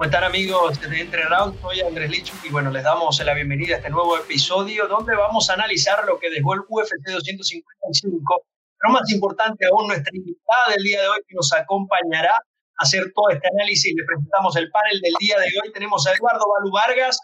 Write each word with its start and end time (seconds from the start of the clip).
¿Cómo 0.00 0.08
están 0.08 0.24
amigos 0.24 0.80
de 0.80 0.98
Entre 0.98 1.22
Round? 1.24 1.60
Soy 1.60 1.82
Andrés 1.82 2.10
Lichu 2.10 2.32
y 2.42 2.48
bueno, 2.48 2.70
les 2.70 2.82
damos 2.82 3.22
la 3.22 3.34
bienvenida 3.34 3.74
a 3.74 3.78
este 3.80 3.90
nuevo 3.90 4.16
episodio 4.16 4.88
donde 4.88 5.14
vamos 5.14 5.50
a 5.50 5.52
analizar 5.52 6.06
lo 6.06 6.18
que 6.18 6.30
dejó 6.30 6.54
el 6.54 6.60
UFC 6.66 7.04
255. 7.04 8.42
Pero 8.80 8.94
más 8.94 9.12
importante 9.12 9.66
aún, 9.68 9.88
nuestra 9.88 10.10
invitada 10.16 10.72
del 10.72 10.84
día 10.84 11.02
de 11.02 11.08
hoy 11.08 11.18
que 11.28 11.34
nos 11.34 11.52
acompañará 11.52 12.32
a 12.32 12.42
hacer 12.78 13.12
todo 13.14 13.28
este 13.28 13.46
análisis. 13.52 13.92
Le 13.94 14.02
presentamos 14.06 14.56
el 14.56 14.70
panel 14.70 15.02
del 15.02 15.12
día 15.20 15.36
de 15.36 15.52
hoy. 15.60 15.70
Tenemos 15.74 16.06
a 16.06 16.14
Eduardo 16.14 16.48
Balú 16.48 16.72
Vargas, 16.72 17.20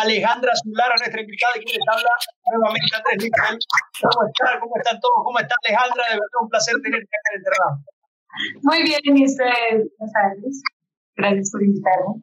Alejandra 0.00 0.56
Zulara, 0.64 0.94
nuestra 0.96 1.20
invitada, 1.20 1.52
y 1.60 1.64
quien 1.66 1.76
les 1.76 1.88
habla 1.92 2.08
nuevamente 2.56 2.96
Andrés 2.96 3.16
Lichu. 3.20 3.68
¿Cómo 4.00 4.26
están? 4.32 4.60
¿Cómo 4.60 4.76
están 4.80 5.00
todos? 5.04 5.20
¿Cómo 5.28 5.38
está 5.40 5.54
Alejandra? 5.62 6.02
De 6.08 6.14
verdad, 6.16 6.40
un 6.40 6.48
placer 6.48 6.74
tenerte 6.80 7.04
acá 7.04 7.28
en 7.28 7.36
Entre 7.36 7.52
Round. 7.52 7.84
Muy 8.64 8.82
bien, 8.82 9.00
y 9.04 9.26
ustedes, 9.28 9.92
Gracias 11.18 11.50
por 11.50 11.64
invitarme. 11.64 12.22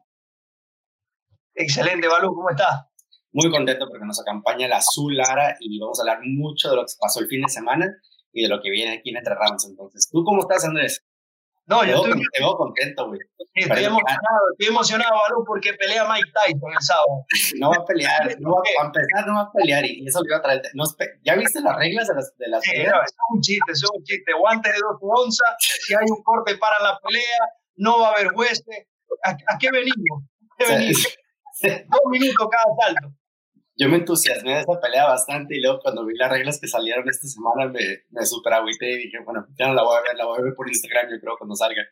Excelente, 1.54 2.08
Balú, 2.08 2.34
¿cómo 2.34 2.48
estás? 2.48 2.86
Muy 3.30 3.50
contento 3.50 3.86
porque 3.88 4.06
nos 4.06 4.18
acompaña 4.20 4.68
la 4.68 4.78
Azul 4.78 5.14
Lara 5.14 5.54
y 5.60 5.78
vamos 5.78 5.98
a 5.98 6.02
hablar 6.02 6.20
mucho 6.24 6.70
de 6.70 6.76
lo 6.76 6.82
que 6.82 6.92
pasó 6.98 7.20
el 7.20 7.28
fin 7.28 7.42
de 7.42 7.48
semana 7.48 7.86
y 8.32 8.42
de 8.42 8.48
lo 8.48 8.58
que 8.62 8.70
viene 8.70 8.96
aquí 8.96 9.10
en 9.10 9.18
Entre 9.18 9.34
Ramos. 9.34 9.66
Entonces, 9.68 10.08
¿tú 10.10 10.24
cómo 10.24 10.40
estás, 10.40 10.64
Andrés? 10.64 11.04
No, 11.66 11.84
yo 11.84 11.96
estoy, 11.96 12.22
te 12.32 12.40
veo 12.40 12.56
contento, 12.56 13.08
güey. 13.08 13.20
estoy 13.54 13.84
emocionado, 13.84 14.42
estoy 14.52 14.68
emocionado, 14.68 15.12
Balú, 15.28 15.44
porque 15.44 15.74
pelea 15.74 16.08
Mike 16.08 16.32
Tyson 16.32 16.72
el 16.72 16.80
sábado. 16.80 17.26
No 17.60 17.70
va 17.70 17.76
a 17.76 17.84
pelear, 17.84 18.40
no 18.40 18.50
va, 18.54 18.62
a 18.80 18.86
empezar 18.86 19.26
no 19.26 19.34
va 19.34 19.42
a 19.42 19.52
pelear 19.52 19.84
y 19.84 20.06
eso 20.06 20.20
lo 20.20 20.26
iba 20.26 20.38
a 20.38 20.42
traer. 20.42 20.62
¿Ya 21.22 21.34
viste 21.34 21.60
las 21.60 21.76
reglas 21.76 22.08
de 22.08 22.14
las, 22.14 22.36
de 22.38 22.48
las 22.48 22.62
sí, 22.62 22.70
peleas? 22.70 22.92
No, 22.94 23.02
es 23.02 23.14
un 23.28 23.40
chiste, 23.42 23.72
es 23.72 23.84
un 23.92 24.02
chiste. 24.04 24.32
Guantes 24.38 24.72
de 24.72 24.78
12 24.78 24.98
onzas, 25.02 25.54
si 25.58 25.92
hay 25.92 26.06
un 26.08 26.22
corte 26.22 26.56
para 26.56 26.80
la 26.80 26.98
pelea, 27.00 27.44
no 27.76 28.00
va 28.00 28.08
a 28.08 28.12
haber 28.12 28.28
jueces. 28.28 28.86
¿A, 29.24 29.58
qué 29.58 29.70
venimos? 29.70 30.24
¿A 30.50 30.54
qué 30.58 30.72
venimos? 30.72 31.16
Dos 31.62 32.00
minutos 32.10 32.48
cada 32.50 32.64
salto. 32.80 33.16
Yo 33.78 33.88
me 33.90 33.96
entusiasmé 33.96 34.54
de 34.54 34.60
esa 34.60 34.80
pelea 34.80 35.06
bastante 35.06 35.56
y 35.56 35.60
luego 35.60 35.80
cuando 35.80 36.06
vi 36.06 36.16
las 36.16 36.30
reglas 36.30 36.58
que 36.58 36.66
salieron 36.66 37.06
esta 37.08 37.28
semana 37.28 37.70
me, 37.70 38.04
me 38.08 38.24
super 38.24 38.54
agüité 38.54 38.90
y 38.92 38.96
dije, 39.04 39.18
bueno, 39.22 39.46
ya 39.58 39.68
no 39.68 39.74
la 39.74 39.82
voy 39.82 39.98
a 39.98 40.00
ver, 40.00 40.16
la 40.16 40.24
voy 40.24 40.38
a 40.38 40.42
ver 40.42 40.54
por 40.54 40.66
Instagram 40.66 41.10
yo 41.10 41.20
creo 41.20 41.36
cuando 41.36 41.54
salga. 41.54 41.82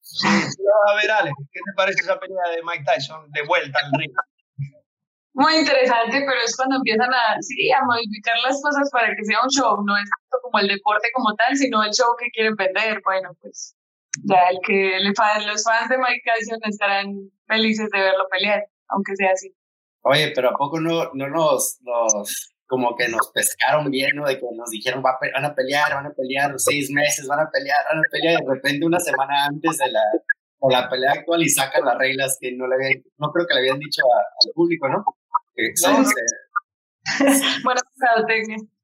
Sí, 0.00 0.26
a 0.26 0.94
ver, 0.96 1.10
Alex, 1.10 1.34
¿qué 1.52 1.60
te 1.60 1.72
parece 1.76 2.00
esa 2.00 2.18
pelea 2.18 2.48
de 2.50 2.62
Mike 2.64 2.84
Tyson 2.84 3.30
de 3.30 3.42
vuelta 3.46 3.78
al 3.78 3.92
ring? 4.00 4.12
Muy 5.34 5.54
interesante, 5.54 6.18
pero 6.26 6.40
es 6.42 6.56
cuando 6.56 6.76
empiezan 6.76 7.14
a, 7.14 7.36
sí, 7.40 7.70
a 7.70 7.84
modificar 7.84 8.34
las 8.42 8.60
cosas 8.60 8.90
para 8.90 9.14
que 9.14 9.24
sea 9.24 9.38
un 9.40 9.50
show, 9.50 9.76
no 9.84 9.96
es 9.96 10.10
como 10.42 10.58
el 10.58 10.66
deporte 10.66 11.06
como 11.14 11.32
tal, 11.36 11.54
sino 11.56 11.84
el 11.84 11.92
show 11.92 12.16
que 12.18 12.26
quieren 12.34 12.56
vender. 12.56 13.00
Bueno, 13.04 13.30
pues 13.40 13.77
ya 14.24 14.48
el 14.50 14.58
que 14.66 14.98
los 15.00 15.14
fans 15.64 15.88
de 15.88 15.98
Mike 15.98 16.22
Tyson 16.24 16.58
estarán 16.64 17.30
felices 17.46 17.88
de 17.90 18.00
verlo 18.00 18.24
pelear, 18.30 18.64
aunque 18.88 19.16
sea 19.16 19.32
así. 19.32 19.54
Oye, 20.02 20.32
pero 20.34 20.50
¿a 20.50 20.56
poco 20.56 20.80
no, 20.80 21.10
no 21.14 21.28
nos, 21.28 21.78
nos, 21.82 22.54
como 22.66 22.94
que 22.96 23.08
nos 23.08 23.30
pescaron 23.32 23.90
bien, 23.90 24.10
¿no? 24.14 24.26
De 24.26 24.38
que 24.38 24.46
nos 24.54 24.70
dijeron, 24.70 25.02
van 25.02 25.44
a 25.44 25.54
pelear, 25.54 25.94
van 25.94 26.06
a 26.06 26.12
pelear, 26.12 26.54
seis 26.58 26.90
meses, 26.90 27.26
van 27.26 27.40
a 27.40 27.50
pelear, 27.50 27.78
van 27.90 27.98
a 27.98 28.08
pelear, 28.10 28.40
y 28.40 28.44
de 28.44 28.54
repente 28.54 28.86
una 28.86 29.00
semana 29.00 29.46
antes 29.46 29.78
de 29.78 29.90
la, 29.90 30.00
de 30.60 30.72
la 30.74 30.88
pelea 30.88 31.12
actual 31.12 31.42
y 31.42 31.48
sacan 31.48 31.84
las 31.84 31.98
reglas 31.98 32.36
que 32.40 32.52
no 32.52 32.66
le 32.66 32.74
habían, 32.76 33.02
no 33.18 33.30
creo 33.32 33.46
que 33.46 33.54
le 33.54 33.60
habían 33.60 33.78
dicho 33.78 34.02
al 34.04 34.52
público, 34.52 34.88
¿no? 34.88 35.04
Que, 35.54 35.72
no, 35.86 36.04
bueno, 37.64 37.80
técnico. 38.26 38.77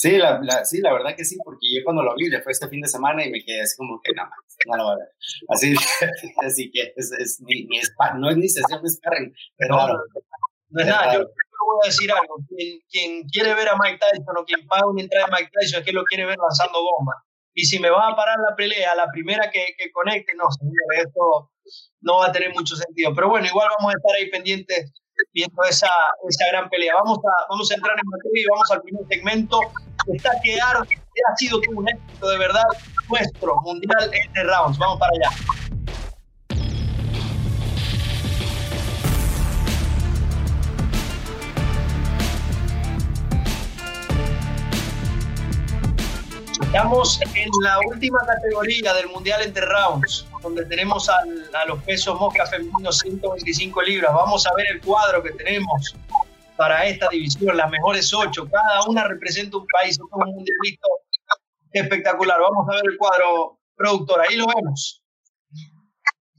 Sí 0.00 0.16
la, 0.16 0.64
sí, 0.64 0.80
la 0.80 0.94
verdad 0.94 1.14
que 1.14 1.26
sí, 1.26 1.36
porque 1.44 1.66
yo 1.76 1.84
cuando 1.84 2.02
lo 2.02 2.14
vi, 2.16 2.30
le 2.30 2.40
fue 2.40 2.52
este 2.52 2.66
fin 2.68 2.80
de 2.80 2.88
semana 2.88 3.22
y 3.22 3.30
me 3.30 3.44
quedé 3.44 3.60
así 3.60 3.76
como 3.76 4.00
que 4.02 4.12
nada 4.12 4.30
más, 4.30 4.38
no 4.64 4.76
lo 4.78 4.84
voy 4.84 4.92
a 4.94 4.96
ver. 4.96 5.08
Así, 5.48 5.74
así 6.42 6.70
que 6.72 6.94
es, 6.96 7.12
es, 7.12 7.38
ni, 7.42 7.66
ni 7.66 7.78
no 8.16 8.30
es 8.30 8.36
ni 8.38 8.48
sesión 8.48 8.82
de 8.82 8.88
sparring, 8.88 9.34
pero 9.58 9.76
no, 9.76 9.88
no, 9.88 10.80
es 10.80 10.86
nada, 10.86 11.12
yo, 11.12 11.18
voy 11.20 11.80
a 11.84 11.86
decir 11.88 12.10
algo, 12.10 12.36
quien, 12.48 12.80
quien, 12.88 13.28
quiere 13.28 13.52
ver 13.52 13.68
a 13.68 13.76
Mike 13.76 13.98
Tyson 14.00 14.38
o 14.38 14.44
quien 14.46 14.66
paga 14.66 14.88
una 14.88 15.02
entrada 15.02 15.26
de 15.26 15.32
Mike 15.32 15.50
Tyson 15.52 15.80
es 15.80 15.84
que 15.84 15.92
lo 15.92 16.04
quiere 16.04 16.24
ver 16.24 16.38
lanzando 16.38 16.80
bombas. 16.80 17.16
Y 17.52 17.66
si 17.66 17.78
me 17.78 17.90
va 17.90 18.08
a 18.08 18.16
parar 18.16 18.38
la 18.38 18.56
pelea, 18.56 18.94
la 18.94 19.10
primera 19.12 19.50
que, 19.50 19.74
que 19.76 19.92
conecte, 19.92 20.32
no, 20.34 20.50
señor, 20.50 20.72
esto 20.96 21.52
no 22.00 22.20
va 22.20 22.28
a 22.28 22.32
tener 22.32 22.54
mucho 22.54 22.74
sentido. 22.74 23.14
Pero 23.14 23.28
bueno, 23.28 23.46
igual 23.46 23.68
vamos 23.76 23.92
a 23.92 23.98
estar 23.98 24.16
ahí 24.16 24.30
pendientes 24.30 24.94
viendo 25.32 25.62
esa, 25.64 25.90
esa 26.28 26.46
gran 26.52 26.68
pelea. 26.68 26.94
Vamos 27.02 27.18
a, 27.18 27.46
vamos 27.48 27.70
a 27.70 27.74
entrar 27.74 27.96
en 27.98 28.08
materia 28.08 28.42
y 28.42 28.46
vamos 28.50 28.70
al 28.70 28.82
primer 28.82 29.06
segmento. 29.08 29.60
Está 30.14 30.30
que 30.42 30.58
ha 30.60 31.36
sido 31.36 31.60
un 31.76 31.88
éxito 31.88 32.28
de 32.30 32.38
verdad 32.38 32.64
nuestro 33.08 33.54
mundial 33.62 34.10
de 34.10 34.42
rounds. 34.44 34.78
Vamos 34.78 34.98
para 34.98 35.12
allá. 35.12 35.59
Estamos 46.80 47.20
en 47.34 47.50
la 47.62 47.78
última 47.88 48.18
categoría 48.26 48.94
del 48.94 49.08
Mundial 49.08 49.42
Entre 49.42 49.66
Rounds, 49.66 50.26
donde 50.42 50.64
tenemos 50.64 51.10
a 51.10 51.24
los 51.66 51.82
pesos 51.82 52.18
mosca 52.18 52.46
femeninos 52.46 53.00
125 53.00 53.82
libras. 53.82 54.14
Vamos 54.14 54.46
a 54.46 54.54
ver 54.54 54.66
el 54.70 54.80
cuadro 54.80 55.22
que 55.22 55.32
tenemos 55.32 55.94
para 56.56 56.86
esta 56.86 57.10
división, 57.10 57.54
las 57.54 57.70
mejores 57.70 58.14
ocho. 58.14 58.48
Cada 58.50 58.84
una 58.84 59.06
representa 59.06 59.58
un 59.58 59.66
país, 59.66 59.96
es 59.96 60.00
un 60.00 60.08
mundialito 60.10 60.88
espectacular. 61.70 62.40
Vamos 62.40 62.66
a 62.70 62.76
ver 62.76 62.92
el 62.92 62.96
cuadro, 62.96 63.58
productor. 63.76 64.22
Ahí 64.26 64.36
lo 64.36 64.46
vemos. 64.46 65.02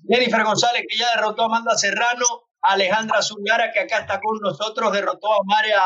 Jennifer 0.09 0.43
González, 0.43 0.85
que 0.89 0.97
ya 0.97 1.05
derrotó 1.17 1.43
a 1.43 1.45
Amanda 1.45 1.77
Serrano. 1.77 2.25
Alejandra 2.61 3.21
Zulgara, 3.21 3.71
que 3.71 3.81
acá 3.81 3.99
está 3.99 4.19
con 4.19 4.39
nosotros, 4.39 4.91
derrotó 4.91 5.33
a 5.33 5.43
María 5.45 5.81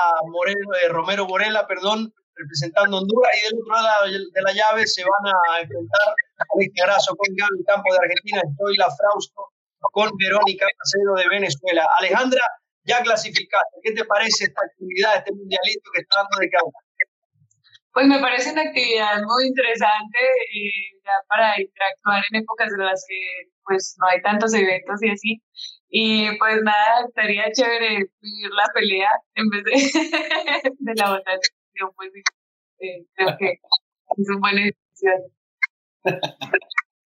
de 0.82 0.88
Romero 0.88 1.26
Morela, 1.26 1.68
perdón, 1.68 2.14
representando 2.36 2.98
Honduras, 2.98 3.32
y 3.36 3.42
del 3.48 3.60
otro 3.62 3.76
lado 3.82 4.06
de 4.12 4.42
la 4.42 4.54
llave 4.54 4.86
se 4.88 5.04
van 5.04 5.34
a 5.34 5.62
enfrentar 5.62 6.08
Alex 6.56 6.72
Grasso 6.76 7.16
con 7.16 7.30
Gaby 7.36 7.64
Campo 7.66 7.94
de 7.94 8.00
Argentina, 8.00 8.42
La 8.78 8.90
Frausto 8.92 9.56
con 9.92 10.10
Verónica 10.18 10.66
Macedo 10.66 11.16
de 11.16 11.30
Venezuela. 11.30 11.88
Alejandra, 12.00 12.42
ya 12.84 13.02
clasificaste. 13.02 13.80
¿Qué 13.84 13.92
te 13.94 14.06
parece 14.06 14.46
esta 14.46 14.62
actividad, 14.66 15.18
este 15.18 15.32
mundialito 15.32 15.90
que 15.94 16.02
está 16.02 16.18
dando 16.18 16.40
de 16.40 16.50
causa? 16.50 16.80
Pues 17.94 18.08
me 18.08 18.20
parece 18.20 18.52
una 18.52 18.64
actividad 18.64 19.22
muy 19.24 19.48
interesante 19.48 20.20
eh, 20.20 21.00
ya 21.06 21.16
para 21.30 21.62
interactuar 21.62 22.24
en 22.30 22.42
épocas 22.42 22.68
en 22.74 22.86
las 22.86 23.06
que 23.08 23.50
pues 23.64 23.96
no 24.02 24.08
hay 24.08 24.22
tantos 24.22 24.54
eventos 24.54 25.02
y 25.02 25.10
así. 25.10 25.42
Y 25.88 26.38
pues 26.38 26.62
nada, 26.64 27.06
estaría 27.08 27.52
chévere 27.54 28.06
vivir 28.20 28.50
la 28.52 28.68
pelea 28.74 29.10
en 29.36 29.50
vez 29.50 29.64
de, 29.64 29.72
de 30.78 30.94
la 30.96 31.10
batalla 31.12 31.40
pues 31.96 32.12
eh, 32.80 33.06
creo 33.14 33.38
que 33.38 33.52
es 33.52 34.30
una 34.30 34.40
buena 34.40 34.62
decisión. 34.64 35.22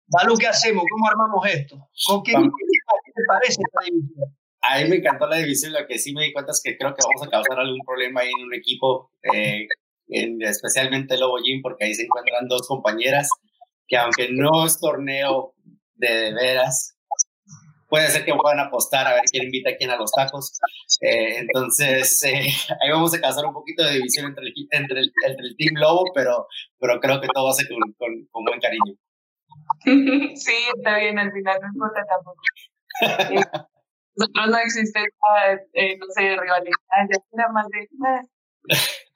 Balu, 0.09 0.37
¿qué 0.39 0.47
hacemos? 0.47 0.85
¿Cómo 0.91 1.09
armamos 1.09 1.47
esto? 1.47 1.89
¿Con 2.07 2.23
qué, 2.23 2.33
te 2.33 3.23
parece 3.27 3.61
esta 3.63 3.85
división? 3.85 4.37
A 4.63 4.79
mí 4.81 4.89
me 4.89 4.97
encantó 4.97 5.27
la 5.27 5.37
división, 5.37 5.73
lo 5.73 5.87
que 5.87 5.99
sí 5.99 6.13
me 6.13 6.25
di 6.25 6.33
cuenta 6.33 6.53
es 6.53 6.61
que 6.63 6.77
creo 6.77 6.95
que 6.95 7.03
vamos 7.05 7.27
a 7.27 7.31
causar 7.31 7.61
algún 7.61 7.81
problema 7.85 8.21
ahí 8.21 8.31
en 8.37 8.47
un 8.47 8.55
equipo, 8.55 9.13
eh, 9.23 9.67
en, 10.09 10.43
especialmente 10.43 11.19
Lobo 11.19 11.39
Jim, 11.39 11.61
porque 11.63 11.85
ahí 11.85 11.95
se 11.95 12.05
encuentran 12.05 12.49
dos 12.49 12.67
compañeras 12.67 13.29
que 13.87 13.97
aunque 13.97 14.29
no 14.33 14.67
es 14.67 14.81
torneo 14.81 15.55
de, 15.95 16.09
de 16.09 16.35
veras, 16.35 16.96
puede 17.89 18.09
ser 18.09 18.25
que 18.25 18.35
puedan 18.35 18.61
apostar 18.61 19.07
a 19.07 19.15
ver 19.15 19.23
quién 19.31 19.45
invita 19.45 19.71
a 19.71 19.77
quién 19.77 19.91
a 19.91 19.97
los 19.97 20.11
tacos. 20.13 20.59
Eh, 21.01 21.39
entonces, 21.39 22.23
eh, 22.25 22.49
ahí 22.81 22.91
vamos 22.91 23.15
a 23.15 23.21
causar 23.21 23.47
un 23.47 23.55
poquito 23.55 23.85
de 23.85 23.95
división 23.95 24.27
entre 24.27 24.47
el, 24.47 24.55
entre 24.71 25.01
el, 25.01 25.13
entre 25.27 25.47
el 25.47 25.57
Team 25.57 25.75
Lobo, 25.77 26.05
pero, 26.15 26.47
pero 26.79 27.01
creo 27.01 27.21
que 27.21 27.29
todo 27.29 27.47
va 27.47 27.51
a 27.51 27.55
ser 27.55 27.69
con, 27.69 27.81
con, 28.31 28.45
buen 28.45 28.61
cariño. 28.61 28.95
Sí, 30.37 30.55
está 30.77 30.99
bien, 30.99 31.19
al 31.19 31.33
final 31.33 31.59
no 31.61 31.69
importa 31.69 32.01
tampoco. 32.09 33.69
nosotros 34.15 34.49
no 34.49 34.59
existe, 34.59 35.01
eh, 35.73 35.97
no 35.99 36.07
sé, 36.11 36.21
rivalidad, 36.37 36.73
ya 37.11 37.19
era 37.33 37.49
más 37.51 37.67
de... 37.69 37.89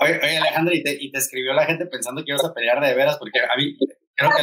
Oye, 0.00 0.18
oye 0.22 0.38
Alejandra, 0.38 0.74
¿y 0.74 0.82
te, 0.82 0.96
¿y 1.00 1.10
te 1.10 1.18
escribió 1.18 1.52
la 1.52 1.66
gente 1.66 1.86
pensando 1.86 2.22
que 2.24 2.32
ibas 2.32 2.44
a 2.44 2.52
pelear 2.52 2.80
de 2.80 2.94
veras? 2.94 3.16
Porque 3.18 3.40
a 3.40 3.56
mí, 3.56 3.76
creo 4.14 4.30
que 4.30 4.42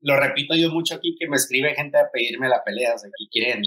lo, 0.00 0.16
repito 0.16 0.54
yo 0.54 0.70
mucho 0.70 0.94
aquí, 0.94 1.16
que 1.18 1.28
me 1.28 1.36
escribe 1.36 1.74
gente 1.74 1.98
a 1.98 2.10
pedirme 2.12 2.48
la 2.48 2.62
pelea, 2.64 2.94
o 2.94 2.98
sea, 2.98 3.10
que 3.16 3.28
quieren, 3.30 3.62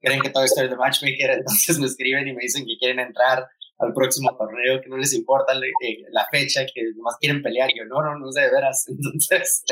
creen 0.00 0.20
que 0.20 0.30
todo 0.30 0.44
esto 0.44 0.62
es 0.62 0.70
de 0.70 0.76
matchmaker, 0.76 1.30
entonces 1.38 1.78
me 1.78 1.86
escriben 1.86 2.28
y 2.28 2.32
me 2.32 2.42
dicen 2.42 2.64
que 2.66 2.76
quieren 2.78 3.00
entrar 3.00 3.46
al 3.78 3.92
próximo 3.92 4.36
torneo, 4.36 4.80
que 4.82 4.88
no 4.88 4.96
les 4.96 5.14
importa 5.14 5.52
eh, 5.54 6.04
la 6.10 6.26
fecha, 6.30 6.66
que 6.66 6.82
más 7.00 7.16
quieren 7.20 7.42
pelear. 7.42 7.70
Yo, 7.74 7.84
no, 7.84 8.02
no, 8.02 8.18
no 8.18 8.32
sé, 8.32 8.40
de 8.42 8.50
veras. 8.50 8.86
Entonces, 8.88 9.62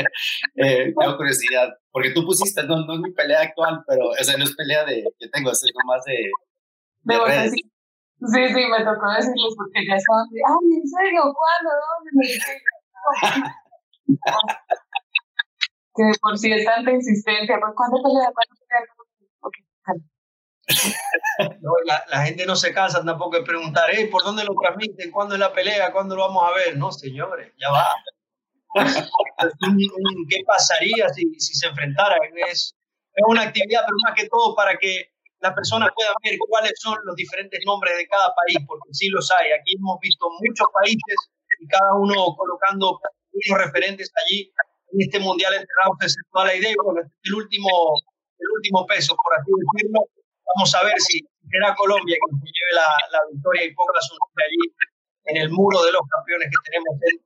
eh, 0.54 0.94
tengo 0.98 1.16
curiosidad, 1.16 1.70
porque 1.90 2.10
tú 2.10 2.24
pusiste, 2.24 2.62
no, 2.64 2.86
no 2.86 2.94
es 2.94 3.00
mi 3.00 3.12
pelea 3.12 3.42
actual, 3.42 3.82
pero 3.86 4.14
esa 4.16 4.36
no 4.36 4.44
es 4.44 4.54
pelea 4.54 4.84
de, 4.84 5.04
que 5.18 5.28
tengo, 5.28 5.50
es 5.50 5.60
nomás 5.74 6.04
de, 6.04 6.30
de, 7.02 7.18
redes. 7.18 7.52
Sí. 7.52 7.62
sí, 8.32 8.66
me 8.70 8.84
tocó 8.84 9.10
decirles 9.10 9.54
porque 9.56 9.84
ya 9.86 9.96
estaban 9.96 10.28
de, 10.30 10.40
ay, 10.46 10.78
¿en 10.78 10.86
serio? 10.86 11.22
¿Cuándo? 11.34 11.70
¿Dónde? 11.82 12.30
Que 15.96 16.04
por 16.20 16.38
si 16.38 16.52
es 16.52 16.64
tanta 16.64 16.90
insistencia, 16.90 17.58
pues 17.60 17.72
¿cuándo 17.74 18.02
pelea? 18.02 18.30
¿Cuándo 18.32 18.54
pelea? 18.60 18.84
Okay. 19.40 19.64
la, 22.08 22.24
gente 22.24 22.44
no 22.44 22.56
se 22.56 22.72
cansa 22.72 23.04
tampoco 23.04 23.36
de 23.36 23.44
preguntar, 23.44 23.88
¿por 24.10 24.24
dónde 24.24 24.44
lo 24.44 24.54
transmiten? 24.60 25.10
¿Cuándo 25.10 25.34
es 25.34 25.40
la 25.40 25.52
pelea? 25.52 25.92
¿Cuándo 25.92 26.16
lo 26.16 26.22
vamos 26.22 26.42
a 26.44 26.54
ver? 26.54 26.76
No, 26.76 26.92
señores, 26.92 27.52
ya 27.58 27.70
va. 27.70 27.86
¿Qué 30.28 30.42
pasaría 30.46 31.08
si, 31.10 31.22
si 31.38 31.54
se 31.54 31.68
enfrentara? 31.68 32.16
Es, 32.48 32.74
es 33.14 33.24
una 33.26 33.42
actividad, 33.42 33.82
pero 33.86 33.96
más 34.04 34.14
que 34.14 34.28
todo 34.28 34.54
para 34.54 34.76
que 34.76 35.10
las 35.40 35.54
personas 35.54 35.90
puedan 35.94 36.14
ver 36.22 36.36
cuáles 36.48 36.72
son 36.76 36.98
los 37.04 37.14
diferentes 37.16 37.60
nombres 37.64 37.96
de 37.96 38.08
cada 38.08 38.34
país, 38.34 38.58
porque 38.66 38.88
sí 38.92 39.08
los 39.08 39.30
hay. 39.30 39.52
Aquí 39.52 39.76
hemos 39.76 39.98
visto 40.00 40.26
muchos 40.40 40.66
países 40.72 41.16
y 41.60 41.66
cada 41.68 41.94
uno 41.94 42.34
colocando 42.36 42.98
unos 43.32 43.64
referentes 43.64 44.10
allí 44.24 44.52
en 44.92 45.00
este 45.00 45.18
mundial 45.20 45.54
entre 45.54 45.74
Rauses 45.82 46.14
y 46.14 46.30
toda 46.32 46.46
la 46.46 46.54
idea. 46.54 46.74
Bueno, 46.82 47.00
el 47.02 47.34
último, 47.34 47.70
el 48.38 48.48
último 48.56 48.86
peso, 48.86 49.16
por 49.16 49.32
así 49.38 49.50
decirlo. 49.50 50.00
Vamos 50.54 50.74
a 50.74 50.84
ver 50.84 50.94
si 51.00 51.20
será 51.50 51.74
Colombia 51.74 52.16
quien 52.22 52.40
lleve 52.40 52.72
la, 52.74 52.88
la 53.10 53.20
victoria 53.32 53.64
y 53.64 53.74
ponga 53.74 54.00
su 54.00 54.14
nombre 54.14 54.44
allí 54.46 54.64
en 55.26 55.36
el 55.42 55.50
muro 55.50 55.82
de 55.82 55.92
los 55.92 56.02
campeones 56.08 56.48
que 56.48 56.70
tenemos 56.70 56.94
en 57.02 57.18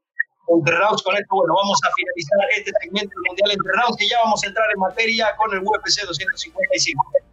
entre. 0.50 1.02
Con 1.02 1.16
esto, 1.16 1.30
bueno, 1.30 1.54
vamos 1.54 1.78
a 1.86 1.90
finalizar 1.94 2.38
este 2.56 2.72
segmento 2.82 3.12
del 3.14 3.24
Mundial 3.28 3.50
entre 3.52 3.72
rounds 3.72 4.02
y 4.02 4.08
ya 4.08 4.18
vamos 4.18 4.42
a 4.42 4.46
entrar 4.48 4.66
en 4.72 4.80
materia 4.80 5.36
con 5.36 5.52
el 5.52 5.60
UFC 5.62 6.02
255. 6.06 7.29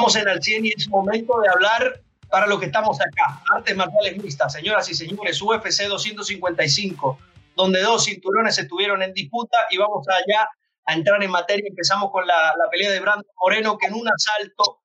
Vamos 0.00 0.16
en 0.16 0.28
el 0.28 0.42
100 0.42 0.64
y 0.64 0.68
es 0.70 0.88
momento 0.88 1.38
de 1.42 1.48
hablar 1.50 2.00
para 2.30 2.46
lo 2.46 2.58
que 2.58 2.64
estamos 2.64 2.98
acá. 3.02 3.42
Artes 3.54 3.76
marciales 3.76 4.16
mixtas, 4.16 4.50
señoras 4.50 4.88
y 4.88 4.94
señores, 4.94 5.42
UFC 5.42 5.82
255, 5.88 7.18
donde 7.54 7.82
dos 7.82 8.06
cinturones 8.06 8.56
estuvieron 8.56 9.02
en 9.02 9.12
disputa 9.12 9.58
y 9.68 9.76
vamos 9.76 10.06
allá 10.08 10.48
a 10.86 10.94
entrar 10.94 11.22
en 11.22 11.30
materia. 11.30 11.66
Empezamos 11.68 12.10
con 12.10 12.26
la, 12.26 12.34
la 12.34 12.70
pelea 12.70 12.90
de 12.92 13.00
Brandon 13.00 13.26
Moreno, 13.42 13.76
que 13.76 13.88
en 13.88 13.92
un 13.92 14.08
asalto 14.08 14.80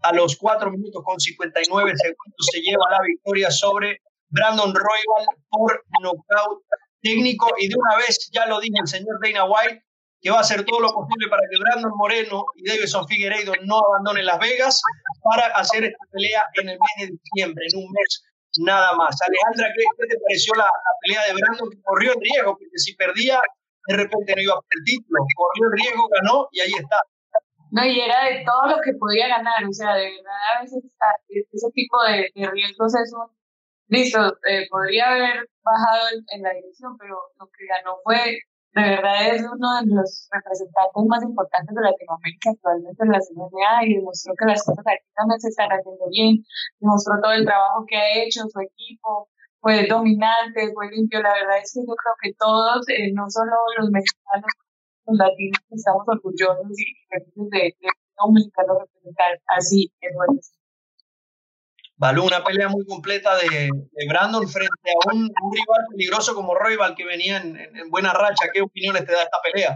a 0.00 0.14
los 0.14 0.34
4 0.38 0.70
minutos 0.70 1.02
con 1.04 1.20
59 1.20 1.92
segundos 1.94 2.48
se 2.50 2.60
lleva 2.62 2.90
la 2.90 3.00
victoria 3.06 3.50
sobre 3.50 4.00
Brandon 4.30 4.74
Royal 4.74 5.26
por 5.50 5.84
nocaut 6.00 6.62
técnico. 7.02 7.52
Y 7.58 7.68
de 7.68 7.74
una 7.76 7.98
vez, 7.98 8.30
ya 8.32 8.46
lo 8.46 8.60
dije 8.60 8.76
el 8.80 8.88
señor 8.88 9.18
Dana 9.22 9.44
White, 9.44 9.84
que 10.20 10.30
va 10.30 10.38
a 10.38 10.40
hacer 10.40 10.64
todo 10.64 10.80
lo 10.80 10.92
posible 10.92 11.28
para 11.28 11.42
que 11.50 11.58
Brandon 11.58 11.92
Moreno 11.96 12.44
y 12.56 12.68
Davidson 12.68 13.06
Figueiredo 13.06 13.52
no 13.64 13.78
abandonen 13.78 14.26
Las 14.26 14.38
Vegas 14.38 14.82
para 15.22 15.46
hacer 15.54 15.84
esta 15.84 16.04
pelea 16.10 16.42
en 16.54 16.68
el 16.70 16.78
mes 16.78 17.08
de 17.08 17.16
diciembre, 17.16 17.64
en 17.70 17.84
un 17.84 17.92
mes 17.92 18.24
nada 18.58 18.92
más. 18.94 19.16
Alejandra, 19.22 19.72
¿qué, 19.76 20.06
te 20.06 20.16
pareció 20.20 20.54
la, 20.54 20.70
pelea 21.02 21.22
de 21.26 21.34
Brandon? 21.34 21.70
Que 21.70 21.82
corrió 21.82 22.12
en 22.14 22.20
riesgo, 22.20 22.52
porque 22.58 22.78
si 22.78 22.94
perdía, 22.96 23.40
de 23.86 23.96
repente 23.96 24.34
no 24.34 24.42
iba 24.42 24.54
a 24.54 24.58
el 24.58 24.84
título. 24.84 25.18
Corrió 25.36 25.66
en 25.70 25.76
riesgo, 25.78 26.08
ganó 26.08 26.48
y 26.50 26.60
ahí 26.60 26.72
está. 26.72 26.98
No, 27.70 27.84
y 27.84 28.00
era 28.00 28.24
de 28.24 28.44
todo 28.44 28.76
lo 28.76 28.80
que 28.82 28.94
podía 28.98 29.28
ganar, 29.28 29.62
o 29.62 29.72
sea, 29.72 29.94
de 29.94 30.08
verdad 30.16 30.56
a 30.56 30.62
veces 30.62 30.82
ese 31.28 31.70
tipo 31.74 32.02
de, 32.04 32.30
riesgos 32.50 32.94
es 32.96 33.12
un... 33.12 33.28
Listo, 33.90 34.20
eh, 34.44 34.66
podría 34.68 35.08
haber 35.08 35.48
bajado 35.62 36.08
en, 36.12 36.24
en 36.36 36.42
la 36.42 36.52
dirección, 36.52 36.96
pero 36.98 37.16
lo 37.38 37.46
que 37.46 37.64
ganó 37.66 37.96
fue 38.04 38.38
de 38.78 38.90
verdad 38.90 39.34
es 39.34 39.42
uno 39.42 39.68
de 39.80 39.94
los 39.94 40.28
representantes 40.30 41.02
más 41.06 41.22
importantes 41.22 41.74
de 41.74 41.82
Latinoamérica 41.82 42.50
actualmente 42.50 43.02
en 43.02 43.10
la 43.10 43.18
MMA 43.18 43.86
y 43.86 43.94
demostró 43.98 44.34
que 44.38 44.46
las 44.46 44.62
cosas 44.62 44.84
aquí 44.86 45.06
también 45.14 45.40
se 45.40 45.48
están 45.48 45.70
haciendo 45.70 46.06
bien, 46.10 46.44
demostró 46.80 47.14
todo 47.22 47.32
el 47.32 47.44
trabajo 47.44 47.84
que 47.86 47.96
ha 47.96 48.22
hecho 48.22 48.46
su 48.48 48.60
equipo, 48.60 49.28
fue 49.60 49.86
dominante, 49.86 50.72
fue 50.74 50.90
limpio. 50.90 51.22
La 51.22 51.34
verdad 51.34 51.58
es 51.58 51.72
que 51.74 51.80
yo 51.80 51.94
creo 51.94 52.14
que 52.22 52.32
todos, 52.38 52.88
eh, 52.88 53.10
no 53.12 53.28
solo 53.28 53.52
los 53.78 53.90
mexicanos, 53.90 54.52
los 55.06 55.18
latinos, 55.18 55.58
estamos 55.70 56.04
orgullosos 56.06 56.72
y 56.78 56.86
felices 57.10 57.50
de, 57.50 57.62
de 57.82 57.88
un 58.24 58.34
mexicano 58.34 58.78
representar 58.78 59.40
así 59.46 59.92
en 60.00 60.14
nuestro 60.14 60.57
Balú, 61.98 62.26
una 62.26 62.44
pelea 62.44 62.68
muy 62.68 62.86
completa 62.86 63.36
de, 63.36 63.68
Brandon 64.08 64.46
frente 64.48 64.90
a 64.90 65.12
un, 65.12 65.22
rival 65.24 65.86
peligroso 65.90 66.32
como 66.32 66.54
Royval 66.54 66.94
que 66.94 67.04
venía 67.04 67.38
en, 67.38 67.90
buena 67.90 68.12
racha. 68.12 68.50
¿Qué 68.52 68.62
opiniones 68.62 69.04
te 69.04 69.12
da 69.12 69.24
esta 69.24 69.38
pelea? 69.42 69.74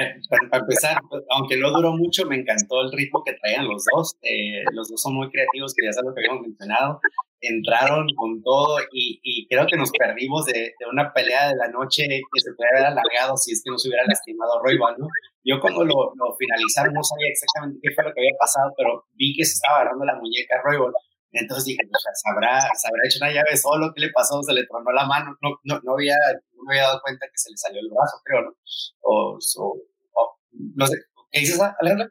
Eh, 0.00 0.14
para, 0.50 0.62
empezar, 0.62 1.02
aunque 1.28 1.58
no 1.58 1.70
duró 1.70 1.92
mucho, 1.92 2.24
me 2.24 2.36
encantó 2.36 2.80
el 2.80 2.92
ritmo 2.92 3.22
que 3.22 3.34
traían 3.34 3.68
los 3.68 3.84
dos. 3.92 4.16
Eh, 4.22 4.64
los 4.72 4.88
dos 4.88 5.02
son 5.02 5.14
muy 5.14 5.28
creativos, 5.30 5.74
que 5.74 5.84
ya 5.84 5.92
sabes 5.92 6.08
lo 6.08 6.14
que 6.14 6.20
habíamos 6.24 6.46
mencionado. 6.46 7.00
Entraron 7.42 8.06
con 8.16 8.42
todo 8.42 8.78
y, 8.92 9.46
creo 9.48 9.66
que 9.66 9.76
nos 9.76 9.90
perdimos 9.90 10.46
de, 10.46 10.72
una 10.90 11.12
pelea 11.12 11.48
de 11.48 11.56
la 11.56 11.68
noche 11.68 12.06
que 12.08 12.40
se 12.40 12.54
puede 12.56 12.70
haber 12.70 12.86
alargado 12.86 13.36
si 13.36 13.52
es 13.52 13.62
que 13.62 13.70
no 13.70 13.76
se 13.76 13.88
hubiera 13.88 14.06
lastimado 14.06 14.62
Royval, 14.64 14.94
¿no? 14.98 15.08
Yo 15.44 15.60
cuando 15.60 15.84
lo, 15.84 16.12
lo 16.16 16.36
finalizaron 16.38 16.94
no 16.94 17.02
sabía 17.02 17.28
exactamente 17.28 17.80
qué 17.82 17.94
fue 17.94 18.04
lo 18.04 18.12
que 18.14 18.20
había 18.20 18.36
pasado, 18.38 18.72
pero 18.76 19.04
vi 19.14 19.34
que 19.36 19.44
se 19.44 19.54
estaba 19.54 19.80
agarrando 19.80 20.04
la 20.04 20.16
muñeca 20.16 20.60
Royval 20.64 20.92
entonces 21.32 21.64
dije, 21.64 21.82
pues, 21.88 22.02
¿se 22.02 22.30
habrá, 22.30 22.58
hecho 23.06 23.18
una 23.22 23.32
llave 23.32 23.56
solo? 23.56 23.92
¿Qué 23.94 24.02
le 24.02 24.10
pasó? 24.10 24.42
Se 24.42 24.52
le 24.52 24.66
tronó 24.66 24.90
la 24.92 25.06
mano. 25.06 25.36
No, 25.40 25.50
no, 25.64 25.80
no, 25.82 25.92
había, 25.92 26.16
no 26.54 26.64
me 26.64 26.74
había 26.74 26.88
dado 26.88 27.00
cuenta 27.02 27.26
que 27.26 27.38
se 27.38 27.50
le 27.50 27.56
salió 27.56 27.80
el 27.80 27.88
brazo, 27.88 28.20
creo, 28.24 28.42
¿no? 28.42 28.56
O, 29.02 29.38
o, 29.58 30.38
no 30.52 30.86
sé. 30.86 30.96
¿Qué 31.30 31.40
dices, 31.40 31.60
Alejandra? 31.80 32.10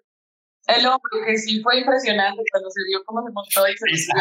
El 0.67 0.85
hombre, 0.85 1.25
que 1.25 1.37
sí 1.37 1.61
fue 1.61 1.79
impresionante 1.79 2.41
cuando 2.51 2.69
se 2.69 2.83
vio 2.87 3.03
cómo 3.05 3.25
se 3.25 3.33
montó 3.33 3.67
y 3.67 3.97
se 3.97 4.13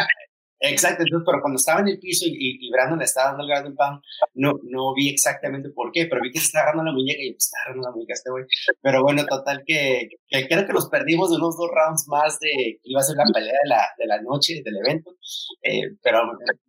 Exacto, 0.61 1.03
entonces, 1.03 1.25
pero 1.25 1.41
cuando 1.41 1.55
estaba 1.55 1.79
en 1.79 1.87
el 1.87 1.99
piso 1.99 2.25
y, 2.27 2.59
y, 2.59 2.69
Brandon 2.69 2.99
le 2.99 3.05
estaba 3.05 3.29
dando 3.29 3.43
el 3.43 3.49
Garden 3.49 3.75
Pound, 3.75 4.01
no, 4.33 4.59
no 4.63 4.93
vi 4.93 5.09
exactamente 5.09 5.69
por 5.69 5.89
qué, 5.93 6.05
pero 6.05 6.21
vi 6.21 6.31
que 6.31 6.39
se 6.39 6.47
estaba 6.47 6.63
agarrando 6.63 6.91
la 6.91 6.97
muñeca 6.97 7.21
y 7.21 7.31
yo, 7.31 7.37
está 7.37 7.57
agarrando 7.59 7.87
la 7.87 7.95
muñeca 7.95 8.13
este 8.13 8.29
güey. 8.29 8.43
Pero 8.81 9.01
bueno, 9.01 9.25
total 9.25 9.63
que, 9.65 10.09
que, 10.27 10.47
creo 10.47 10.67
que 10.67 10.73
nos 10.73 10.89
perdimos 10.89 11.29
de 11.31 11.37
unos 11.37 11.55
dos 11.55 11.69
rounds 11.71 12.07
más 12.09 12.39
de 12.39 12.51
que 12.83 12.91
iba 12.91 12.99
a 12.99 13.03
ser 13.03 13.15
la 13.15 13.23
pelea 13.33 13.55
de 13.63 13.69
la, 13.69 13.87
de 13.97 14.05
la 14.05 14.21
noche, 14.21 14.61
del 14.63 14.77
evento. 14.77 15.15
Eh, 15.63 15.95
pero 16.03 16.23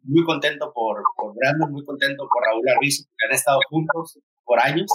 muy 0.04 0.24
contento 0.24 0.72
por, 0.72 1.02
por 1.16 1.34
Brandon, 1.34 1.72
muy 1.72 1.84
contento 1.84 2.28
por 2.30 2.44
Raúl 2.44 2.68
Arbizu, 2.68 3.02
que 3.04 3.26
han 3.26 3.34
estado 3.34 3.58
juntos 3.68 4.20
por 4.44 4.60
años. 4.60 4.86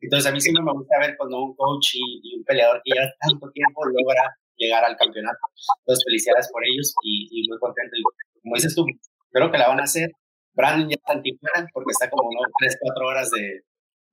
Entonces, 0.00 0.28
a 0.28 0.34
mí 0.34 0.40
siempre 0.40 0.64
me 0.64 0.72
gusta 0.72 0.98
ver 0.98 1.16
cuando 1.16 1.44
un 1.44 1.54
coach 1.54 1.94
y, 1.94 2.20
y 2.24 2.38
un 2.38 2.44
peleador 2.44 2.80
que 2.82 2.90
lleva 2.94 3.06
tanto 3.20 3.48
tiempo 3.52 3.84
logra 3.84 4.34
llegar 4.56 4.84
al 4.84 4.96
campeonato. 4.96 5.38
Entonces, 5.80 6.04
felicidades 6.04 6.50
por 6.52 6.64
ellos 6.64 6.94
y, 7.04 7.28
y 7.30 7.48
muy 7.48 7.58
contento. 7.58 7.96
Y 7.96 8.02
como 8.42 8.54
dices 8.56 8.74
tú, 8.74 8.84
creo 9.30 9.50
que 9.50 9.58
la 9.58 9.68
van 9.68 9.80
a 9.80 9.84
hacer. 9.84 10.10
Brandon 10.54 10.88
ya 10.88 10.96
está 10.96 11.12
en 11.14 11.22
Tijuana 11.22 11.68
porque 11.72 11.92
está 11.92 12.10
como 12.10 12.28
¿no? 12.30 12.40
3, 12.58 12.76
4 12.80 13.06
horas 13.06 13.30
de, 13.30 13.62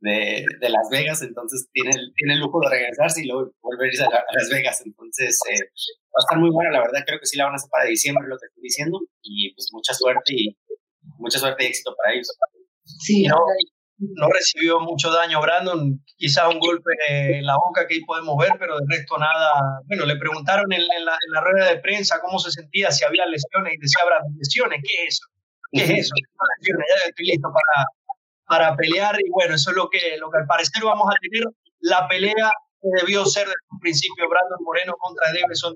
de, 0.01 0.46
de, 0.62 0.69
Las 0.69 0.88
Vegas, 0.91 1.22
entonces 1.24 1.67
tiene 1.74 1.89
el, 1.89 2.13
tiene 2.15 2.34
el 2.36 2.39
lujo 2.39 2.60
de 2.62 2.69
regresarse 2.69 3.24
y 3.24 3.27
luego 3.27 3.51
volver 3.62 3.88
a 3.88 3.91
irse 3.91 4.03
a, 4.03 4.24
Las 4.34 4.50
Vegas. 4.50 4.81
Entonces 4.86 5.39
eh, 5.50 5.63
va 6.07 6.19
a 6.22 6.25
estar 6.25 6.38
muy 6.38 6.51
buena, 6.51 6.72
la 6.72 6.81
verdad. 6.81 7.03
Creo 7.05 7.19
que 7.19 7.25
sí 7.25 7.38
la 7.38 7.46
van 7.46 7.53
a 7.53 7.55
hacer 7.55 7.69
para 7.72 7.86
diciembre, 7.86 8.27
lo 8.27 8.38
que 8.38 8.46
estoy 8.46 8.63
diciendo. 8.63 9.00
Y 9.24 9.53
pues 9.53 9.69
mucha 9.74 9.93
suerte 9.93 10.34
y 10.34 10.57
mucha 11.17 11.39
suerte 11.39 11.63
y 11.63 11.67
éxito 11.67 11.96
para 11.98 12.13
ellos. 12.13 12.29
Sí, 12.86 13.25
no, 13.27 13.38
no 13.99 14.27
recibió 14.29 14.79
mucho 14.79 15.11
daño 15.11 15.41
Brandon, 15.41 15.99
quizás 16.17 16.47
un 16.53 16.59
golpe 16.59 16.91
en 17.07 17.45
la 17.45 17.55
boca 17.55 17.87
que 17.87 17.95
ahí 17.95 18.05
podemos 18.05 18.37
ver, 18.37 18.51
pero 18.59 18.77
de 18.77 18.85
resto 18.89 19.17
nada. 19.17 19.81
Bueno, 19.85 20.05
le 20.05 20.15
preguntaron 20.17 20.71
en, 20.71 20.83
la, 21.05 21.41
rueda 21.41 21.69
de 21.69 21.79
prensa 21.79 22.21
cómo 22.21 22.37
se 22.39 22.51
sentía, 22.51 22.91
si 22.91 23.05
había 23.05 23.25
lesiones, 23.25 23.73
y 23.73 23.77
decía, 23.77 24.03
habrá 24.03 24.19
lesiones, 24.37 24.81
¿qué 24.83 25.03
es 25.03 25.15
eso? 25.15 25.25
¿Qué 25.71 25.83
es 25.83 26.05
eso? 26.05 26.13
Ya 26.61 27.09
estoy 27.09 27.25
listo 27.25 27.49
para, 27.51 28.67
para 28.69 28.75
pelear, 28.75 29.15
y 29.19 29.29
bueno, 29.31 29.55
eso 29.55 29.71
es 29.71 29.75
lo 29.75 29.89
que, 29.89 30.17
lo 30.19 30.29
que 30.29 30.39
al 30.39 30.47
parecer 30.47 30.83
vamos 30.83 31.07
a 31.09 31.17
tener, 31.19 31.47
la 31.81 32.07
pelea 32.07 32.51
que 32.81 32.89
debió 33.01 33.25
ser 33.25 33.45
desde 33.45 33.71
un 33.71 33.79
principio 33.79 34.29
Brandon 34.29 34.59
Moreno 34.63 34.93
contra 34.99 35.33
Davidson 35.33 35.73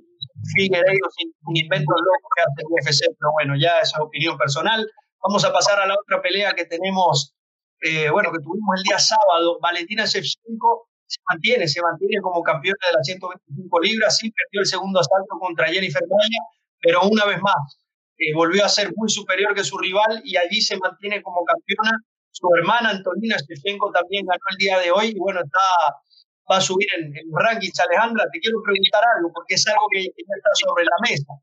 Figueiredo 0.55 1.07
sin, 1.17 1.31
sin 1.45 1.65
inventos 1.65 1.95
locos 1.97 2.29
que 2.35 2.41
hace 2.41 2.61
el 2.61 2.69
UFC, 2.69 3.01
pero 3.17 3.31
bueno, 3.33 3.53
ya 3.57 3.79
esa 3.81 3.97
es 3.97 4.01
opinión 4.01 4.37
personal. 4.37 4.87
Vamos 5.23 5.45
a 5.45 5.53
pasar 5.53 5.79
a 5.79 5.85
la 5.85 5.95
otra 5.95 6.21
pelea 6.21 6.53
que 6.53 6.65
tenemos 6.65 7.35
eh, 7.81 8.09
bueno, 8.11 8.31
que 8.31 8.39
tuvimos 8.39 8.77
el 8.77 8.83
día 8.83 8.99
sábado, 8.99 9.59
Valentina 9.59 10.05
Shevchenko 10.05 10.87
se 11.05 11.19
mantiene, 11.29 11.67
se 11.67 11.81
mantiene 11.81 12.21
como 12.21 12.43
campeona 12.43 12.77
de 12.87 12.93
las 12.93 13.05
125 13.05 13.79
libras, 13.81 14.17
sí 14.17 14.31
perdió 14.31 14.61
el 14.61 14.67
segundo 14.67 14.99
asalto 14.99 15.37
contra 15.39 15.67
Jennifer 15.67 16.01
Maya, 16.07 16.41
pero 16.79 17.01
una 17.09 17.25
vez 17.25 17.41
más 17.41 17.81
eh, 18.17 18.33
volvió 18.33 18.63
a 18.63 18.69
ser 18.69 18.93
muy 18.95 19.09
superior 19.09 19.53
que 19.55 19.63
su 19.63 19.77
rival 19.77 20.21
y 20.23 20.37
allí 20.37 20.61
se 20.61 20.77
mantiene 20.77 21.21
como 21.21 21.43
campeona. 21.43 21.91
Su 22.29 22.47
hermana 22.55 22.91
Antonina 22.91 23.35
Shevchenko 23.37 23.91
también 23.91 24.25
ganó 24.25 24.45
el 24.51 24.57
día 24.57 24.79
de 24.79 24.91
hoy 24.91 25.07
y 25.07 25.19
bueno, 25.19 25.41
está, 25.43 25.59
va 26.49 26.57
a 26.57 26.61
subir 26.61 26.87
en, 26.97 27.17
en 27.17 27.25
rankings. 27.33 27.79
Alejandra, 27.79 28.25
te 28.31 28.39
quiero 28.39 28.61
preguntar 28.63 29.03
algo 29.17 29.31
porque 29.33 29.55
es 29.55 29.67
algo 29.67 29.87
que 29.91 30.03
ya 30.03 30.35
está 30.37 30.49
sobre 30.53 30.85
la 30.85 30.97
mesa. 31.09 31.33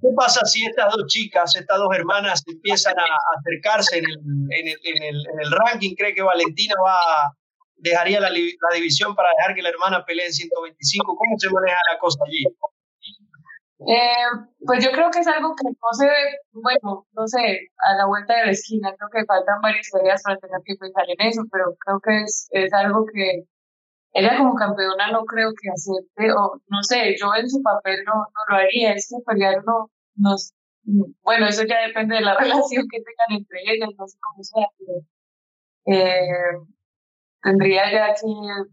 ¿Qué 0.00 0.08
pasa 0.16 0.44
si 0.44 0.64
estas 0.64 0.92
dos 0.92 1.06
chicas, 1.06 1.56
estas 1.56 1.78
dos 1.78 1.88
hermanas 1.94 2.42
empiezan 2.46 2.94
a 2.98 3.06
acercarse 3.36 3.98
en 3.98 4.04
el, 4.04 4.18
en 4.50 4.68
el, 4.68 5.16
en 5.26 5.40
el, 5.40 5.50
ranking? 5.50 5.94
¿Cree 5.96 6.14
que 6.14 6.22
Valentina 6.22 6.74
va, 6.84 7.34
dejaría 7.76 8.20
la, 8.20 8.30
la 8.30 8.74
división 8.74 9.14
para 9.16 9.30
dejar 9.36 9.54
que 9.54 9.62
la 9.62 9.70
hermana 9.70 10.04
pelee 10.04 10.26
en 10.26 10.32
125. 10.32 11.16
¿Cómo 11.16 11.38
se 11.38 11.50
maneja 11.50 11.78
la 11.92 11.98
cosa 11.98 12.18
allí? 12.26 12.44
Eh, 13.86 14.26
pues 14.66 14.84
yo 14.84 14.90
creo 14.90 15.10
que 15.10 15.20
es 15.20 15.26
algo 15.28 15.54
que 15.54 15.70
no 15.70 15.92
se 15.92 16.06
ve, 16.06 16.38
bueno, 16.52 17.06
no 17.12 17.26
sé, 17.28 17.70
a 17.78 17.94
la 17.94 18.06
vuelta 18.06 18.34
de 18.34 18.46
la 18.46 18.50
esquina, 18.50 18.92
creo 18.98 19.08
que 19.12 19.24
faltan 19.24 19.60
varias 19.62 19.88
peleas 19.92 20.20
para 20.22 20.36
tener 20.38 20.60
que 20.64 20.74
pensar 20.74 21.04
en 21.06 21.26
eso, 21.28 21.42
pero 21.50 21.76
creo 21.78 22.00
que 22.02 22.22
es, 22.22 22.48
es 22.50 22.72
algo 22.72 23.06
que 23.06 23.44
ella 24.12 24.36
como 24.38 24.54
campeona 24.54 25.10
no 25.12 25.24
creo 25.24 25.50
que 25.60 25.70
acepte, 25.70 26.32
o 26.32 26.60
no 26.68 26.82
sé, 26.82 27.16
yo 27.18 27.34
en 27.34 27.48
su 27.48 27.62
papel 27.62 28.00
no, 28.06 28.14
no 28.14 28.40
lo 28.48 28.56
haría, 28.56 28.92
es 28.92 29.08
que 29.08 29.22
pelear 29.26 29.64
no, 29.64 29.90
nos, 30.16 30.52
bueno, 31.22 31.46
eso 31.46 31.64
ya 31.64 31.86
depende 31.86 32.16
de 32.16 32.22
la 32.22 32.34
relación 32.38 32.86
que 32.90 32.98
tengan 32.98 33.40
entre 33.40 33.60
ellas, 33.66 33.90
no 33.98 34.06
sé 34.06 34.18
cómo 34.20 34.42
sea, 34.42 34.66
pero 34.78 35.98
eh, 35.98 36.58
tendría 37.42 37.92
ya 37.92 38.14
que 38.14 38.70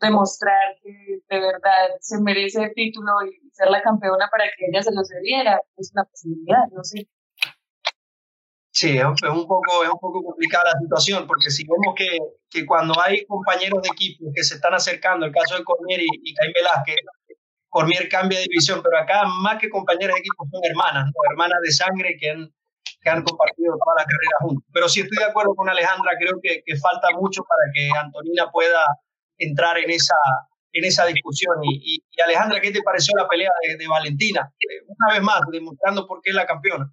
demostrar 0.00 0.76
que 0.82 0.90
de 1.28 1.40
verdad 1.40 1.88
se 2.00 2.20
merece 2.20 2.64
el 2.64 2.74
título 2.74 3.12
y 3.26 3.50
ser 3.52 3.68
la 3.70 3.82
campeona 3.82 4.28
para 4.30 4.44
que 4.56 4.66
ella 4.70 4.82
se 4.82 4.92
lo 4.92 5.02
cediera, 5.04 5.60
es 5.76 5.90
una 5.94 6.04
posibilidad, 6.04 6.66
no 6.72 6.84
sé. 6.84 7.08
Sí, 8.76 8.98
es 8.98 9.04
un, 9.04 9.46
poco, 9.48 9.84
es 9.84 9.88
un 9.88 9.98
poco 9.98 10.22
complicada 10.22 10.72
la 10.74 10.80
situación, 10.80 11.26
porque 11.26 11.48
si 11.48 11.64
vemos 11.64 11.94
que, 11.96 12.18
que 12.50 12.66
cuando 12.66 12.92
hay 13.00 13.24
compañeros 13.24 13.80
de 13.80 13.88
equipo 13.88 14.30
que 14.34 14.44
se 14.44 14.56
están 14.56 14.74
acercando, 14.74 15.24
el 15.24 15.32
caso 15.32 15.56
de 15.56 15.64
Cormier 15.64 16.00
y, 16.02 16.06
y 16.22 16.34
Caín 16.34 16.52
Velázquez, 16.54 16.96
Cormier 17.70 18.06
cambia 18.10 18.38
de 18.38 18.44
división, 18.44 18.82
pero 18.84 18.98
acá 18.98 19.24
más 19.40 19.56
que 19.56 19.70
compañeros 19.70 20.16
de 20.16 20.20
equipo 20.20 20.44
son 20.52 20.60
hermanas, 20.62 21.06
¿no? 21.06 21.30
hermanas 21.30 21.58
de 21.62 21.72
sangre 21.72 22.18
que 22.20 22.30
han, 22.30 22.52
que 23.00 23.08
han 23.08 23.22
compartido 23.22 23.72
toda 23.82 23.96
la 23.96 24.04
carrera 24.04 24.36
juntos. 24.40 24.68
Pero 24.70 24.88
sí 24.90 25.00
estoy 25.00 25.24
de 25.24 25.30
acuerdo 25.30 25.54
con 25.54 25.70
Alejandra, 25.70 26.12
creo 26.20 26.38
que, 26.42 26.60
que 26.62 26.76
falta 26.76 27.08
mucho 27.16 27.44
para 27.48 27.72
que 27.72 27.88
Antonina 27.98 28.50
pueda 28.52 28.84
entrar 29.38 29.78
en 29.78 29.88
esa, 29.88 30.20
en 30.76 30.84
esa 30.84 31.06
discusión. 31.06 31.56
Y, 31.64 31.96
y, 31.96 32.20
Alejandra, 32.20 32.60
¿qué 32.60 32.70
te 32.70 32.82
pareció 32.82 33.16
la 33.16 33.26
pelea 33.26 33.50
de, 33.78 33.88
Valentina? 33.88 34.52
Eh, 34.60 34.84
una 34.86 35.14
vez 35.14 35.22
más, 35.22 35.40
demostrando 35.50 36.06
por 36.06 36.20
qué 36.20 36.30
es 36.30 36.36
la 36.36 36.46
campeona. 36.46 36.84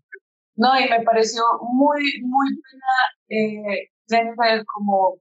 No, 0.56 0.80
y 0.80 0.90
me 0.90 1.02
pareció 1.04 1.44
muy, 1.62 2.02
muy 2.22 2.48
buena 2.54 2.94
eh, 3.30 3.90
Jennifer 4.08 4.64
como 4.66 5.18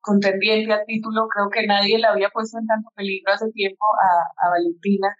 contendiente 0.00 0.72
al 0.72 0.86
título. 0.86 1.28
Creo 1.28 1.50
que 1.50 1.66
nadie 1.66 1.98
la 1.98 2.10
había 2.12 2.30
puesto 2.30 2.58
en 2.58 2.66
tanto 2.66 2.88
peligro 2.96 3.32
hace 3.32 3.50
tiempo 3.52 3.84
a, 4.00 4.46
a 4.46 4.50
Valentina. 4.50 5.14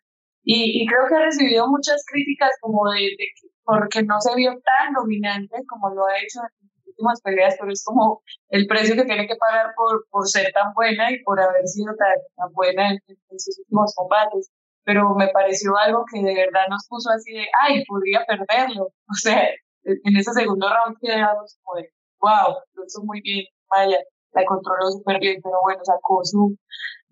Y, 0.45 0.83
y, 0.83 0.87
creo 0.87 1.09
que 1.09 1.15
ha 1.17 1.25
recibido 1.25 1.67
muchas 1.69 2.05
críticas 2.07 2.51
como 2.61 2.91
de, 2.91 3.01
de, 3.01 3.27
porque 3.65 4.03
no 4.03 4.21
se 4.21 4.35
vio 4.37 4.53
tan 4.61 4.93
dominante 4.93 5.57
como 5.67 5.89
lo 5.89 6.07
ha 6.07 6.19
hecho 6.19 6.41
últimas 6.87 7.21
peleas, 7.23 7.57
pero 7.59 7.73
es 7.73 7.83
como 7.85 8.23
el 8.51 8.67
precio 8.67 8.95
que 8.95 9.05
tiene 9.05 9.27
que 9.27 9.37
pagar 9.37 9.73
por, 9.77 10.07
por 10.11 10.29
ser 10.29 10.53
tan 10.53 10.73
buena 10.75 11.11
y 11.11 11.23
por 11.23 11.41
haber 11.41 11.67
sido 11.67 11.95
tan, 11.97 12.13
tan 12.37 12.53
buena 12.53 12.91
en, 12.91 12.99
en, 13.09 13.41
sus 13.41 13.59
últimos 13.61 13.95
combates. 13.97 14.51
Pero 14.85 15.15
me 15.15 15.29
pareció 15.29 15.77
algo 15.77 16.05
que 16.13 16.23
de 16.23 16.35
verdad 16.35 16.69
nos 16.69 16.87
puso 16.89 17.11
así 17.11 17.33
de, 17.33 17.47
ay, 17.61 17.85
podría 17.87 18.25
perderlo. 18.27 18.89
O 19.11 19.15
sea, 19.15 19.49
en 19.85 20.17
ese 20.17 20.33
segundo 20.33 20.69
round 20.69 20.97
quedamos 21.01 21.59
como 21.63 21.81
de, 21.81 21.91
wow, 22.21 22.57
lo 22.75 22.85
hizo 22.85 23.03
muy 23.05 23.21
bien, 23.21 23.47
vaya, 23.71 23.99
la 24.33 24.45
controló 24.47 24.91
súper 24.91 25.21
bien, 25.21 25.41
pero 25.43 25.57
bueno, 25.63 25.81
sacó 25.85 26.25
su, 26.25 26.57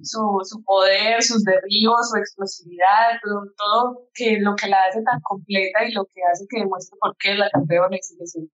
su, 0.03 0.41
su 0.45 0.63
poder, 0.65 1.23
sus 1.23 1.45
derribos, 1.45 2.11
su 2.11 2.19
explosividad, 2.19 3.21
todo, 3.23 3.43
todo 3.57 4.09
que 4.15 4.39
lo 4.41 4.55
que 4.57 4.69
la 4.69 4.83
hace 4.85 5.03
tan 5.03 5.21
completa 5.23 5.85
y 5.85 5.93
lo 5.93 6.05
que 6.07 6.23
hace 6.31 6.47
que 6.49 6.61
demuestre 6.61 6.97
por 7.01 7.17
qué 7.19 7.33
es 7.33 7.39
la 7.39 7.51
campeona 7.51 7.97
y 7.97 8.03
sigue 8.03 8.27
siendo. 8.27 8.51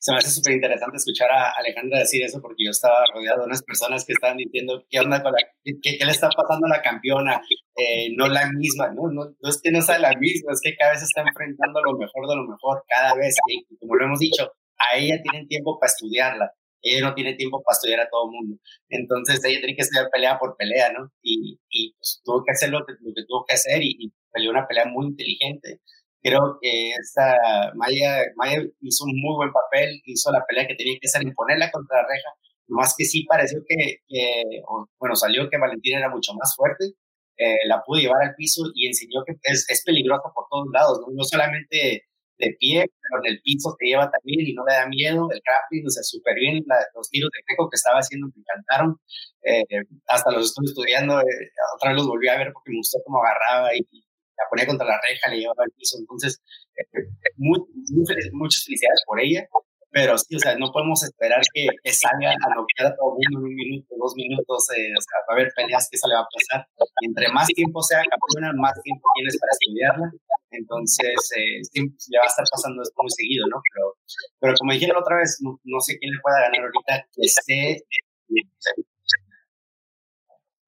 Se 0.00 0.12
me 0.12 0.18
hace 0.18 0.30
súper 0.30 0.54
interesante 0.54 0.96
escuchar 0.96 1.30
a 1.30 1.50
Alejandra 1.58 1.98
decir 1.98 2.24
eso 2.24 2.40
porque 2.40 2.64
yo 2.64 2.70
estaba 2.70 3.04
rodeado 3.14 3.40
de 3.40 3.46
unas 3.46 3.62
personas 3.62 4.04
que 4.06 4.14
estaban 4.14 4.38
diciendo 4.38 4.82
qué 4.88 4.98
onda 4.98 5.22
con 5.22 5.32
la, 5.32 5.38
qué, 5.62 5.98
le 6.02 6.10
está 6.10 6.30
pasando 6.30 6.66
a 6.66 6.70
la 6.70 6.82
campeona, 6.82 7.40
eh, 7.76 8.08
no 8.16 8.26
la 8.26 8.50
misma, 8.50 8.88
¿no? 8.88 9.12
¿no? 9.12 9.36
No 9.38 9.48
es 9.50 9.60
que 9.62 9.70
no 9.70 9.82
sea 9.82 9.98
la 9.98 10.16
misma, 10.16 10.52
es 10.52 10.60
que 10.62 10.74
cada 10.74 10.92
vez 10.92 11.02
está 11.02 11.20
enfrentando 11.20 11.82
lo 11.82 11.98
mejor 11.98 12.26
de 12.26 12.34
lo 12.34 12.48
mejor, 12.48 12.82
cada 12.88 13.14
vez, 13.14 13.36
y 13.46 13.76
como 13.76 13.94
lo 13.94 14.06
hemos 14.06 14.20
dicho, 14.20 14.50
a 14.78 14.96
ella 14.96 15.20
tienen 15.22 15.46
tiempo 15.46 15.78
para 15.78 15.90
estudiarla, 15.90 16.50
ella 16.82 17.08
no 17.08 17.14
tiene 17.14 17.34
tiempo 17.34 17.62
para 17.62 17.74
estudiar 17.74 18.00
a 18.00 18.08
todo 18.08 18.24
el 18.26 18.32
mundo. 18.32 18.56
Entonces 18.88 19.44
ella 19.44 19.58
tiene 19.58 19.76
que 19.76 19.82
estudiar 19.82 20.08
pelea 20.10 20.38
por 20.38 20.56
pelea, 20.56 20.92
¿no? 20.92 21.12
Y, 21.22 21.58
y 21.68 21.92
pues, 21.92 22.20
tuvo 22.24 22.42
que 22.44 22.52
hacer 22.52 22.70
lo 22.70 22.84
que, 22.86 22.94
lo 23.00 23.12
que 23.14 23.24
tuvo 23.26 23.44
que 23.46 23.54
hacer 23.54 23.82
y, 23.82 23.96
y, 23.98 24.12
peleó 24.32 24.50
una 24.50 24.66
pelea 24.66 24.86
muy 24.86 25.06
inteligente. 25.06 25.80
Creo 26.22 26.58
que 26.60 26.90
esta 26.92 27.72
Maya, 27.74 28.24
Maya 28.36 28.62
hizo 28.80 29.04
un 29.04 29.20
muy 29.20 29.36
buen 29.36 29.52
papel, 29.52 30.00
hizo 30.04 30.30
la 30.32 30.44
pelea 30.46 30.66
que 30.66 30.74
tenía 30.74 30.98
que 31.00 31.08
hacer, 31.08 31.22
imponerla 31.22 31.70
contra 31.70 32.02
la 32.02 32.08
reja, 32.08 32.28
más 32.68 32.94
que 32.96 33.04
sí 33.04 33.24
pareció 33.24 33.60
que, 33.66 34.00
bueno, 34.98 35.16
salió 35.16 35.48
que 35.50 35.58
Valentina 35.58 35.98
era 35.98 36.10
mucho 36.10 36.32
más 36.34 36.54
fuerte, 36.56 36.94
eh, 37.36 37.66
la 37.66 37.82
pudo 37.82 38.00
llevar 38.00 38.22
al 38.22 38.34
piso 38.36 38.62
y 38.74 38.86
enseñó 38.86 39.24
que 39.26 39.34
es, 39.42 39.66
es 39.68 39.82
peligrosa 39.84 40.28
por 40.34 40.44
todos 40.50 40.66
lados, 40.72 41.00
¿no? 41.00 41.06
no 41.14 41.24
solamente 41.24 42.04
de 42.40 42.56
pie, 42.58 42.84
pero 42.84 43.24
en 43.24 43.32
el 43.32 43.40
piso 43.42 43.76
te 43.78 43.86
lleva 43.86 44.10
también 44.10 44.40
y 44.46 44.52
no 44.54 44.64
le 44.66 44.74
da 44.74 44.86
miedo, 44.88 45.28
el 45.30 45.40
grappling, 45.44 45.86
o 45.86 45.90
sea, 45.90 46.02
súper 46.02 46.34
bien, 46.36 46.64
los 46.94 47.08
tiros 47.10 47.30
de 47.32 47.42
Greco 47.46 47.68
que 47.70 47.76
estaba 47.76 48.00
haciendo 48.00 48.28
me 48.28 48.40
encantaron, 48.40 48.96
eh, 49.44 49.64
hasta 50.08 50.32
los 50.32 50.46
estuve 50.46 50.66
estudiando, 50.66 51.20
eh, 51.20 51.50
otra 51.76 51.90
vez 51.90 51.98
los 51.98 52.08
volví 52.08 52.28
a 52.28 52.38
ver 52.38 52.52
porque 52.52 52.72
me 52.72 52.78
gustó 52.78 52.98
cómo 53.04 53.22
agarraba 53.22 53.74
y, 53.76 53.80
la 54.40 54.48
ponía 54.48 54.66
contra 54.66 54.86
la 54.86 55.00
reja, 55.06 55.28
le 55.28 55.40
llevaba 55.40 55.64
al 55.64 55.70
piso. 55.76 55.98
Entonces, 55.98 56.40
eh, 56.76 57.06
muy, 57.36 57.60
muchas 58.32 58.64
felicidades 58.64 59.02
por 59.06 59.20
ella. 59.20 59.46
Pero 59.92 60.16
sí, 60.16 60.36
o 60.36 60.38
sea, 60.38 60.56
no 60.56 60.70
podemos 60.70 61.02
esperar 61.02 61.42
que, 61.52 61.66
que 61.82 61.92
salga 61.92 62.30
a 62.30 62.54
noquear 62.54 62.92
a 62.92 62.96
todo 62.96 63.18
el 63.18 63.26
mundo 63.26 63.38
en 63.40 63.50
un 63.50 63.54
minuto, 63.54 63.94
dos 63.98 64.14
minutos. 64.14 64.70
Eh, 64.70 64.94
o 64.96 65.02
sea, 65.02 65.18
va 65.28 65.30
a 65.30 65.34
haber 65.34 65.50
peleas 65.56 65.88
que 65.90 65.96
eso 65.96 66.06
le 66.06 66.14
va 66.14 66.22
a 66.22 66.30
pasar. 66.30 66.66
Y 67.02 67.06
entre 67.06 67.26
más 67.32 67.48
tiempo 67.48 67.82
sea 67.82 67.98
campeona, 68.06 68.54
más 68.54 68.80
tiempo 68.82 69.02
tienes 69.16 69.36
para 69.38 69.50
estudiarla. 69.50 70.06
Entonces, 70.52 71.18
eh, 71.36 71.58
le 71.74 72.18
va 72.18 72.24
a 72.24 72.30
estar 72.30 72.44
pasando 72.50 72.82
esto 72.82 73.02
muy 73.02 73.10
seguido, 73.10 73.46
¿no? 73.48 73.60
Pero, 73.74 73.96
pero 74.38 74.54
como 74.58 74.72
dijeron 74.72 74.96
otra 74.96 75.16
vez, 75.18 75.38
no, 75.42 75.58
no 75.64 75.80
sé 75.80 75.98
quién 75.98 76.12
le 76.12 76.20
pueda 76.22 76.40
ganar 76.40 76.70
ahorita 76.70 77.06
que 77.12 77.22
esté. 77.26 77.84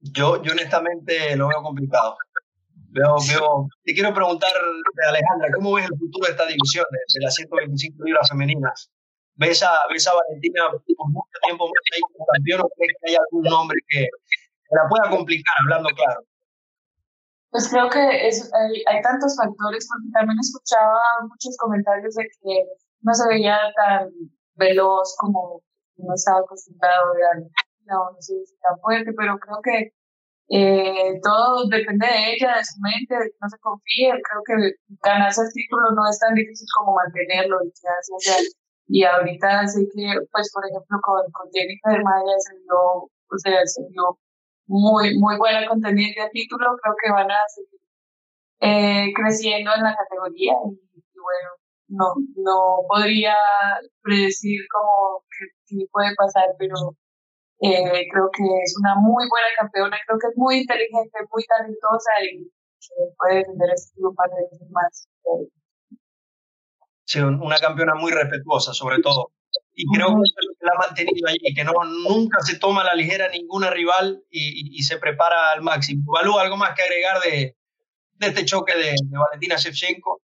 Yo, 0.00 0.42
yo 0.42 0.50
honestamente 0.50 1.36
lo 1.36 1.46
veo 1.46 1.62
complicado. 1.62 2.16
Veo, 2.92 3.16
veo, 3.26 3.68
te 3.84 3.94
quiero 3.94 4.12
preguntar, 4.12 4.52
Alejandra, 5.08 5.48
¿cómo 5.54 5.72
ves 5.72 5.88
el 5.88 5.96
futuro 5.96 6.26
de 6.26 6.32
esta 6.32 6.44
división 6.44 6.84
de, 6.90 7.24
las 7.24 7.34
125 7.34 8.04
libras 8.04 8.28
femeninas? 8.28 8.92
¿Ves 9.36 9.62
a, 9.62 9.72
¿Ves 9.88 10.06
a 10.06 10.12
Valentina 10.12 10.68
por 10.68 11.08
mucho 11.08 11.38
tiempo 11.42 11.64
más 11.64 11.84
ahí 11.88 12.00
como 12.12 12.26
campeón 12.26 12.60
o 12.60 12.68
crees 12.76 12.92
que 13.00 13.10
hay 13.10 13.16
algún 13.16 13.44
nombre 13.48 13.78
que, 13.88 14.06
la 14.76 14.88
pueda 14.88 15.08
complicar, 15.08 15.54
hablando 15.64 15.88
claro? 15.96 16.20
Pues 17.50 17.68
creo 17.68 17.88
que 17.88 18.28
es, 18.28 18.52
hay, 18.52 18.84
hay, 18.84 19.00
tantos 19.00 19.36
factores, 19.40 19.88
porque 19.88 20.12
también 20.12 20.38
escuchaba 20.40 21.00
muchos 21.28 21.56
comentarios 21.56 22.14
de 22.14 22.24
que 22.24 22.64
no 23.00 23.12
se 23.14 23.28
veía 23.28 23.56
tan 23.76 24.08
veloz 24.56 25.16
como 25.16 25.62
no 25.96 26.14
estaba 26.14 26.40
acostumbrado 26.40 27.12
de 27.14 27.48
no, 27.86 28.12
no 28.12 28.20
sé 28.20 28.34
si 28.44 28.56
tan 28.60 28.78
fuerte, 28.80 29.12
pero 29.16 29.38
creo 29.38 29.60
que 29.64 29.92
eh, 30.52 31.18
todo 31.22 31.66
depende 31.68 32.06
de 32.06 32.34
ella, 32.34 32.56
de 32.58 32.64
su 32.64 32.76
mente, 32.80 33.14
de 33.16 33.30
que 33.30 33.38
no 33.40 33.48
se 33.48 33.58
confíe. 33.58 34.12
Creo 34.20 34.42
que 34.44 34.54
ganarse 35.02 35.42
el 35.42 35.52
título 35.52 35.92
no 35.96 36.04
es 36.10 36.18
tan 36.18 36.34
difícil 36.34 36.68
como 36.76 36.94
mantenerlo 36.94 37.56
y 38.88 39.04
ahorita 39.04 39.66
sé 39.68 39.88
que, 39.94 40.04
pues, 40.30 40.52
por 40.52 40.66
ejemplo, 40.66 40.98
con, 41.02 41.22
con 41.32 41.48
Jennifer 41.52 42.02
Maya 42.04 42.36
se 42.38 42.54
vio, 42.60 43.08
o 43.08 43.38
sea, 43.38 43.64
se 43.64 43.82
vio 43.88 44.18
muy, 44.66 45.18
muy 45.18 45.38
buena 45.38 45.66
contendiente 45.66 46.20
al 46.20 46.30
título. 46.30 46.76
Creo 46.82 46.94
que 47.02 47.12
van 47.12 47.30
a 47.30 47.40
seguir 47.48 47.80
eh, 48.60 49.12
creciendo 49.14 49.70
en 49.74 49.82
la 49.82 49.96
categoría 49.96 50.52
y, 50.68 51.00
bueno, 51.16 51.50
no, 51.88 52.14
no 52.36 52.86
podría 52.88 53.36
predecir 54.02 54.60
cómo 54.70 55.24
qué 55.66 55.86
puede 55.90 56.14
pasar, 56.16 56.48
pero 56.58 56.74
eh, 57.62 58.08
creo 58.10 58.28
que 58.36 58.42
es 58.64 58.74
una 58.78 58.96
muy 58.96 59.24
buena 59.28 59.46
campeona, 59.56 59.96
creo 60.06 60.18
que 60.18 60.26
es 60.28 60.36
muy 60.36 60.58
inteligente, 60.58 61.18
muy 61.30 61.44
talentosa 61.44 62.10
y 62.22 62.50
puede 63.16 63.36
defender 63.36 63.70
este 63.72 64.00
un 64.02 64.14
par 64.14 64.28
de 64.30 64.42
veces 64.50 64.70
más. 64.70 65.08
Sí, 67.04 67.20
una 67.20 67.58
campeona 67.58 67.94
muy 67.94 68.10
respetuosa, 68.10 68.72
sobre 68.74 69.00
todo. 69.00 69.30
Y 69.74 69.84
creo 69.94 70.08
que 70.08 70.22
eso 70.22 70.34
es 70.40 70.46
lo 70.48 70.54
que 70.58 70.66
la 70.66 70.72
ha 70.72 70.88
mantenido 70.88 71.28
allí, 71.28 71.54
que 71.54 71.64
no, 71.64 71.72
nunca 72.08 72.40
se 72.40 72.58
toma 72.58 72.82
a 72.82 72.84
la 72.84 72.94
ligera 72.94 73.28
ninguna 73.28 73.70
rival 73.70 74.24
y, 74.28 74.78
y, 74.78 74.82
se 74.82 74.98
prepara 74.98 75.52
al 75.52 75.62
máximo. 75.62 76.12
¿Valú 76.12 76.38
algo 76.38 76.56
más 76.56 76.74
que 76.74 76.82
agregar 76.82 77.20
de, 77.22 77.56
de 78.14 78.26
este 78.26 78.44
choque 78.44 78.76
de, 78.76 78.90
de 78.90 79.18
Valentina 79.18 79.56
Shevchenko? 79.56 80.20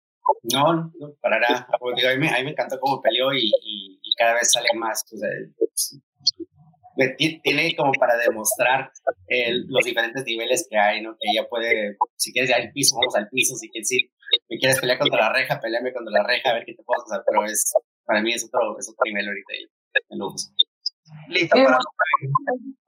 No, 0.52 0.92
no, 0.98 1.14
para 1.20 1.38
nada. 1.40 1.68
A 1.70 1.78
mí, 1.84 2.18
me, 2.18 2.28
a 2.28 2.38
mí 2.38 2.44
me 2.44 2.50
encantó 2.50 2.78
cómo 2.80 3.00
peleó 3.00 3.32
y, 3.32 3.46
y, 3.62 4.00
y 4.02 4.14
cada 4.16 4.34
vez 4.34 4.50
sale 4.52 4.68
más. 4.74 5.04
O 5.12 5.16
sea, 5.16 5.30
tiene 7.16 7.74
como 7.76 7.92
para 7.92 8.16
demostrar 8.16 8.90
los 9.68 9.84
diferentes 9.84 10.24
niveles 10.24 10.66
que 10.68 10.76
hay, 10.76 11.02
¿no? 11.02 11.12
Que 11.12 11.30
ella 11.32 11.48
puede, 11.48 11.96
si 12.16 12.32
quieres 12.32 12.50
ir 12.50 12.56
al 12.56 12.72
piso, 12.72 12.96
vamos 12.96 13.14
al 13.16 13.28
piso, 13.28 13.54
si 13.54 13.70
quieres 13.70 13.88
si 13.88 14.58
quieres 14.58 14.80
pelear 14.80 14.98
contra 14.98 15.20
la 15.20 15.32
reja, 15.32 15.60
peleame 15.60 15.92
contra 15.92 16.12
la 16.12 16.26
reja, 16.26 16.50
a 16.50 16.54
ver 16.54 16.64
qué 16.66 16.74
te 16.74 16.82
puedo 16.82 17.02
hacer, 17.02 17.22
pero 17.24 17.44
es, 17.44 17.72
para 18.04 18.20
mí 18.20 18.32
es 18.32 18.44
otro, 18.44 18.78
es 18.78 18.88
otro 18.88 19.04
nivel 19.06 19.28
ahorita 19.28 19.52
en 20.10 20.18
lista 21.28 21.56
para 21.56 21.78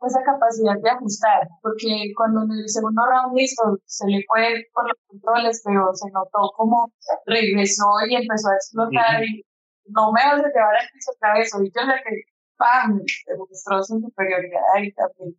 esa 0.07 0.23
capacidad 0.25 0.77
de 0.83 0.91
ajustar, 0.91 1.49
porque 1.63 2.13
cuando 2.17 2.43
en 2.45 2.61
el 2.61 2.69
segundo 2.69 3.03
round 3.05 3.37
listo 3.37 3.63
se 3.85 4.07
le 4.09 4.25
fue 4.27 4.65
por 4.73 4.89
los 4.89 4.97
controles, 5.07 5.63
pero 5.65 5.93
se 5.95 6.11
notó 6.11 6.51
como 6.57 6.93
regresó 7.27 7.85
y 8.09 8.17
empezó 8.17 8.49
a 8.49 8.57
explotar 8.57 9.25
y 9.25 9.45
no 9.87 10.13
me 10.13 10.25
vas 10.25 10.41
a 10.41 10.49
llevar 10.49 10.77
al 10.77 10.89
piso 10.93 11.13
otra 11.15 11.35
vez, 11.35 11.55
ahorita 11.55 11.85
la 11.85 12.03
que 12.03 12.25
¡pam! 12.61 13.01
demostró 13.27 13.83
su 13.83 13.99
superioridad 13.99 14.63
ahí 14.77 14.93
también. 14.93 15.35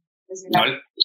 No, 0.49 0.61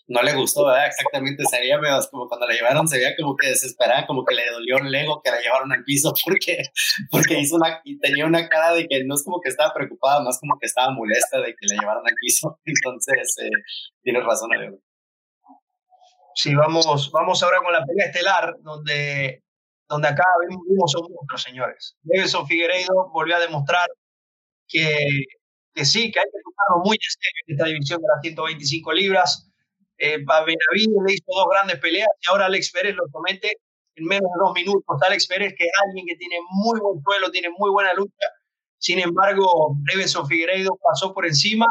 no, 0.07 0.23
le 0.23 0.35
gustó, 0.35 0.67
¿verdad? 0.67 0.87
Exactamente, 0.87 1.43
se 1.51 1.59
veía 1.59 1.81
como 2.11 2.29
cuando 2.29 2.47
la 2.47 2.55
llevaron, 2.55 2.87
se 2.87 2.99
veía 2.99 3.17
como 3.17 3.37
que 3.37 3.49
desesperada, 3.49 4.07
como 4.07 4.25
que 4.25 4.37
le 4.37 4.49
dolió 4.51 4.77
un 4.77 4.91
lego 4.91 5.21
que 5.23 5.31
la 5.31 5.41
llevaron 5.41 5.73
al 5.73 5.83
piso 5.83 6.15
porque, 6.25 6.63
porque 7.11 7.41
hizo 7.41 7.57
una, 7.57 7.81
y 7.85 7.99
tenía 7.99 8.25
una 8.25 8.49
cara 8.49 8.73
de 8.75 8.87
que 8.87 9.05
no 9.05 9.15
es 9.17 9.25
como 9.25 9.41
que 9.41 9.49
estaba 9.49 9.75
preocupada, 9.75 10.23
más 10.23 10.39
como 10.39 10.57
que 10.61 10.67
estaba 10.67 10.93
molesta 10.93 11.41
de 11.41 11.55
que 11.55 11.67
la 11.69 11.81
llevaron 11.81 12.07
al 12.07 12.15
piso. 12.21 12.61
Entonces, 12.65 13.37
eh, 13.43 13.51
tienes 14.03 14.25
razón, 14.25 14.51
Lego. 14.51 14.79
Sí, 16.35 16.55
vamos, 16.55 17.11
vamos 17.11 17.43
ahora 17.43 17.59
con 17.59 17.73
la 17.73 17.85
pelea 17.85 18.07
estelar, 18.07 18.55
donde, 18.61 19.43
donde 19.89 20.09
acá 20.09 20.25
vimos 20.49 20.95
a 20.95 21.01
un 21.01 21.13
monstruo, 21.13 21.39
señores. 21.39 21.97
Davidson 22.03 22.47
Figueiredo 22.47 23.11
volvió 23.13 23.37
a 23.37 23.41
demostrar 23.41 23.89
que 24.69 25.25
que 25.76 25.85
sí, 25.85 26.11
que 26.11 26.18
hay 26.18 26.26
que 26.33 26.40
tocarlo 26.42 26.83
muy 26.85 26.97
de 26.97 27.06
serio 27.06 27.42
en 27.47 27.54
esta 27.54 27.66
división 27.66 28.00
de 28.00 28.09
las 28.09 28.21
125 28.23 28.92
libras. 28.95 29.50
Eh, 29.99 30.18
Benavides 30.18 31.02
le 31.06 31.12
hizo 31.12 31.25
dos 31.28 31.47
grandes 31.50 31.78
peleas 31.78 32.09
y 32.21 32.30
ahora 32.30 32.47
Alex 32.47 32.73
Pérez 32.73 32.97
lo 32.97 33.04
somete 33.12 33.56
en 33.95 34.04
menos 34.06 34.30
de 34.33 34.38
dos 34.40 34.54
minutos. 34.54 35.02
Alex 35.02 35.26
Pérez, 35.26 35.54
que 35.56 35.64
es 35.64 35.73
alguien 35.87 36.06
que 36.06 36.16
tiene 36.16 36.37
muy 36.50 36.80
buen 36.80 37.02
suelo, 37.02 37.30
tiene 37.30 37.50
muy 37.59 37.71
buena 37.71 37.92
lucha. 37.95 38.26
Sin 38.78 38.99
embargo, 38.99 39.76
Davidson 39.92 40.26
Figueiredo 40.26 40.78
pasó 40.83 41.12
por 41.12 41.26
encima 41.26 41.66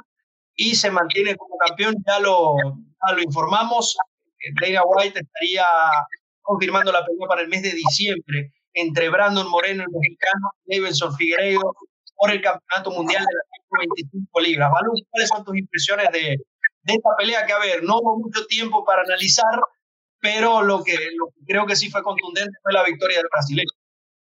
y 0.55 0.75
se 0.75 0.91
mantiene 0.91 1.35
como 1.35 1.57
campeón. 1.57 1.95
Ya 2.05 2.19
lo, 2.19 2.55
ya 3.07 3.15
lo 3.15 3.21
informamos. 3.21 3.97
Eh, 4.39 4.51
Dana 4.61 4.83
White 4.85 5.19
estaría 5.19 5.65
confirmando 6.41 6.91
la 6.91 7.03
pelea 7.03 7.27
para 7.27 7.41
el 7.41 7.47
mes 7.47 7.63
de 7.63 7.73
diciembre 7.73 8.51
entre 8.73 9.09
Brandon 9.09 9.49
Moreno, 9.49 9.83
el 9.83 9.91
mexicano, 9.91 10.51
y 10.65 10.79
Davidson 10.79 11.15
Figueiredo, 11.15 11.73
por 12.15 12.31
el 12.31 12.41
Campeonato 12.41 12.91
Mundial 12.91 13.23
de 13.23 13.33
las 13.33 13.54
125 13.69 14.39
libras. 14.41 14.71
Balú, 14.71 14.93
¿cuáles 15.09 15.29
son 15.29 15.43
tus 15.43 15.57
impresiones 15.57 16.07
de, 16.11 16.19
de, 16.19 16.93
esta 16.93 17.09
pelea? 17.17 17.45
Que, 17.45 17.53
a 17.53 17.59
ver, 17.59 17.83
no 17.83 17.97
hubo 17.97 18.19
mucho 18.19 18.45
tiempo 18.47 18.83
para 18.85 19.01
analizar, 19.01 19.59
pero 20.19 20.61
lo 20.61 20.83
que, 20.83 20.93
lo 21.15 21.27
que 21.27 21.45
creo 21.45 21.65
que 21.65 21.75
sí 21.75 21.89
fue 21.89 22.03
contundente 22.03 22.57
fue 22.61 22.73
la 22.73 22.83
victoria 22.83 23.17
del 23.17 23.27
brasileño. 23.31 23.69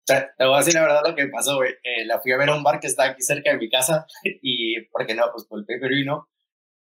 Te 0.09 0.45
voy 0.45 0.55
a 0.55 0.59
decir 0.59 0.73
la 0.75 0.83
verdad 0.83 1.03
lo 1.07 1.15
que 1.15 1.29
pasó, 1.29 1.57
güey. 1.57 1.73
Eh, 1.83 2.07
la 2.07 2.19
fui 2.21 2.33
a 2.33 2.39
ver 2.39 2.49
a 2.49 2.57
un 2.57 2.63
bar 2.63 2.81
que 2.81 2.87
está 2.87 3.05
aquí 3.05 3.23
cerca 3.23 3.51
de 3.51 3.59
mi 3.59 3.69
casa 3.69 4.07
y, 4.43 4.81
porque 4.87 5.15
no, 5.15 5.25
pues 5.33 5.45
por 5.45 5.61
el 5.61 5.67
pay 5.67 6.05
no. 6.05 6.29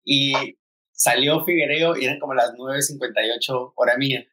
Y 0.05 0.33
salió 0.91 1.43
Figuereo 1.43 1.97
y 1.97 2.05
eran 2.05 2.19
como 2.19 2.33
las 2.33 2.53
9.58 2.53 3.73
hora 3.75 3.97
mía. 3.97 4.25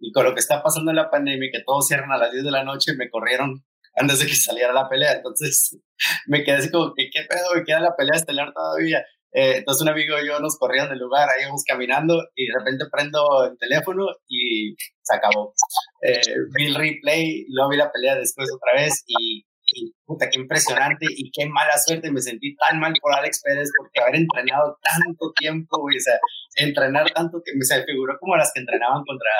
Y 0.00 0.10
con 0.12 0.24
lo 0.24 0.34
que 0.34 0.40
está 0.40 0.62
pasando 0.62 0.90
en 0.90 0.96
la 0.96 1.10
pandemia, 1.10 1.50
que 1.52 1.62
todos 1.62 1.86
cierran 1.86 2.10
a 2.10 2.18
las 2.18 2.32
10 2.32 2.44
de 2.44 2.50
la 2.50 2.64
noche, 2.64 2.94
me 2.96 3.08
corrieron 3.08 3.64
antes 3.94 4.18
de 4.18 4.26
que 4.26 4.34
saliera 4.34 4.72
la 4.72 4.88
pelea. 4.88 5.12
Entonces 5.12 5.78
me 6.26 6.44
quedé 6.44 6.56
así 6.56 6.70
como 6.70 6.94
que, 6.94 7.10
¿qué 7.10 7.22
pedo? 7.28 7.54
Me 7.54 7.64
queda 7.64 7.80
la 7.80 7.96
pelea 7.96 8.16
estelar 8.16 8.52
todavía. 8.52 9.04
Eh, 9.34 9.56
entonces 9.58 9.82
un 9.82 9.88
amigo 9.88 10.18
y 10.18 10.26
yo 10.26 10.38
nos 10.40 10.58
corríamos 10.58 10.90
del 10.90 10.98
lugar, 10.98 11.26
ahí 11.30 11.42
íbamos 11.42 11.64
caminando 11.66 12.22
y 12.34 12.48
de 12.48 12.52
repente 12.58 12.84
prendo 12.92 13.44
el 13.46 13.56
teléfono 13.56 14.06
y 14.28 14.74
se 15.00 15.16
acabó. 15.16 15.54
Eh, 16.02 16.20
vi 16.54 16.66
el 16.66 16.74
replay, 16.74 17.46
luego 17.48 17.70
vi 17.70 17.76
la 17.78 17.90
pelea 17.90 18.16
después 18.16 18.50
otra 18.54 18.82
vez 18.82 19.02
y 19.06 19.46
y 19.74 19.94
puta, 20.04 20.28
qué 20.30 20.38
impresionante 20.38 21.06
y 21.08 21.30
qué 21.30 21.46
mala 21.46 21.76
suerte. 21.78 22.10
Me 22.10 22.20
sentí 22.20 22.54
tan 22.56 22.78
mal 22.78 22.92
por 23.00 23.14
Alex 23.14 23.42
Pérez 23.42 23.70
porque 23.76 24.00
haber 24.00 24.16
entrenado 24.16 24.78
tanto 24.82 25.32
tiempo, 25.36 25.80
güey, 25.80 25.96
o 25.96 26.00
sea, 26.00 26.18
entrenar 26.56 27.10
tanto 27.12 27.42
que 27.44 27.52
me 27.54 27.64
se 27.64 27.82
figuró 27.84 28.16
como 28.20 28.36
las 28.36 28.52
que 28.52 28.60
entrenaban 28.60 29.02
contra 29.04 29.30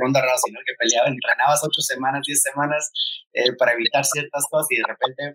Ronda 0.00 0.20
Rousey, 0.20 0.52
¿no? 0.52 0.60
Que 0.66 0.74
peleaban, 0.78 1.12
entrenabas 1.12 1.62
ocho 1.64 1.80
semanas, 1.80 2.22
diez 2.26 2.42
semanas 2.42 2.90
eh, 3.32 3.52
para 3.56 3.72
evitar 3.72 4.04
ciertas 4.04 4.44
cosas 4.50 4.66
y 4.70 4.76
de 4.76 4.84
repente, 4.86 5.34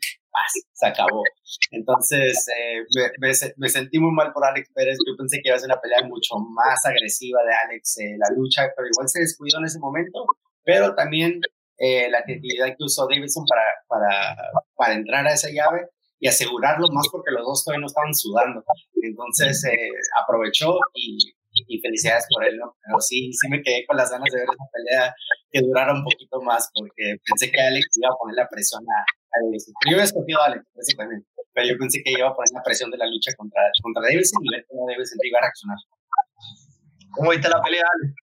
se 0.74 0.88
acabó. 0.88 1.24
Entonces, 1.72 2.46
eh, 2.58 2.84
me, 3.20 3.32
me, 3.58 3.70
sentí 3.70 4.00
muy 4.00 4.12
mal 4.12 4.32
por 4.34 4.46
Alex 4.46 4.72
Pérez. 4.74 4.98
Yo 5.06 5.16
pensé 5.18 5.38
que 5.38 5.50
iba 5.50 5.56
a 5.56 5.60
ser 5.60 5.68
una 5.68 5.80
pelea 5.80 6.02
mucho 6.04 6.36
más 6.38 6.84
agresiva 6.86 7.42
de 7.44 7.54
Alex, 7.66 7.98
eh, 8.00 8.16
la 8.18 8.36
lucha, 8.36 8.72
pero 8.76 8.88
igual 8.88 9.08
se 9.08 9.22
descuidó 9.22 9.60
en 9.60 9.66
ese 9.66 9.80
momento. 9.80 10.26
Pero 10.64 10.96
también 10.96 11.42
eh, 11.78 12.10
la 12.10 12.24
creatividad 12.24 12.68
que 12.68 12.84
usó 12.84 13.08
Davidson 13.08 13.46
para, 13.46 13.64
para, 13.88 14.36
para 14.76 14.94
entrar 14.94 15.28
a 15.28 15.34
esa 15.34 15.50
llave 15.50 15.88
y 16.20 16.28
asegurarlo 16.28 16.88
más 16.92 17.08
porque 17.12 17.32
los 17.32 17.44
dos 17.44 17.64
todavía 17.64 17.82
no 17.82 17.88
estaban 17.88 18.14
sudando. 18.14 18.64
Entonces 19.02 19.64
eh, 19.66 19.92
aprovechó 20.24 20.78
y, 20.94 21.18
y, 21.68 21.80
felicidades 21.82 22.26
por 22.34 22.46
él, 22.46 22.58
¿no? 22.58 22.76
Pero 22.80 23.00
sí, 23.02 23.32
sí 23.34 23.50
me 23.50 23.62
quedé 23.62 23.86
con 23.86 23.98
las 23.98 24.10
ganas 24.10 24.32
de 24.32 24.40
ver 24.40 24.48
esa 24.48 24.70
pelea 24.72 25.16
que 25.52 25.62
durara 25.62 25.94
un 25.94 26.04
poquito 26.04 26.42
más 26.42 26.72
porque 26.74 27.18
pensé 27.26 27.52
que 27.52 27.60
Alex 27.60 27.86
iba 27.98 28.10
a 28.10 28.18
poner 28.18 28.36
la 28.38 28.48
presión 28.48 28.84
a, 28.84 29.04
Davidson. 29.44 29.74
Yo 29.90 29.96
había 29.98 30.06
escogido 30.06 30.42
a 30.42 30.46
Alex, 30.46 30.64
también, 30.96 31.26
pero 31.54 31.68
yo 31.68 31.78
pensé 31.78 32.02
que 32.04 32.12
iba 32.12 32.30
a 32.30 32.36
poner 32.36 32.54
la 32.54 32.64
presión 32.64 32.92
de 32.92 32.98
la 32.98 33.08
lucha 33.08 33.34
contra, 33.36 33.62
contra 33.82 34.04
Davidson 34.04 34.40
y 34.46 34.50
ver 34.56 34.66
cómo 34.70 34.88
Davidson 34.88 35.18
iba 35.24 35.40
a 35.40 35.42
reaccionar. 35.42 35.78
¿Cómo 37.12 37.32
viste 37.32 37.50
la 37.50 37.62
pelea, 37.62 37.84
Alex? 37.84 38.23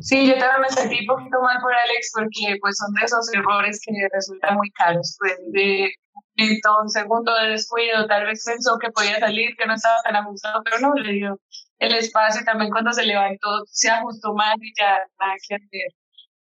Sí, 0.00 0.26
yo 0.26 0.34
también 0.38 0.60
me 0.62 0.68
sentí 0.68 1.00
un 1.00 1.06
poquito 1.06 1.40
mal 1.42 1.60
por 1.60 1.74
Alex 1.74 2.12
porque 2.14 2.58
pues 2.60 2.78
son 2.78 2.94
de 2.94 3.04
esos 3.04 3.32
errores 3.34 3.80
que 3.84 3.92
resultan 4.12 4.56
muy 4.56 4.70
caros. 4.70 5.16
Pues 5.18 5.36
de 5.52 5.90
un 6.36 6.88
segundo 6.90 7.34
de 7.34 7.50
descuido, 7.50 8.06
tal 8.06 8.26
vez 8.26 8.42
pensó 8.44 8.78
que 8.78 8.90
podía 8.90 9.18
salir, 9.18 9.56
que 9.56 9.66
no 9.66 9.74
estaba 9.74 9.96
tan 10.02 10.16
ajustado, 10.16 10.62
pero 10.64 10.78
no, 10.80 10.94
le 10.94 11.12
dio 11.12 11.40
el 11.78 11.94
espacio 11.94 12.42
y 12.42 12.44
también 12.44 12.70
cuando 12.70 12.92
se 12.92 13.04
levantó 13.04 13.48
se 13.66 13.90
ajustó 13.90 14.34
más 14.34 14.56
y 14.60 14.72
ya 14.78 14.98
nada 15.20 15.34
que 15.46 15.54
hacer. 15.54 15.94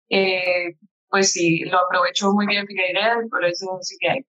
Eh, 0.10 0.76
pues 1.10 1.32
sí, 1.32 1.60
lo 1.66 1.80
aprovechó 1.80 2.32
muy 2.34 2.48
bien 2.48 2.66
Figueiredo 2.68 3.22
y 3.24 3.30
por 3.30 3.44
eso 3.46 3.78
sigue 3.82 4.12
ahí. 4.12 4.26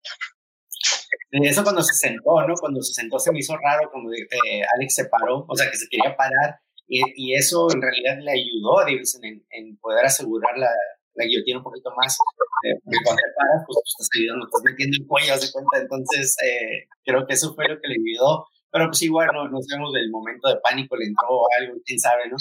Eso 1.30 1.62
cuando 1.62 1.82
se 1.82 1.94
sentó, 1.94 2.46
¿no? 2.46 2.54
Cuando 2.54 2.82
se 2.82 2.94
sentó 2.94 3.18
se 3.18 3.32
me 3.32 3.38
hizo 3.38 3.56
raro, 3.56 3.90
cuando 3.90 4.12
eh, 4.12 4.62
Alex 4.74 4.94
se 4.94 5.04
paró, 5.06 5.44
o 5.46 5.56
sea, 5.56 5.70
que 5.70 5.76
se 5.76 5.88
quería 5.88 6.16
parar 6.16 6.58
y, 6.90 7.34
eso 7.34 7.68
en 7.72 7.80
realidad 7.80 8.18
le 8.20 8.32
ayudó 8.32 8.80
a 8.80 8.84
Davidson 8.84 9.22
en, 9.24 9.76
poder 9.78 10.04
asegurar 10.04 10.58
la, 10.58 10.70
la, 11.14 11.24
guillotina 11.24 11.58
un 11.58 11.64
poquito 11.64 11.90
más. 11.96 12.18
Eh, 12.66 12.74
porque 12.82 12.98
cuando 13.04 13.22
paras, 13.38 13.62
pues, 13.66 13.78
estás 13.86 14.08
ayudando, 14.18 14.46
estás 14.46 14.62
metiendo 14.64 14.96
el 14.98 15.06
cuello, 15.06 15.38
de 15.38 15.52
cuenta. 15.52 15.78
Entonces, 15.78 16.36
eh, 16.42 16.90
creo 17.04 17.26
que 17.26 17.34
eso 17.34 17.54
fue 17.54 17.68
lo 17.68 17.80
que 17.80 17.88
le 17.88 17.94
ayudó. 17.94 18.46
Pero 18.72 18.86
pues 18.86 19.02
igual, 19.02 19.28
no, 19.34 19.48
no 19.48 19.58
sabemos 19.62 19.92
del 19.92 20.10
momento 20.10 20.48
de 20.48 20.60
pánico, 20.62 20.96
le 20.96 21.06
entró 21.06 21.42
algo, 21.58 21.74
quién 21.84 21.98
sabe, 21.98 22.28
¿no? 22.30 22.36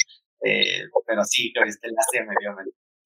Eh, 0.46 0.86
pero 1.06 1.24
sí, 1.26 1.52
creo 1.54 1.66
que 1.66 1.74
este 1.74 1.88
enlace 1.88 2.22
me 2.22 2.34
dio 2.40 2.54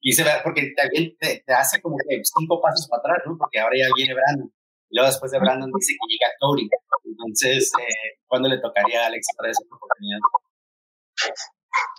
Y 0.02 0.12
se 0.12 0.24
ve, 0.24 0.32
porque 0.44 0.74
también 0.76 1.16
te, 1.18 1.44
te, 1.46 1.54
hace 1.54 1.82
como 1.82 1.96
que 1.98 2.20
cinco 2.24 2.62
pasos 2.62 2.88
para 2.90 3.00
atrás, 3.00 3.24
¿no? 3.26 3.38
Porque 3.38 3.60
ahora 3.60 3.78
ya 3.78 3.88
viene 3.96 4.14
Brandon. 4.14 4.52
Y 4.90 4.96
luego 4.96 5.10
después 5.10 5.32
de 5.32 5.40
Brandon 5.40 5.72
dice 5.72 5.94
que 5.94 6.08
llega 6.12 6.36
Cody. 6.40 6.70
Entonces, 7.06 7.72
eh, 7.80 8.20
¿cuándo 8.28 8.50
le 8.50 8.60
tocaría 8.60 9.04
a 9.04 9.08
Alex 9.08 9.26
otra 9.36 9.48
vez 9.48 9.58
oportunidad? 9.66 10.20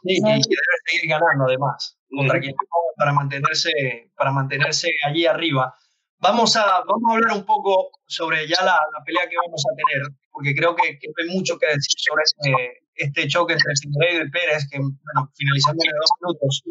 Sí, 0.03 0.19
y 0.19 0.21
debe 0.21 0.41
seguir 0.87 1.11
ganando 1.11 1.45
además 1.47 1.99
contra 2.11 2.39
quien 2.41 2.55
para 2.97 3.13
mantenerse, 3.13 3.71
para 4.17 4.31
mantenerse 4.31 4.91
allí 5.07 5.27
arriba. 5.27 5.75
Vamos 6.19 6.57
a, 6.57 6.81
vamos 6.87 7.11
a 7.11 7.15
hablar 7.15 7.37
un 7.37 7.45
poco 7.45 7.91
sobre 8.07 8.47
ya 8.47 8.63
la, 8.63 8.73
la 8.73 9.05
pelea 9.05 9.29
que 9.29 9.37
vamos 9.45 9.63
a 9.67 9.75
tener, 9.75 10.09
porque 10.31 10.55
creo 10.55 10.75
que, 10.75 10.99
que, 10.99 11.09
hay 11.09 11.37
mucho 11.37 11.59
que 11.59 11.67
decir 11.67 11.99
sobre 11.99 12.23
este, 12.23 12.85
este 12.95 13.29
choque 13.29 13.55
entre 13.55 13.73
Figueiredo 13.83 14.25
y 14.25 14.31
Pérez, 14.31 14.69
que 14.71 14.79
bueno, 14.79 15.31
finalizando 15.37 15.83
en 15.85 15.93
dos 16.01 16.11
minutos. 16.23 16.63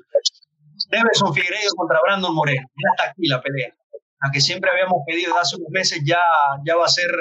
Deverson 0.90 1.34
Figueiredo 1.34 1.76
contra 1.76 2.00
Brandon 2.02 2.34
Moreno. 2.34 2.68
Ya 2.76 2.90
está 2.96 3.12
aquí 3.12 3.28
la 3.28 3.42
pelea. 3.42 3.76
La 4.22 4.32
que 4.32 4.42
siempre 4.42 4.72
habíamos 4.72 5.04
pedido 5.06 5.38
hace 5.38 5.58
unos 5.58 5.70
meses 5.70 6.02
ya, 6.06 6.22
ya 6.66 6.76
va 6.76 6.86
a 6.86 6.90
ser 6.90 7.12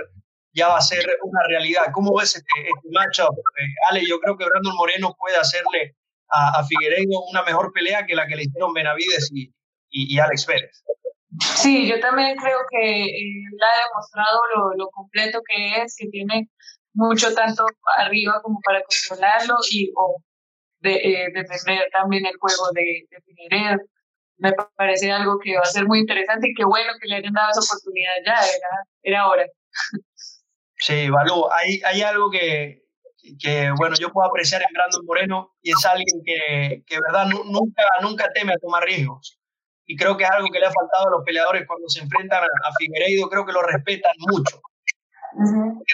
ya 0.55 0.69
va 0.69 0.79
a 0.79 0.83
ser 0.83 1.05
una 1.23 1.41
realidad. 1.49 1.85
¿Cómo 1.93 2.17
ves 2.17 2.37
este, 2.37 2.61
este 2.61 2.89
matchup? 2.91 3.37
Eh, 3.39 3.75
Ale, 3.91 4.07
yo 4.07 4.19
creo 4.21 4.37
que 4.37 4.45
Brandon 4.45 4.77
Moreno 4.77 5.15
puede 5.19 5.37
hacerle 5.37 5.97
a, 6.29 6.61
a, 6.61 6.65
Figueiredo 6.65 7.23
una 7.31 7.43
mejor 7.43 7.73
pelea 7.73 8.07
que 8.07 8.15
la 8.15 8.27
que 8.27 8.37
le 8.37 8.43
hicieron 8.43 8.73
Benavides 8.73 9.31
y, 9.33 9.53
y, 9.91 10.19
Alex 10.19 10.47
Pérez. 10.47 10.83
Sí, 11.57 11.89
yo 11.89 11.99
también 12.01 12.37
creo 12.37 12.59
que 12.71 13.03
él 13.05 13.59
ha 13.63 13.89
demostrado 13.89 14.41
lo, 14.55 14.77
lo, 14.77 14.91
completo 14.91 15.41
que 15.47 15.83
es, 15.83 15.97
que 15.97 16.09
tiene 16.09 16.49
mucho 16.95 17.33
tanto 17.35 17.65
arriba 17.97 18.41
como 18.43 18.61
para 18.63 18.83
controlarlo 18.83 19.57
y 19.71 19.91
o 19.97 20.17
de, 20.81 20.95
eh, 20.95 21.29
defender 21.33 21.89
también 21.93 22.27
el 22.27 22.37
juego 22.39 22.71
de, 22.75 23.07
de 23.11 23.23
Figueiredo. 23.23 23.79
Me 24.39 24.53
parece 24.77 25.11
algo 25.13 25.39
que 25.39 25.57
va 25.57 25.63
a 25.63 25.67
ser 25.67 25.87
muy 25.87 26.01
interesante 26.01 26.49
y 26.49 26.55
qué 26.55 26.65
bueno 26.65 26.93
que 27.01 27.09
le 27.09 27.17
hayan 27.17 27.33
dado 27.33 27.51
esa 27.51 27.61
oportunidad 27.61 28.13
ya, 28.27 28.35
era, 28.35 28.69
era 29.03 29.29
hora. 29.29 29.47
Sí, 30.83 31.09
Balú, 31.11 31.47
hay, 31.53 31.81
hay 31.85 32.03
algo 32.03 32.29
que, 32.29 32.83
que, 33.39 33.71
bueno, 33.79 33.95
yo 34.01 34.11
puedo 34.11 34.29
apreciar 34.29 34.63
en 34.63 34.75
Brandon 34.75 35.07
Moreno 35.07 35.55
y 35.63 35.71
es 35.71 35.87
alguien 35.87 36.23
que, 36.25 36.83
que 36.85 36.99
verdad, 37.01 37.27
nunca, 37.27 37.85
nunca 38.03 38.29
teme 38.35 38.53
a 38.53 38.59
tomar 38.59 38.83
riesgos. 38.83 39.39
Y 39.87 39.95
creo 39.95 40.17
que 40.17 40.25
es 40.25 40.31
algo 40.31 40.49
que 40.53 40.59
le 40.59 40.67
ha 40.67 40.73
faltado 40.73 41.07
a 41.07 41.11
los 41.13 41.25
peleadores 41.25 41.69
cuando 41.69 41.89
se 41.89 42.01
enfrentan 42.01 42.43
a, 42.43 42.71
Figueiredo, 42.77 43.29
creo 43.29 43.47
que 43.47 43.53
lo 43.53 43.63
respetan 43.63 44.11
mucho. 44.19 44.61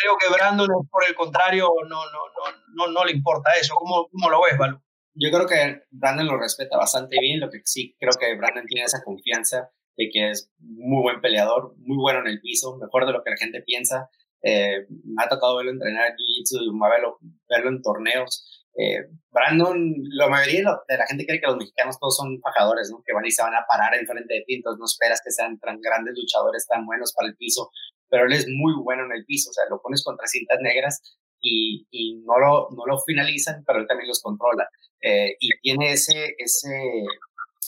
Creo 0.00 0.16
que 0.18 0.32
Brandon, 0.32 0.68
por 0.90 1.04
el 1.06 1.14
contrario, 1.14 1.68
no, 1.82 1.88
no, 1.88 2.06
no, 2.06 2.86
no, 2.86 2.92
no 2.92 3.04
le 3.04 3.12
importa 3.12 3.50
eso. 3.60 3.74
¿Cómo, 3.74 4.08
cómo 4.08 4.30
lo 4.30 4.40
ves, 4.42 4.56
Balu? 4.56 4.80
Yo 5.12 5.30
creo 5.30 5.46
que 5.46 5.82
Brandon 5.90 6.28
lo 6.28 6.38
respeta 6.38 6.78
bastante 6.78 7.20
bien, 7.20 7.40
lo 7.40 7.50
que 7.50 7.60
sí 7.62 7.94
creo 8.00 8.12
que 8.18 8.36
Brandon 8.36 8.64
tiene 8.64 8.86
esa 8.86 9.04
confianza 9.04 9.70
de 9.98 10.08
que 10.10 10.30
es 10.30 10.50
muy 10.58 11.02
buen 11.02 11.20
peleador, 11.20 11.74
muy 11.76 11.98
bueno 11.98 12.20
en 12.20 12.28
el 12.28 12.40
piso, 12.40 12.78
mejor 12.78 13.04
de 13.04 13.12
lo 13.12 13.22
que 13.22 13.30
la 13.30 13.36
gente 13.36 13.60
piensa. 13.60 14.08
Eh, 14.42 14.86
me 14.88 15.24
ha 15.24 15.28
tocado 15.28 15.56
verlo 15.56 15.72
entrenar 15.72 16.14
jiu-jitsu, 16.16 16.72
verlo, 16.90 17.18
verlo 17.48 17.68
en 17.70 17.82
torneos. 17.82 18.64
Eh, 18.78 19.08
Brandon, 19.32 19.94
la 20.12 20.28
mayoría 20.28 20.62
de 20.86 20.96
la 20.96 21.06
gente 21.06 21.26
cree 21.26 21.40
que 21.40 21.48
los 21.48 21.56
mexicanos 21.56 21.98
todos 21.98 22.16
son 22.16 22.40
fajadores, 22.40 22.90
¿no? 22.90 23.02
Que 23.04 23.12
van 23.12 23.26
y 23.26 23.32
se 23.32 23.42
van 23.42 23.54
a 23.54 23.66
parar 23.68 23.94
enfrente 23.96 24.34
de 24.34 24.44
ti, 24.46 24.54
entonces 24.54 24.78
no 24.78 24.86
esperas 24.86 25.20
que 25.24 25.32
sean 25.32 25.58
tan 25.58 25.80
grandes 25.80 26.14
luchadores, 26.16 26.66
tan 26.66 26.86
buenos 26.86 27.12
para 27.12 27.28
el 27.28 27.36
piso, 27.36 27.70
pero 28.08 28.26
él 28.26 28.32
es 28.32 28.46
muy 28.48 28.74
bueno 28.80 29.04
en 29.04 29.12
el 29.12 29.24
piso, 29.24 29.50
o 29.50 29.52
sea, 29.52 29.64
lo 29.68 29.82
pones 29.82 30.04
contra 30.04 30.28
cintas 30.28 30.58
negras 30.60 31.18
y, 31.40 31.88
y 31.90 32.22
no, 32.24 32.38
lo, 32.38 32.68
no 32.70 32.86
lo 32.86 33.00
finalizan, 33.00 33.64
pero 33.66 33.80
él 33.80 33.86
también 33.88 34.08
los 34.08 34.22
controla. 34.22 34.68
Eh, 35.00 35.36
y 35.40 35.50
tiene 35.60 35.92
ese, 35.92 36.34
ese, 36.38 37.04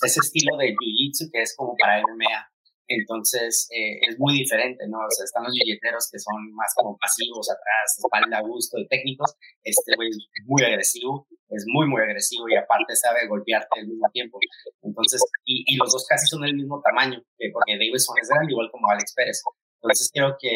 ese 0.03 0.21
estilo 0.21 0.57
de 0.57 0.75
jiu-jitsu 0.75 1.31
que 1.33 1.43
es 1.43 1.55
como 1.57 1.75
para 1.77 2.01
MMA. 2.03 2.51
Entonces 2.91 3.71
eh, 3.71 4.03
es 4.03 4.19
muy 4.19 4.35
diferente, 4.35 4.83
¿no? 4.91 4.99
O 4.99 5.11
sea, 5.15 5.23
están 5.23 5.45
los 5.47 5.55
jiu-jiteros 5.55 6.11
que 6.11 6.19
son 6.19 6.35
más 6.59 6.75
como 6.75 6.99
pasivos 6.99 7.47
atrás, 7.47 7.87
espalda 8.03 8.39
a 8.39 8.43
gusto 8.43 8.79
de 8.79 8.87
técnicos. 8.91 9.31
Este 9.63 9.95
güey 9.95 10.11
es 10.11 10.43
muy 10.45 10.65
agresivo, 10.65 11.29
es 11.51 11.65
muy, 11.71 11.87
muy 11.87 12.03
agresivo 12.03 12.51
y 12.51 12.57
aparte 12.57 12.97
sabe 12.97 13.29
golpearte 13.29 13.79
al 13.79 13.87
mismo 13.87 14.11
tiempo. 14.13 14.41
Entonces, 14.83 15.23
y, 15.45 15.63
y 15.71 15.77
los 15.77 15.93
dos 15.93 16.05
casi 16.09 16.27
son 16.27 16.43
del 16.43 16.57
mismo 16.57 16.83
tamaño, 16.83 17.23
porque 17.53 17.79
Davidson 17.79 18.19
es 18.21 18.29
grande, 18.29 18.51
igual 18.51 18.69
como 18.73 18.91
Alex 18.91 19.15
Pérez. 19.15 19.39
Entonces 19.83 20.11
creo 20.13 20.37
que, 20.39 20.51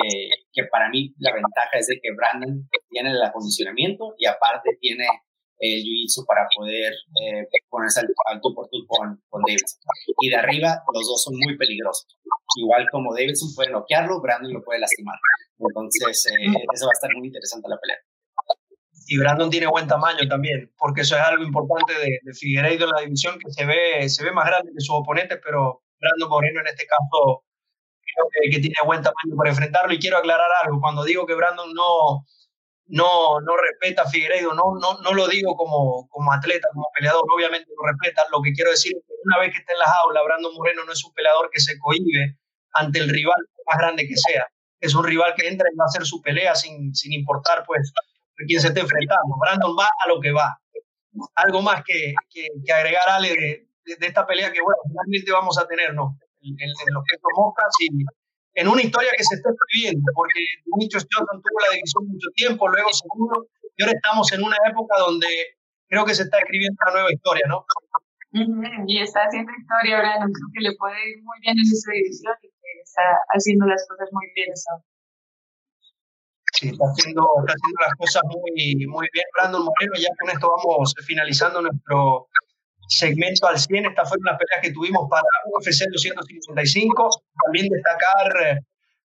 que 0.52 0.64
para 0.64 0.90
mí 0.90 1.14
la 1.18 1.32
ventaja 1.32 1.78
es 1.78 1.86
de 1.86 2.00
que 2.02 2.12
Brandon 2.12 2.68
tiene 2.90 3.10
el 3.10 3.22
acondicionamiento 3.22 4.14
y 4.18 4.26
aparte 4.26 4.76
tiene 4.80 5.06
el 5.64 5.82
jiu-jitsu 5.82 6.26
para 6.26 6.46
poder 6.56 6.92
eh, 6.92 7.48
ponerse 7.70 8.00
al, 8.00 8.40
tú 8.42 8.54
por 8.54 8.68
tú 8.68 8.84
con, 8.86 9.20
con, 9.28 9.42
Davidson. 9.42 9.80
Y 10.20 10.28
de 10.28 10.36
arriba, 10.36 10.82
los 10.92 11.06
dos 11.06 11.22
son 11.22 11.34
muy 11.38 11.56
peligrosos. 11.56 12.06
Igual 12.56 12.86
como 12.90 13.14
Davidson 13.14 13.54
puede 13.54 13.70
noquearlo, 13.70 14.20
Brandon 14.20 14.52
lo 14.52 14.62
puede 14.62 14.80
lastimar. 14.80 15.16
Entonces, 15.58 16.26
eh, 16.26 16.52
eso 16.74 16.86
va 16.86 16.92
a 16.92 16.98
estar 16.98 17.10
muy 17.16 17.28
interesante 17.28 17.68
la 17.68 17.78
pelea. 17.78 17.98
Y 19.06 19.18
Brandon 19.18 19.50
tiene 19.50 19.66
buen 19.66 19.86
tamaño 19.86 20.26
también, 20.28 20.72
porque 20.78 21.02
eso 21.02 21.16
es 21.16 21.22
algo 21.22 21.44
importante 21.44 21.92
de, 21.92 22.18
de 22.22 22.32
Figueiredo 22.32 22.84
en 22.84 22.90
la 22.90 23.02
división, 23.02 23.38
que 23.38 23.50
se 23.52 23.66
ve, 23.66 24.08
se 24.08 24.24
ve 24.24 24.32
más 24.32 24.46
grande 24.46 24.72
que 24.72 24.80
sus 24.80 24.96
oponentes, 24.96 25.38
pero 25.44 25.82
Brandon 26.00 26.28
Moreno 26.30 26.60
en 26.60 26.68
este 26.68 26.86
caso 26.86 27.44
creo 28.14 28.28
que, 28.30 28.50
que 28.50 28.60
tiene 28.60 28.76
buen 28.84 29.02
tamaño 29.02 29.36
para 29.36 29.50
enfrentarlo. 29.50 29.92
Y 29.92 29.98
quiero 29.98 30.18
aclarar 30.18 30.48
algo, 30.62 30.80
cuando 30.80 31.04
digo 31.04 31.26
que 31.26 31.34
Brandon 31.34 31.72
no, 31.74 32.24
no, 32.86 33.40
no 33.40 33.56
respeta 33.56 34.02
a 34.02 34.08
Figueiredo, 34.08 34.52
no, 34.54 34.74
no, 34.80 35.00
no 35.00 35.14
lo 35.14 35.26
digo 35.28 35.56
como, 35.56 36.06
como 36.08 36.32
atleta, 36.32 36.68
como 36.72 36.86
peleador, 36.94 37.22
obviamente 37.34 37.70
lo 37.76 37.86
respeta, 37.86 38.24
lo 38.30 38.42
que 38.42 38.52
quiero 38.52 38.70
decir 38.70 38.92
es 38.96 39.02
que 39.06 39.14
una 39.24 39.38
vez 39.40 39.52
que 39.52 39.60
esté 39.60 39.72
en 39.72 39.78
las 39.78 39.88
aulas, 40.04 40.24
Brandon 40.24 40.54
Moreno 40.54 40.84
no 40.84 40.92
es 40.92 41.04
un 41.04 41.12
peleador 41.14 41.48
que 41.50 41.60
se 41.60 41.78
cohibe 41.78 42.36
ante 42.72 42.98
el 42.98 43.08
rival 43.08 43.40
más 43.66 43.78
grande 43.78 44.06
que 44.06 44.16
sea, 44.16 44.46
es 44.80 44.94
un 44.94 45.04
rival 45.04 45.34
que 45.34 45.48
entra 45.48 45.66
y 45.72 45.76
va 45.76 45.84
a 45.84 45.88
hacer 45.88 46.04
su 46.04 46.20
pelea 46.20 46.54
sin, 46.54 46.94
sin 46.94 47.12
importar 47.12 47.64
pues 47.66 47.92
a 47.96 48.44
quién 48.46 48.60
se 48.60 48.68
esté 48.68 48.80
enfrentando, 48.80 49.36
Brandon 49.40 49.74
va 49.78 49.86
a 49.86 50.08
lo 50.08 50.20
que 50.20 50.32
va, 50.32 50.58
algo 51.36 51.62
más 51.62 51.82
que, 51.84 52.14
que, 52.30 52.72
agregar 52.72 53.08
Ale 53.08 53.30
de, 53.30 53.68
de, 53.98 54.06
esta 54.06 54.26
pelea 54.26 54.52
que 54.52 54.60
bueno, 54.60 54.78
finalmente 54.88 55.32
vamos 55.32 55.58
a 55.58 55.66
tener, 55.66 55.94
¿no? 55.94 56.18
En, 56.42 56.60
en, 56.60 56.70
los 56.92 57.04
pesos 57.04 57.30
moscas 57.36 57.74
y 57.80 57.88
en 58.54 58.68
una 58.68 58.82
historia 58.82 59.10
que 59.16 59.24
se 59.24 59.34
está 59.34 59.50
escribiendo, 59.50 60.06
porque 60.14 60.40
Demetrius 60.66 61.06
Johnson 61.10 61.42
tuvo 61.42 61.58
la 61.60 61.74
división 61.74 62.06
mucho 62.06 62.28
tiempo, 62.34 62.68
luego 62.68 62.88
segundo, 62.92 63.46
y 63.76 63.82
ahora 63.82 63.94
estamos 63.94 64.32
en 64.32 64.42
una 64.42 64.56
época 64.70 64.94
donde 64.98 65.26
creo 65.88 66.04
que 66.04 66.14
se 66.14 66.22
está 66.22 66.38
escribiendo 66.38 66.76
una 66.86 66.92
nueva 66.94 67.12
historia, 67.12 67.44
¿no? 67.48 67.66
Y 68.86 68.98
está 68.98 69.20
haciendo 69.26 69.52
historia 69.52 69.96
ahora, 69.96 70.18
creo 70.18 70.48
que 70.54 70.60
le 70.60 70.74
puede 70.76 70.98
ir 71.10 71.22
muy 71.22 71.38
bien 71.40 71.54
en 71.58 71.66
esa 71.66 71.92
división 71.92 72.34
y 72.42 72.48
que 72.48 72.70
está 72.82 73.02
haciendo 73.30 73.66
las 73.66 73.86
cosas 73.88 74.08
muy 74.10 74.26
bien. 74.34 74.50
Sí, 76.54 76.68
está 76.70 76.84
haciendo, 76.86 77.22
está 77.46 77.54
haciendo 77.54 77.80
las 77.82 77.94
cosas 77.98 78.22
muy, 78.30 78.86
muy 78.86 79.08
bien. 79.12 79.26
Brandon 79.34 79.62
Moreno, 79.62 79.94
ya 79.98 80.10
con 80.18 80.30
esto 80.30 80.50
vamos 80.50 80.94
finalizando 81.06 81.62
nuestro 81.62 82.26
segmento 82.88 83.46
al 83.46 83.58
100. 83.58 83.86
Estas 83.86 84.08
fueron 84.08 84.24
las 84.24 84.38
peleas 84.38 84.62
que 84.62 84.72
tuvimos 84.72 85.08
para 85.08 85.22
UFC 85.52 85.84
255. 85.90 87.10
También 87.44 87.68
destacar, 87.68 88.46
eh, 88.46 88.60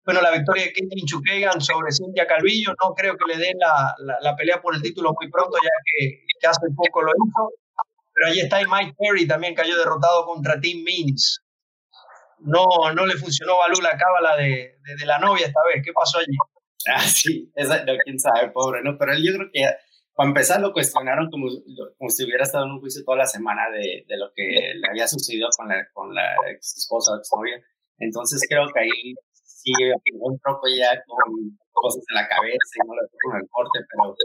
bueno, 0.04 0.20
la 0.20 0.30
victoria 0.30 0.64
de 0.64 0.72
Caitlin 0.72 1.06
Chukagan 1.06 1.60
sobre 1.60 1.92
Cintia 1.92 2.26
Calvillo. 2.26 2.74
No 2.82 2.94
creo 2.94 3.16
que 3.16 3.24
le 3.26 3.38
den 3.38 3.56
la, 3.58 3.94
la, 4.20 4.36
pelea 4.36 4.60
por 4.60 4.74
el 4.74 4.82
título 4.82 5.14
muy 5.18 5.30
pronto, 5.30 5.56
ya 5.62 5.70
que, 5.84 6.48
hace 6.48 6.66
poco 6.74 7.02
lo 7.02 7.12
hizo. 7.12 7.52
Pero 8.14 8.26
ahí 8.28 8.40
está 8.40 8.60
y 8.60 8.66
Mike 8.66 8.94
Perry 8.98 9.26
también 9.26 9.54
cayó 9.54 9.76
derrotado 9.76 10.24
contra 10.26 10.60
Tim 10.60 10.82
Means. 10.82 11.42
No, 12.40 12.66
no 12.94 13.06
le 13.06 13.16
funcionó 13.16 13.58
Balú 13.58 13.80
la 13.80 13.96
cábala 13.96 14.36
de, 14.36 14.78
de, 14.98 15.06
la 15.06 15.18
novia 15.18 15.46
esta 15.46 15.60
vez. 15.72 15.82
¿Qué 15.84 15.92
pasó 15.92 16.18
allí? 16.18 16.36
Ah, 16.86 17.00
sí, 17.00 17.50
esa, 17.54 17.84
no, 17.84 17.92
quién 18.04 18.18
sabe, 18.18 18.50
pobre, 18.50 18.82
¿no? 18.82 18.96
Pero 18.96 19.12
yo 19.18 19.34
creo 19.34 19.50
que 19.52 19.64
para 20.18 20.30
empezar 20.30 20.60
lo 20.60 20.72
cuestionaron 20.72 21.30
como, 21.30 21.46
como 21.96 22.10
si 22.10 22.24
hubiera 22.24 22.42
estado 22.42 22.64
en 22.66 22.72
un 22.72 22.80
juicio 22.80 23.04
toda 23.06 23.18
la 23.18 23.26
semana 23.26 23.70
de, 23.70 24.02
de 24.02 24.16
lo 24.18 24.32
que 24.34 24.74
le 24.74 24.88
había 24.90 25.06
sucedido 25.06 25.46
con 25.56 25.68
la, 25.68 25.86
con 25.94 26.12
la 26.12 26.34
ex 26.50 26.74
esposa 26.76 27.14
o 27.14 27.18
ex 27.18 27.30
novia. 27.30 27.62
Entonces 27.98 28.42
creo 28.50 28.66
que 28.74 28.80
ahí 28.80 29.14
sí 29.30 29.70
un 30.18 30.36
poco 30.42 30.66
ya 30.66 30.90
con 31.06 31.54
cosas 31.70 32.02
en 32.10 32.16
la 32.16 32.26
cabeza 32.26 32.74
y 32.74 32.82
no 32.82 32.98
le 32.98 33.06
con 33.14 33.38
el 33.38 33.46
corte, 33.46 33.78
pero, 33.86 34.16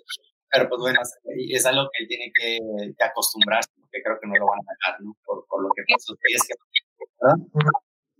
pero 0.49 0.69
pues 0.69 0.82
bueno, 0.82 0.99
es 1.29 1.65
algo 1.67 1.86
que 1.93 2.08
tiene 2.08 2.32
que, 2.34 2.58
que, 2.97 3.03
acostumbrarse, 3.06 3.69
porque 3.77 4.01
creo 4.01 4.17
que 4.17 4.27
no 4.29 4.34
lo 4.34 4.49
van 4.49 4.65
a 4.65 4.73
dejar, 4.73 4.97
¿no? 5.06 5.13
Por, 5.23 5.45
por 5.45 5.62
lo 5.62 5.69
que 5.77 5.84
pasó. 5.93 6.17
Y 6.25 6.34
es 6.34 6.41
que, 6.41 6.58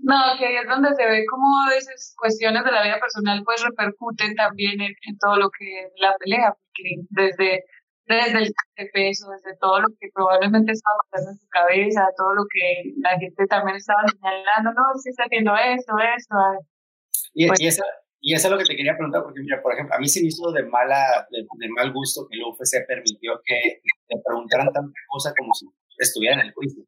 No, 0.04 0.20
que 0.38 0.60
es 0.60 0.68
donde 0.68 0.94
se 0.96 1.06
ve 1.06 1.24
cómo 1.32 1.48
a 1.66 1.70
veces 1.70 2.14
cuestiones 2.20 2.66
de 2.66 2.72
la 2.72 2.84
vida 2.84 3.00
personal 3.00 3.42
pues 3.46 3.64
repercuten 3.64 4.36
también 4.36 4.82
en, 4.82 4.92
en 4.92 5.18
todo 5.18 5.38
lo 5.38 5.50
que 5.50 5.86
es 5.86 5.94
la 5.96 6.14
pelea, 6.20 6.54
desde, 7.10 7.64
desde 8.06 8.52
el 8.76 8.90
peso, 8.92 9.32
desde 9.32 9.58
todo 9.60 9.80
lo 9.80 9.88
que 10.00 10.10
probablemente 10.14 10.74
estaba 10.74 10.98
pasando 11.10 11.32
en 11.32 11.38
su 11.40 11.48
cabeza, 11.48 12.04
todo 12.18 12.36
lo 12.36 12.44
que 12.52 12.92
la 12.98 13.18
gente 13.18 13.48
también 13.48 13.78
estaba 13.78 14.04
señalando, 14.12 14.74
no, 14.76 14.84
si 15.00 15.10
está 15.10 15.24
haciendo 15.24 15.56
esto, 15.56 15.94
esto. 15.96 16.36
Y, 17.34 17.48
pues 17.48 17.62
y, 17.62 17.68
esa, 17.68 17.86
y 18.20 18.34
eso 18.34 18.48
es 18.48 18.52
lo 18.52 18.58
que 18.58 18.66
te 18.66 18.76
quería 18.76 18.98
preguntar, 18.98 19.24
porque 19.24 19.40
mira, 19.40 19.62
por 19.62 19.72
ejemplo, 19.72 19.96
a 19.96 20.00
mí 20.00 20.08
se 20.10 20.20
me 20.20 20.28
hizo 20.28 20.52
de, 20.52 20.64
mala, 20.64 21.28
de, 21.32 21.70
mal 21.76 21.94
gusto 21.94 22.28
que 22.28 22.36
el 22.36 22.44
UFC 22.44 22.86
permitió 22.88 23.40
que 23.46 23.80
te 24.08 24.16
preguntaran 24.26 24.68
tanta 24.68 25.00
cosa 25.08 25.34
como 25.40 25.54
si 25.54 25.66
estuviera 25.98 26.36
en 26.36 26.48
el 26.48 26.54
juicio. 26.54 26.84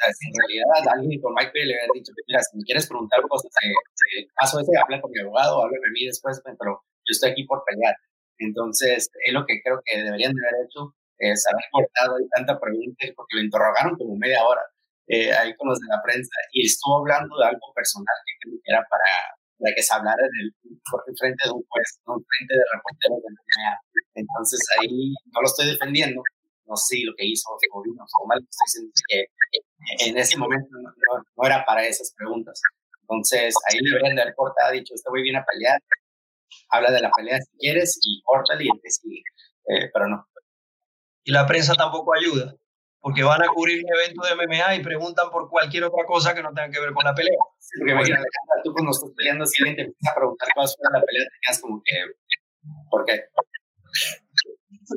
Sea, 0.00 0.12
si 0.16 0.28
en 0.28 0.34
realidad 0.40 0.96
alguien 0.96 1.20
con 1.20 1.34
Mike 1.36 1.52
Pérez 1.52 1.68
le 1.68 1.74
hubiera 1.76 1.92
dicho, 1.92 2.12
mira, 2.26 2.40
si 2.40 2.56
me 2.56 2.64
quieres 2.64 2.88
preguntar 2.88 3.20
cosas, 3.28 3.52
eh, 3.60 4.24
paso 4.32 4.60
ese, 4.60 4.72
habla 4.80 5.00
con 5.00 5.10
mi 5.12 5.20
abogado, 5.20 5.60
háblame 5.60 5.88
a 5.88 5.92
mí 5.92 6.06
después, 6.06 6.40
pero 6.40 6.80
yo 7.04 7.12
estoy 7.12 7.30
aquí 7.32 7.44
por 7.44 7.62
pelear. 7.68 7.94
Entonces, 8.38 9.10
es 9.12 9.32
lo 9.32 9.44
que 9.44 9.60
creo 9.60 9.80
que 9.84 10.02
deberían 10.02 10.32
de 10.32 10.40
haber 10.40 10.64
hecho, 10.64 10.96
es 11.18 11.44
haber 11.52 11.64
cortado 11.70 12.16
tanta 12.34 12.58
pregunta, 12.58 13.04
porque 13.14 13.36
lo 13.36 13.42
interrogaron 13.44 13.96
como 13.96 14.16
media 14.16 14.40
hora 14.42 14.64
eh, 15.10 15.32
ahí 15.34 15.54
con 15.56 15.68
los 15.68 15.78
de 15.80 15.88
la 15.90 16.00
prensa 16.06 16.30
y 16.52 16.66
estuvo 16.66 17.02
hablando 17.02 17.36
de 17.36 17.44
algo 17.44 17.66
personal 17.74 18.14
que 18.24 18.32
creo 18.40 18.54
que 18.62 18.70
era 18.70 18.86
para, 18.88 19.10
para 19.58 19.74
que 19.74 19.82
se 19.82 19.92
hablara 19.92 20.22
en 20.22 20.34
el 20.38 20.48
frente 21.18 21.42
de 21.44 21.50
un 21.50 21.64
juez, 21.66 21.98
no 22.06 22.14
frente 22.14 22.54
de 22.54 22.64
reporteros 22.72 23.18
de 23.18 23.30
la 23.34 23.74
Entonces 24.14 24.60
ahí 24.78 25.10
no 25.34 25.40
lo 25.42 25.46
estoy 25.46 25.66
defendiendo, 25.66 26.22
no 26.70 26.76
sé 26.76 26.98
lo 27.04 27.12
que 27.16 27.26
hizo 27.26 27.50
o 27.50 27.82
bien 27.82 27.96
o 27.98 28.26
mal, 28.26 28.38
estoy 28.38 28.64
diciendo 28.66 28.92
que 29.08 30.06
en 30.06 30.16
ese 30.16 30.38
momento 30.38 30.68
no, 30.70 30.90
no, 31.36 31.44
era 31.44 31.64
para 31.64 31.84
esas 31.84 32.14
preguntas. 32.16 32.62
Entonces 33.02 33.54
ahí 33.68 33.80
deberían 33.82 34.14
de 34.14 34.22
haber 34.22 34.34
cortado, 34.36 34.72
dicho, 34.72 34.94
este 34.94 35.10
voy 35.10 35.22
bien 35.22 35.36
a 35.36 35.44
pelear, 35.44 35.80
habla 36.70 36.92
de 36.92 37.00
la 37.00 37.10
pelea 37.10 37.38
si 37.40 37.58
quieres 37.58 37.98
y 38.02 38.22
córtale 38.22 38.64
y 38.64 38.80
te 38.80 38.90
sigue, 38.90 39.22
eh, 39.66 39.90
pero 39.92 40.06
no. 40.06 40.26
Y 41.24 41.32
la 41.32 41.44
prensa 41.44 41.74
tampoco 41.74 42.14
ayuda, 42.14 42.54
porque 43.00 43.24
van 43.24 43.42
a 43.42 43.48
cubrir 43.48 43.84
un 43.84 43.92
evento 43.92 44.22
de 44.22 44.34
MMA 44.36 44.76
y 44.76 44.84
preguntan 44.84 45.28
por 45.30 45.50
cualquier 45.50 45.84
otra 45.84 46.04
cosa 46.06 46.34
que 46.34 46.42
no 46.42 46.54
tenga 46.54 46.70
que 46.70 46.80
ver 46.80 46.92
con 46.92 47.04
la 47.04 47.14
pelea. 47.14 47.36
Sí, 47.58 47.78
porque 47.78 47.92
imagínate, 47.92 48.24
tú 48.62 48.72
cuando 48.72 48.92
estás 48.92 49.10
peleando, 49.16 49.44
si 49.44 49.62
alguien 49.62 49.76
te 49.76 49.82
empieza 49.82 50.12
a 50.12 50.14
preguntar 50.14 50.48
cosas 50.54 50.76
sobre 50.78 50.98
la 50.98 51.04
pelea, 51.04 51.24
te 51.26 51.38
quedas 51.42 51.60
como 51.60 51.82
que, 51.84 51.96
¿por 52.90 53.04
qué? 53.04 53.24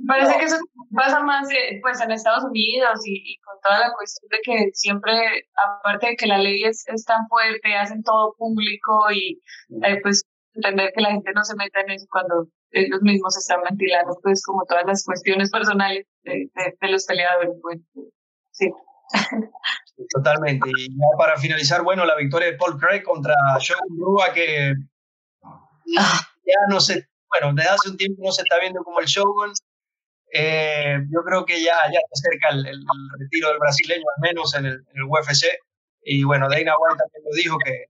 Parece 0.07 0.37
que 0.39 0.45
eso 0.45 0.57
pasa 0.95 1.21
más 1.21 1.49
eh, 1.51 1.79
pues 1.81 2.01
en 2.01 2.11
Estados 2.11 2.43
Unidos 2.45 2.99
y, 3.05 3.37
con 3.41 3.55
toda 3.61 3.79
la 3.79 3.93
cuestión 3.93 4.29
de 4.29 4.39
que 4.43 4.71
siempre, 4.73 5.47
aparte 5.55 6.07
de 6.07 6.15
que 6.15 6.27
la 6.27 6.37
ley 6.37 6.63
es, 6.63 6.83
es 6.87 7.05
tan 7.05 7.27
fuerte, 7.27 7.75
hacen 7.75 8.03
todo 8.03 8.35
público 8.37 9.11
y 9.11 9.41
eh, 9.83 9.99
pues 10.01 10.23
entender 10.53 10.91
que 10.95 11.01
la 11.01 11.11
gente 11.11 11.31
no 11.33 11.43
se 11.43 11.55
meta 11.55 11.81
en 11.81 11.91
eso 11.91 12.05
cuando 12.09 12.47
ellos 12.71 13.01
mismos 13.01 13.37
están 13.37 13.61
ventilando, 13.63 14.17
pues, 14.21 14.43
como 14.43 14.63
todas 14.65 14.85
las 14.85 15.03
cuestiones 15.05 15.49
personales 15.51 16.05
de, 16.23 16.49
de, 16.55 16.87
los 16.89 17.05
peleadores. 17.05 17.51
Pues, 17.61 17.79
sí. 18.51 18.71
Totalmente. 20.09 20.69
Y 20.75 20.89
ya 20.89 21.17
para 21.17 21.37
finalizar, 21.37 21.83
bueno, 21.83 22.05
la 22.05 22.15
victoria 22.15 22.51
de 22.51 22.57
Paul 22.57 22.79
Craig 22.79 23.03
contra 23.03 23.35
Shogun 23.59 23.99
Rua, 23.99 24.33
que 24.33 24.73
ah. 25.97 26.19
ya 26.45 26.55
no 26.69 26.79
sé, 26.79 27.07
bueno, 27.29 27.53
desde 27.55 27.69
hace 27.69 27.89
un 27.89 27.97
tiempo 27.97 28.21
no 28.23 28.31
se 28.31 28.41
está 28.41 28.59
viendo 28.59 28.83
como 28.83 28.99
el 28.99 29.05
Shogun. 29.05 29.53
Eh, 30.35 30.97
yo 31.11 31.21
creo 31.23 31.45
que 31.45 31.61
ya, 31.61 31.77
ya 31.93 31.99
está 31.99 32.29
cerca 32.29 32.49
el, 32.49 32.65
retiro 33.19 33.49
del 33.49 33.59
brasileño, 33.59 34.03
al 34.17 34.21
menos 34.21 34.55
en 34.55 34.65
el, 34.65 35.03
UFC. 35.07 35.45
Y 36.01 36.23
bueno, 36.23 36.49
Dana 36.49 36.73
White 36.77 36.97
también 36.97 37.23
lo 37.23 37.35
dijo 37.35 37.57
que 37.63 37.85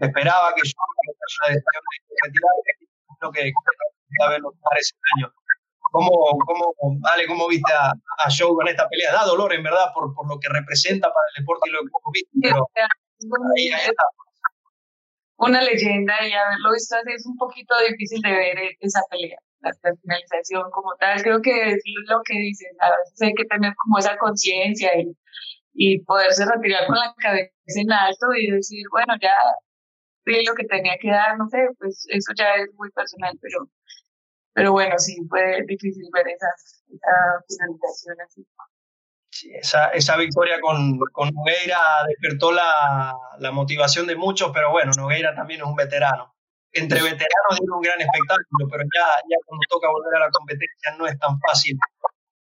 esperaba 0.00 0.54
que 0.54 0.62
Shogun 0.62 0.96
una 1.04 1.54
decisión 1.54 1.82
de 2.08 2.16
retirarse, 2.24 2.72
lo 3.20 3.30
que 3.30 3.52
a 4.24 4.28
ver 4.30 4.40
los 4.40 4.54
pares 4.62 4.94
año. 5.16 5.30
¿Cómo, 5.92 6.10
cómo, 6.46 6.74
Ale, 7.12 7.26
cómo 7.26 7.46
viste 7.48 7.72
a, 7.72 7.92
a 7.92 8.28
Shogun 8.30 8.66
en 8.66 8.72
esta 8.72 8.88
pelea? 8.88 9.12
Da 9.12 9.24
dolor, 9.24 9.52
en 9.52 9.62
verdad, 9.62 9.92
por, 9.94 10.14
por 10.14 10.26
lo 10.28 10.40
que 10.40 10.48
representa 10.48 11.08
para 11.08 11.26
el 11.34 11.42
deporte 11.42 11.68
y 11.68 11.72
lo 11.72 11.80
que 11.82 11.90
viste, 12.12 12.30
pero 12.42 12.66
ahí, 13.56 13.68
ahí 13.68 13.88
está 13.88 14.04
una 15.38 15.60
leyenda 15.62 16.14
y 16.26 16.32
haberlo 16.32 16.72
visto 16.72 16.96
así 16.96 17.12
es 17.12 17.26
un 17.26 17.36
poquito 17.36 17.74
difícil 17.88 18.20
de 18.22 18.30
ver 18.30 18.58
esa 18.80 19.00
pelea, 19.10 19.38
la 19.82 19.94
finalización 19.96 20.70
como 20.70 20.94
tal. 20.96 21.22
Creo 21.22 21.40
que 21.42 21.70
es 21.72 21.82
lo 22.08 22.20
que 22.24 22.34
dices, 22.38 22.68
a 22.80 22.90
veces 22.90 23.22
hay 23.22 23.34
que 23.34 23.44
tener 23.44 23.74
como 23.76 23.98
esa 23.98 24.16
conciencia 24.18 24.90
y, 24.98 25.16
y 25.74 26.00
poderse 26.04 26.44
retirar 26.46 26.86
con 26.86 26.96
la 26.96 27.14
cabeza 27.18 27.50
en 27.66 27.92
alto 27.92 28.26
y 28.36 28.50
decir, 28.50 28.84
bueno, 28.90 29.14
ya 29.20 29.34
di 30.24 30.44
lo 30.44 30.54
que 30.54 30.64
tenía 30.64 30.96
que 31.00 31.10
dar, 31.10 31.38
no 31.38 31.48
sé, 31.48 31.68
pues 31.78 32.06
eso 32.10 32.32
ya 32.36 32.54
es 32.56 32.68
muy 32.74 32.90
personal, 32.90 33.38
pero, 33.40 33.68
pero 34.54 34.72
bueno, 34.72 34.98
sí, 34.98 35.16
fue 35.28 35.62
difícil 35.66 36.08
ver 36.12 36.26
esa, 36.28 36.48
esa 36.88 37.44
finalización 37.48 38.16
así 38.22 38.46
esa, 39.54 39.88
esa 39.88 40.16
victoria 40.16 40.60
con, 40.60 40.98
con 41.12 41.30
Nogueira 41.34 41.78
despertó 42.08 42.52
la, 42.52 43.14
la, 43.38 43.50
motivación 43.50 44.06
de 44.06 44.16
muchos, 44.16 44.50
pero 44.52 44.70
bueno, 44.70 44.92
Nogueira 44.96 45.34
también 45.34 45.60
es 45.60 45.66
un 45.66 45.76
veterano. 45.76 46.35
Entre 46.76 47.02
veteranos 47.02 47.54
es 47.54 47.68
un 47.68 47.80
gran 47.80 48.00
espectáculo, 48.00 48.68
pero 48.70 48.82
ya, 48.94 49.06
ya 49.28 49.36
cuando 49.46 49.64
toca 49.68 49.88
volver 49.88 50.16
a 50.16 50.26
la 50.26 50.30
competencia 50.30 50.96
no 50.98 51.06
es 51.06 51.18
tan 51.18 51.38
fácil 51.40 51.76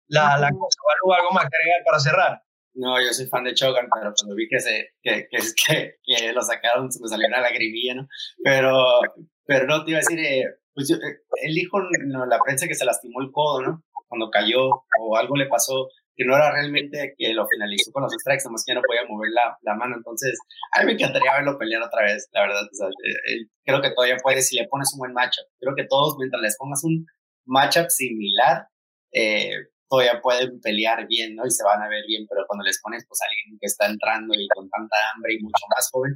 la, 0.07 0.37
la 0.37 0.49
cosa. 0.49 0.79
¿Algo 1.17 1.31
más 1.31 1.49
que 1.49 1.57
agregar 1.57 1.83
para 1.85 1.99
cerrar? 1.99 2.41
No, 2.75 3.01
yo 3.01 3.13
soy 3.13 3.27
fan 3.27 3.45
de 3.45 3.53
Chogan, 3.53 3.87
pero 3.93 4.13
cuando 4.13 4.35
vi 4.35 4.49
que, 4.49 4.59
se, 4.59 4.93
que, 5.01 5.27
que, 5.67 5.95
que, 6.03 6.33
lo 6.33 6.41
sacaron 6.41 6.91
se 6.91 7.01
me 7.01 7.07
salió 7.07 7.27
una 7.27 7.39
lagrimilla, 7.39 7.95
¿no? 7.95 8.07
Pero, 8.43 8.99
pero 9.45 9.65
no, 9.65 9.83
te 9.83 9.91
iba 9.91 9.99
a 9.99 10.01
decir, 10.01 10.19
eh, 10.19 10.43
pues 10.73 10.89
yo, 10.89 10.97
eh, 10.97 11.23
él 11.43 11.53
dijo 11.55 11.79
en 11.79 12.11
la 12.29 12.39
prensa 12.39 12.67
que 12.67 12.75
se 12.75 12.85
lastimó 12.85 13.21
el 13.21 13.31
codo, 13.31 13.61
¿no? 13.61 13.83
Cuando 14.07 14.29
cayó 14.29 14.83
o 14.99 15.17
algo 15.17 15.37
le 15.37 15.47
pasó 15.47 15.89
que 16.15 16.25
no 16.25 16.35
era 16.35 16.51
realmente 16.51 17.13
que 17.17 17.33
lo 17.33 17.47
finalizó 17.47 17.91
con 17.91 18.03
los 18.03 18.13
strikes, 18.13 18.43
nomás 18.45 18.63
que 18.65 18.71
ya 18.71 18.79
no 18.79 18.85
podía 18.87 19.05
mover 19.07 19.31
la, 19.31 19.57
la, 19.61 19.75
mano. 19.75 19.95
Entonces, 19.97 20.37
a 20.71 20.79
mí 20.79 20.87
me 20.87 20.93
encantaría 20.93 21.33
verlo 21.33 21.57
pelear 21.57 21.83
otra 21.83 22.03
vez, 22.03 22.29
la 22.31 22.41
verdad. 22.41 22.63
Eh, 22.63 23.09
eh, 23.09 23.47
creo 23.65 23.81
que 23.81 23.91
todavía 23.91 24.17
puede, 24.23 24.41
si 24.41 24.55
le 24.55 24.67
pones 24.67 24.91
un 24.93 24.99
buen 24.99 25.13
matchup. 25.13 25.45
Creo 25.59 25.75
que 25.75 25.85
todos, 25.85 26.15
mientras 26.17 26.41
les 26.41 26.57
pongas 26.57 26.83
un 26.83 27.05
matchup 27.45 27.89
similar, 27.89 28.67
eh, 29.11 29.67
todavía 29.89 30.21
pueden 30.21 30.61
pelear 30.61 31.05
bien, 31.07 31.35
¿no? 31.35 31.45
Y 31.45 31.51
se 31.51 31.63
van 31.63 31.81
a 31.81 31.89
ver 31.89 32.03
bien, 32.07 32.25
pero 32.29 32.45
cuando 32.47 32.63
les 32.63 32.81
pones, 32.81 33.05
pues, 33.07 33.21
a 33.21 33.25
alguien 33.25 33.59
que 33.59 33.67
está 33.67 33.87
entrando 33.87 34.33
y 34.33 34.47
con 34.55 34.69
tanta 34.69 34.95
hambre 35.13 35.33
y 35.33 35.43
mucho 35.43 35.65
más 35.75 35.89
joven, 35.91 36.15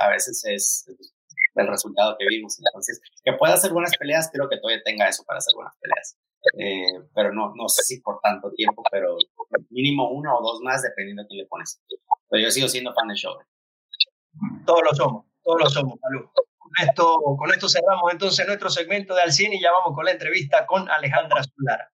a 0.00 0.08
veces 0.10 0.42
es 0.44 0.86
el 1.54 1.68
resultado 1.68 2.16
que 2.18 2.26
vimos. 2.28 2.58
Entonces, 2.58 3.00
que 3.24 3.32
pueda 3.34 3.54
hacer 3.54 3.72
buenas 3.72 3.96
peleas, 3.96 4.30
creo 4.32 4.48
que 4.48 4.58
todavía 4.58 4.82
tenga 4.84 5.08
eso 5.08 5.22
para 5.24 5.38
hacer 5.38 5.54
buenas 5.54 5.74
peleas. 5.80 6.16
Eh, 6.56 6.86
pero 7.14 7.32
no, 7.32 7.52
no 7.54 7.68
sé 7.68 7.82
si 7.82 8.00
por 8.00 8.20
tanto 8.20 8.50
tiempo, 8.52 8.82
pero 8.90 9.16
mínimo 9.70 10.10
uno 10.10 10.36
o 10.36 10.42
dos 10.42 10.60
más 10.62 10.82
dependiendo 10.82 11.22
de 11.22 11.28
quién 11.28 11.40
le 11.40 11.46
pones. 11.46 11.80
Pero 12.28 12.42
yo 12.42 12.50
sigo 12.50 12.68
siendo 12.68 12.94
fan 12.94 13.08
de 13.08 13.14
show. 13.14 13.34
Todos 14.64 14.82
lo 14.84 14.94
somos, 14.94 15.26
todos 15.42 15.60
lo 15.60 15.70
somos, 15.70 15.98
Salud. 16.00 16.28
Con 16.58 16.86
esto, 16.86 17.20
con 17.38 17.50
esto 17.50 17.68
cerramos 17.68 18.12
entonces 18.12 18.46
nuestro 18.46 18.68
segmento 18.68 19.14
de 19.14 19.22
Alcine 19.22 19.56
y 19.56 19.62
ya 19.62 19.72
vamos 19.72 19.94
con 19.94 20.04
la 20.04 20.12
entrevista 20.12 20.66
con 20.66 20.88
Alejandra 20.90 21.42
Zulara. 21.42 21.90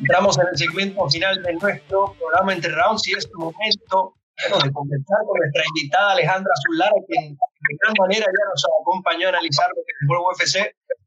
Entramos 0.00 0.38
en 0.38 0.48
el 0.48 0.58
segmento 0.58 1.08
final 1.08 1.42
de 1.42 1.54
nuestro 1.54 2.14
programa 2.18 2.52
Entre 2.52 2.70
Rounds 2.74 3.08
y 3.08 3.12
es 3.12 3.24
el 3.24 3.32
momento 3.36 4.14
de 4.36 4.72
conversar 4.72 5.18
con 5.26 5.38
nuestra 5.38 5.62
invitada 5.68 6.12
Alejandra 6.12 6.52
Zulara, 6.66 6.92
quien 7.06 7.38
gran 7.84 7.94
manera 8.00 8.24
ya 8.24 8.44
nos 8.48 8.64
acompañó 8.80 9.28
a 9.28 9.30
analizar 9.36 9.68
lo 9.68 9.82
que 9.84 9.92
fue 10.08 10.16
el 10.16 10.24
UFC. 10.24 10.56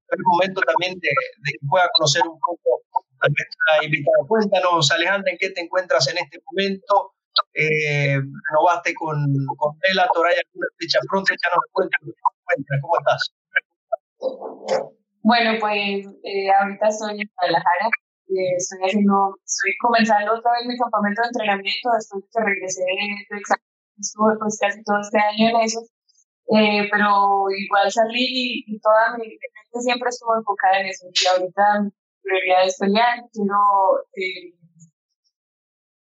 Es 0.07 0.19
momento 0.23 0.61
también 0.61 0.93
de, 1.01 1.09
que 1.09 1.67
pueda 1.67 1.89
conocer 1.97 2.21
un 2.23 2.39
poco 2.39 2.81
a 3.19 3.27
nuestra 3.27 3.83
invitada. 3.83 4.23
Cuéntanos, 4.27 4.91
Alejandra, 4.91 5.31
en 5.31 5.37
qué 5.37 5.49
te 5.49 5.61
encuentras 5.61 6.07
en 6.07 6.17
este 6.19 6.39
momento. 6.45 7.17
Eh, 7.53 8.17
renovaste 8.17 8.93
con, 8.95 9.17
con 9.57 9.77
Bellator, 9.77 10.25
¿hay 10.25 10.41
alguna 10.41 10.67
fecha 10.79 10.99
pronto? 11.09 11.33
Ya 11.33 11.49
nos 11.53 11.65
cuentas 11.71 12.01
¿cómo 12.81 12.97
estás? 12.97 13.21
Bueno, 15.21 15.59
pues 15.59 16.07
eh, 16.23 16.49
ahorita 16.49 16.87
estoy 16.87 17.21
en 17.21 17.29
Guadalajara, 17.35 17.85
estoy 18.57 18.79
haciendo, 18.89 19.37
estoy 19.45 19.71
comenzando 19.81 20.33
otra 20.33 20.51
vez 20.53 20.65
mi 20.65 20.77
campamento 20.77 21.21
de 21.21 21.27
entrenamiento 21.27 21.87
después 21.93 22.23
de 22.23 22.29
que 22.31 22.39
regresé 22.41 22.81
de 22.81 23.41
estuve 23.99 24.37
pues 24.39 24.57
casi 24.59 24.83
todo 24.83 25.01
este 25.01 25.19
año 25.19 25.49
en 25.49 25.57
eso, 25.61 25.81
eh, 26.55 26.87
pero 26.91 27.49
igual 27.51 27.91
salí 27.91 28.63
y, 28.65 28.79
toda 28.79 29.17
mi 29.17 29.27
mente 29.27 29.79
siempre 29.79 30.09
estuvo 30.09 30.35
enfocada 30.35 30.79
en 30.79 30.87
eso, 30.87 31.07
y 31.11 31.27
ahorita 31.27 31.81
mi 31.81 31.91
prioridad 32.21 32.65
es 32.65 32.77
pelear, 32.79 33.19
quiero, 33.33 33.59
eh, 34.15 34.53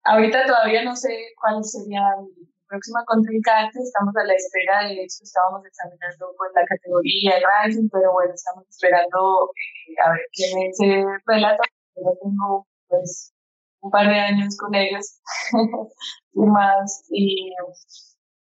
ahorita 0.04 0.46
todavía 0.46 0.84
no 0.84 0.96
sé 0.96 1.34
cuál 1.40 1.64
sería 1.64 2.02
mi 2.22 2.48
próxima 2.68 3.04
contrincante, 3.06 3.80
estamos 3.80 4.16
a 4.18 4.24
la 4.26 4.34
espera, 4.34 4.88
de 4.88 5.04
eso 5.04 5.24
estábamos 5.24 5.66
examinando 5.66 6.34
pues 6.38 6.52
la 6.56 6.66
categoría, 6.66 7.38
el 7.38 7.44
ranking, 7.44 7.90
pero 7.92 8.12
bueno, 8.12 8.34
estamos 8.34 8.66
esperando 8.70 9.52
eh, 9.56 9.96
a 10.04 10.12
ver 10.12 10.26
quién 10.34 10.68
es 10.68 10.78
el 10.82 11.06
relato 11.26 11.64
ya 11.96 12.12
tengo 12.22 12.68
pues 12.88 13.34
un 13.82 13.92
par 13.92 14.08
de 14.08 14.20
años 14.20 14.58
con 14.58 14.74
ellos 14.76 15.20
más 16.34 17.06
y, 17.10 17.54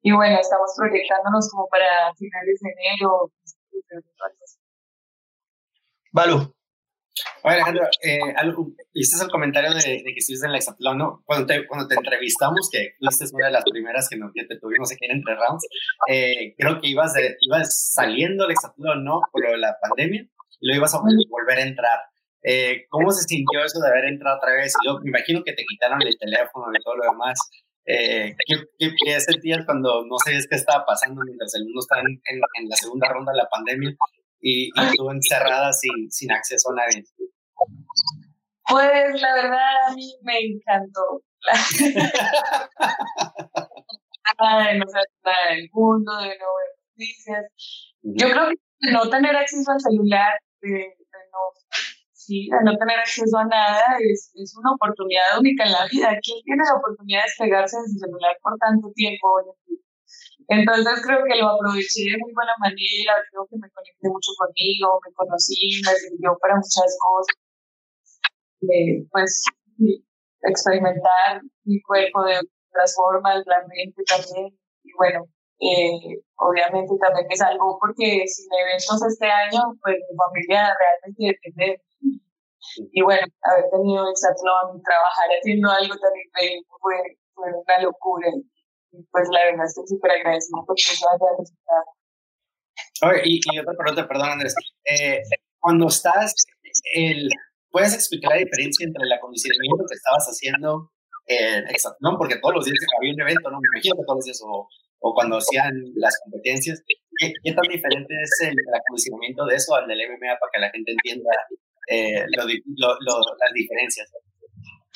y 0.01 0.11
bueno, 0.11 0.39
estamos 0.39 0.71
proyectándonos 0.77 1.49
como 1.51 1.67
para 1.69 2.13
finales 2.15 2.59
de 2.61 2.69
enero. 2.69 3.31
Balú. 6.11 6.53
Oye, 7.43 7.55
Alejandro, 7.55 7.83
eh, 8.03 8.19
este 8.93 9.15
es 9.15 9.21
el 9.21 9.29
comentario 9.29 9.73
de, 9.73 9.81
de 9.81 10.03
que 10.03 10.19
estuviste 10.19 10.45
en 10.45 10.51
la 10.51 10.59
Exatlón, 10.59 10.97
¿no? 10.97 11.21
Cuando 11.25 11.45
te, 11.47 11.67
cuando 11.67 11.87
te 11.87 11.95
entrevistamos, 11.95 12.69
que 12.71 12.95
fuiste 12.99 13.25
una 13.35 13.47
de 13.47 13.51
las 13.51 13.63
primeras 13.63 14.07
que, 14.09 14.17
nos, 14.17 14.31
que 14.33 14.45
te 14.45 14.59
tuvimos 14.59 14.91
aquí 14.91 15.05
en 15.05 15.17
Entre 15.17 15.35
Rounds, 15.35 15.67
eh, 16.07 16.55
creo 16.57 16.79
que 16.79 16.87
ibas, 16.87 17.13
de, 17.13 17.37
ibas 17.41 17.93
saliendo 17.93 18.43
del 18.43 18.51
Exatlón, 18.51 19.03
¿no? 19.03 19.21
Por 19.31 19.57
la 19.57 19.75
pandemia, 19.81 20.21
y 20.59 20.67
lo 20.67 20.75
ibas 20.75 20.93
a 20.93 20.99
volver 20.99 21.57
a 21.57 21.63
entrar. 21.63 21.99
Eh, 22.43 22.85
¿Cómo 22.89 23.11
se 23.11 23.23
sintió 23.23 23.63
eso 23.63 23.79
de 23.79 23.89
haber 23.89 24.05
entrado 24.05 24.37
otra 24.37 24.53
vez? 24.53 24.73
Y 24.81 24.87
yo 24.87 24.99
me 25.03 25.09
imagino 25.09 25.43
que 25.43 25.53
te 25.53 25.63
quitaron 25.63 26.01
el 26.01 26.17
teléfono 26.17 26.67
y 26.73 26.83
todo 26.83 26.95
lo 26.95 27.03
demás. 27.11 27.39
Eh, 27.85 28.35
¿qué, 28.45 28.55
qué, 28.77 29.19
sentías 29.19 29.65
cuando 29.65 30.05
no 30.05 30.15
sabías 30.23 30.45
qué 30.47 30.55
estaba 30.55 30.85
pasando 30.85 31.23
mientras 31.25 31.55
el 31.55 31.63
mundo 31.63 31.79
estaba 31.79 32.01
en, 32.01 32.21
en, 32.29 32.39
la 32.69 32.75
segunda 32.75 33.09
ronda 33.09 33.31
de 33.31 33.39
la 33.39 33.49
pandemia 33.49 33.89
y, 34.39 34.67
y 34.67 34.95
tú 34.95 35.09
encerrada 35.09 35.73
sin, 35.73 36.11
sin 36.11 36.31
acceso 36.31 36.69
a 36.71 36.75
nadie? 36.75 37.03
Pues 38.69 39.19
la 39.21 39.33
verdad 39.33 39.87
a 39.87 39.93
mí 39.93 40.13
me 40.23 40.39
encantó. 40.39 41.23
Ay, 44.37 44.77
no 44.79 44.85
sé, 44.87 44.99
nada 45.23 45.49
del 45.49 45.67
mundo, 45.73 46.15
de 46.17 46.37
no 46.37 46.45
ver 46.55 46.67
noticias. 46.87 47.45
Yo 48.03 48.29
creo 48.29 48.49
que 48.49 48.91
no 48.91 49.09
tener 49.09 49.35
acceso 49.35 49.71
al 49.71 49.81
celular, 49.81 50.39
de, 50.61 50.69
de 50.69 50.95
no 51.33 51.39
Sí, 52.21 52.47
no 52.53 52.77
tener 52.77 52.99
acceso 52.99 53.35
a 53.35 53.45
nada 53.49 53.97
es, 53.97 54.29
es, 54.37 54.53
una 54.55 54.77
oportunidad 54.77 55.41
única 55.41 55.65
en 55.65 55.71
la 55.73 55.89
vida. 55.89 56.13
¿Quién 56.21 56.37
tiene 56.45 56.61
la 56.61 56.77
oportunidad 56.77 57.25
de 57.25 57.33
despegarse 57.33 57.81
de 57.81 57.89
su 57.89 57.97
celular 57.97 58.37
por 58.45 58.53
tanto 58.61 58.93
tiempo? 58.93 59.41
Entonces 60.45 61.01
creo 61.01 61.25
que 61.25 61.41
lo 61.41 61.49
aproveché 61.49 62.13
de 62.13 62.21
muy 62.21 62.29
buena 62.29 62.53
manera, 62.61 63.17
creo 63.25 63.49
que 63.49 63.57
me 63.57 63.65
conecté 63.73 64.05
mucho 64.05 64.37
conmigo, 64.37 65.01
me 65.01 65.11
conocí, 65.17 65.81
me 65.81 65.97
sirvió 65.97 66.37
para 66.37 66.61
muchas 66.61 66.93
cosas. 67.01 67.37
Eh, 68.69 69.01
pues 69.09 69.41
experimentar 70.45 71.41
mi 71.65 71.81
cuerpo 71.81 72.21
de 72.21 72.37
otras 72.37 72.93
formas, 72.93 73.41
la 73.49 73.65
mente 73.65 73.97
también. 74.05 74.53
Y 74.85 74.93
bueno, 74.93 75.25
eh, 75.57 76.21
obviamente 76.37 76.93
también 77.01 77.25
me 77.25 77.35
salvó 77.35 77.81
porque 77.81 78.29
sin 78.29 78.45
eventos 78.61 79.01
este 79.09 79.25
año, 79.25 79.73
pues 79.81 79.97
mi 80.05 80.13
familia 80.13 80.69
realmente 80.77 81.33
depende 81.33 81.81
y 82.77 83.01
bueno, 83.01 83.25
haber 83.41 83.69
tenido 83.71 84.09
Exatlón, 84.09 84.81
trabajar 84.83 85.27
haciendo 85.39 85.69
algo 85.69 85.95
tan 85.97 86.11
increíble 86.15 86.65
fue, 86.79 86.95
fue 87.33 87.47
una 87.53 87.81
locura. 87.81 88.29
Y 88.91 89.03
pues 89.11 89.27
la 89.31 89.45
verdad 89.45 89.65
estoy 89.65 89.87
súper 89.87 90.11
agradecida 90.11 90.61
por 90.65 90.75
eso 90.77 91.07
haya 91.09 91.29
resultado. 91.39 91.85
Y, 93.23 93.39
y 93.41 93.59
otra 93.59 93.73
pregunta, 93.77 94.07
perdón 94.07 94.29
Andrés. 94.29 94.55
Eh, 94.85 95.21
cuando 95.59 95.87
estás, 95.87 96.33
el, 96.93 97.29
¿puedes 97.71 97.93
explicar 97.93 98.31
la 98.31 98.37
diferencia 98.37 98.85
entre 98.85 99.03
el 99.03 99.13
acondicionamiento 99.13 99.85
que 99.87 99.95
estabas 99.95 100.27
haciendo 100.27 100.91
en 101.25 101.67
Exatlón? 101.67 102.17
Porque 102.17 102.37
todos 102.37 102.55
los 102.55 102.65
días 102.65 102.77
había 102.97 103.13
un 103.13 103.21
evento, 103.21 103.49
¿no? 103.49 103.57
Me 103.59 103.67
imagino 103.73 103.95
que 103.95 104.05
todos 104.05 104.17
los 104.17 104.25
días, 104.25 104.41
o, 104.45 104.67
o 105.01 105.13
cuando 105.13 105.37
hacían 105.37 105.73
las 105.95 106.17
competencias. 106.23 106.83
¿Qué, 106.85 107.53
tan 107.53 107.67
diferente 107.69 108.13
es 108.23 108.49
el, 108.49 108.55
acondicionamiento 108.73 109.45
de 109.45 109.55
eso 109.55 109.75
al 109.75 109.87
del 109.87 109.99
MMA 110.09 110.37
para 110.39 110.51
que 110.53 110.59
la 110.59 110.69
gente 110.71 110.91
entienda 110.91 111.29
eh, 111.91 112.25
las 112.33 113.53
diferencias? 113.53 114.07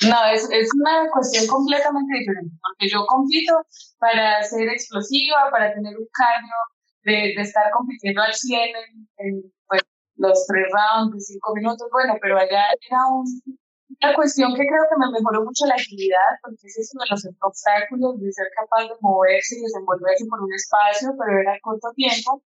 No, 0.04 0.16
es, 0.32 0.48
es 0.50 0.68
una 0.76 1.08
cuestión 1.10 1.46
completamente 1.46 2.18
diferente, 2.18 2.52
porque 2.60 2.88
yo 2.88 3.06
compito 3.06 3.52
para 3.98 4.42
ser 4.42 4.68
explosiva, 4.68 5.48
para 5.50 5.72
tener 5.72 5.96
un 5.96 6.06
cardio 6.12 6.56
de, 7.04 7.32
de 7.34 7.42
estar 7.42 7.70
compitiendo 7.72 8.20
al 8.20 8.34
100 8.34 8.60
en, 8.60 9.08
en 9.18 9.52
pues, 9.66 9.82
los 10.16 10.46
tres 10.46 10.66
rounds 10.68 11.14
de 11.16 11.20
cinco 11.20 11.54
minutos, 11.54 11.88
bueno, 11.90 12.14
pero 12.20 12.36
allá 12.36 12.64
era 12.76 13.00
un, 13.08 13.24
una 13.88 14.14
cuestión 14.14 14.52
que 14.52 14.68
creo 14.68 14.84
que 14.84 15.00
me 15.00 15.12
mejoró 15.12 15.44
mucho 15.44 15.64
la 15.64 15.80
agilidad, 15.80 16.36
porque 16.42 16.60
ese 16.64 16.80
es 16.80 16.92
uno 16.92 17.04
de 17.04 17.10
los 17.16 17.22
obstáculos 17.40 18.20
de 18.20 18.32
ser 18.32 18.48
capaz 18.52 18.88
de 18.88 19.00
moverse 19.00 19.56
y 19.56 19.62
desenvolverse 19.62 20.26
por 20.28 20.44
un 20.44 20.52
espacio, 20.52 21.16
pero 21.16 21.40
era 21.40 21.56
corto 21.62 21.88
tiempo 21.96 22.42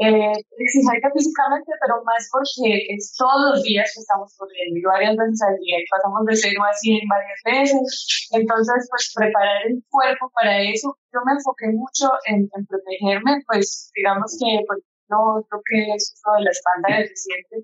eh, 0.00 0.32
exigente 0.32 1.12
físicamente, 1.12 1.72
pero 1.76 2.00
más 2.08 2.24
porque 2.32 2.88
es 2.88 3.12
todos 3.20 3.52
los 3.52 3.62
días 3.64 3.84
que 3.92 4.00
estamos 4.00 4.32
corriendo 4.32 4.80
y 4.80 4.82
varias 4.82 5.12
veces 5.12 5.42
al 5.44 5.56
día 5.60 5.76
y 5.76 5.84
pasamos 5.92 6.24
de 6.24 6.36
0 6.36 6.56
a 6.64 6.72
100 6.72 7.04
varias 7.04 7.40
veces. 7.44 8.28
Entonces, 8.32 8.88
pues 8.88 9.12
preparar 9.12 9.60
el 9.68 9.84
cuerpo 9.92 10.32
para 10.32 10.56
eso, 10.64 10.96
yo 11.12 11.20
me 11.28 11.36
enfoqué 11.36 11.68
mucho 11.76 12.08
en, 12.32 12.48
protegerme, 12.48 13.44
pues 13.44 13.92
digamos 13.94 14.32
que 14.40 14.64
pues, 14.64 14.80
no 15.12 15.44
creo 15.44 15.60
que 15.68 15.92
es 15.92 16.16
uno 16.24 16.32
de 16.38 16.44
la 16.48 16.52
espalda 16.56 16.88
del 16.96 17.08
reciente. 17.12 17.56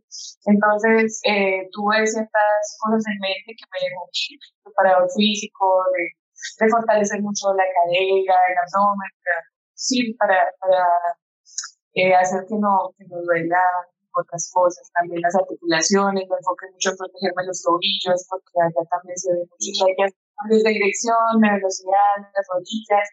Entonces, 0.44 1.20
eh, 1.24 1.64
tuve 1.72 2.04
ciertas 2.04 2.62
cosas 2.84 3.00
en 3.08 3.16
mente 3.16 3.56
que 3.56 3.64
me 3.72 3.80
dejó 3.80 4.12
preparado 4.60 5.08
físico, 5.16 5.64
de, 5.96 6.04
de 6.12 6.68
fortalecer 6.68 7.22
mucho 7.22 7.48
la 7.56 7.64
cadera, 7.64 8.36
el 8.44 8.58
abdomen, 8.60 9.12
sí, 9.72 10.12
para, 10.20 10.52
para 10.60 10.84
eh, 11.96 12.14
hacer 12.14 12.44
que 12.46 12.56
no, 12.60 12.92
que 12.96 13.04
no 13.08 13.16
duela 13.24 13.60
otras 14.16 14.48
cosas, 14.52 14.84
también 14.92 15.20
las 15.20 15.34
articulaciones, 15.34 16.24
me 16.28 16.36
enfoqué 16.36 16.66
mucho 16.72 16.90
en 16.90 16.96
protegerme 16.96 17.44
los 17.44 17.60
tobillos, 17.60 18.20
porque 18.28 18.56
allá 18.64 18.82
también 18.88 19.16
se 19.16 19.32
ven 19.32 19.44
muchos 19.44 19.76
cambios 20.36 20.62
de 20.64 20.70
dirección, 20.72 21.40
de 21.40 21.48
velocidad, 21.52 22.16
las 22.20 22.46
rodillas. 22.48 23.06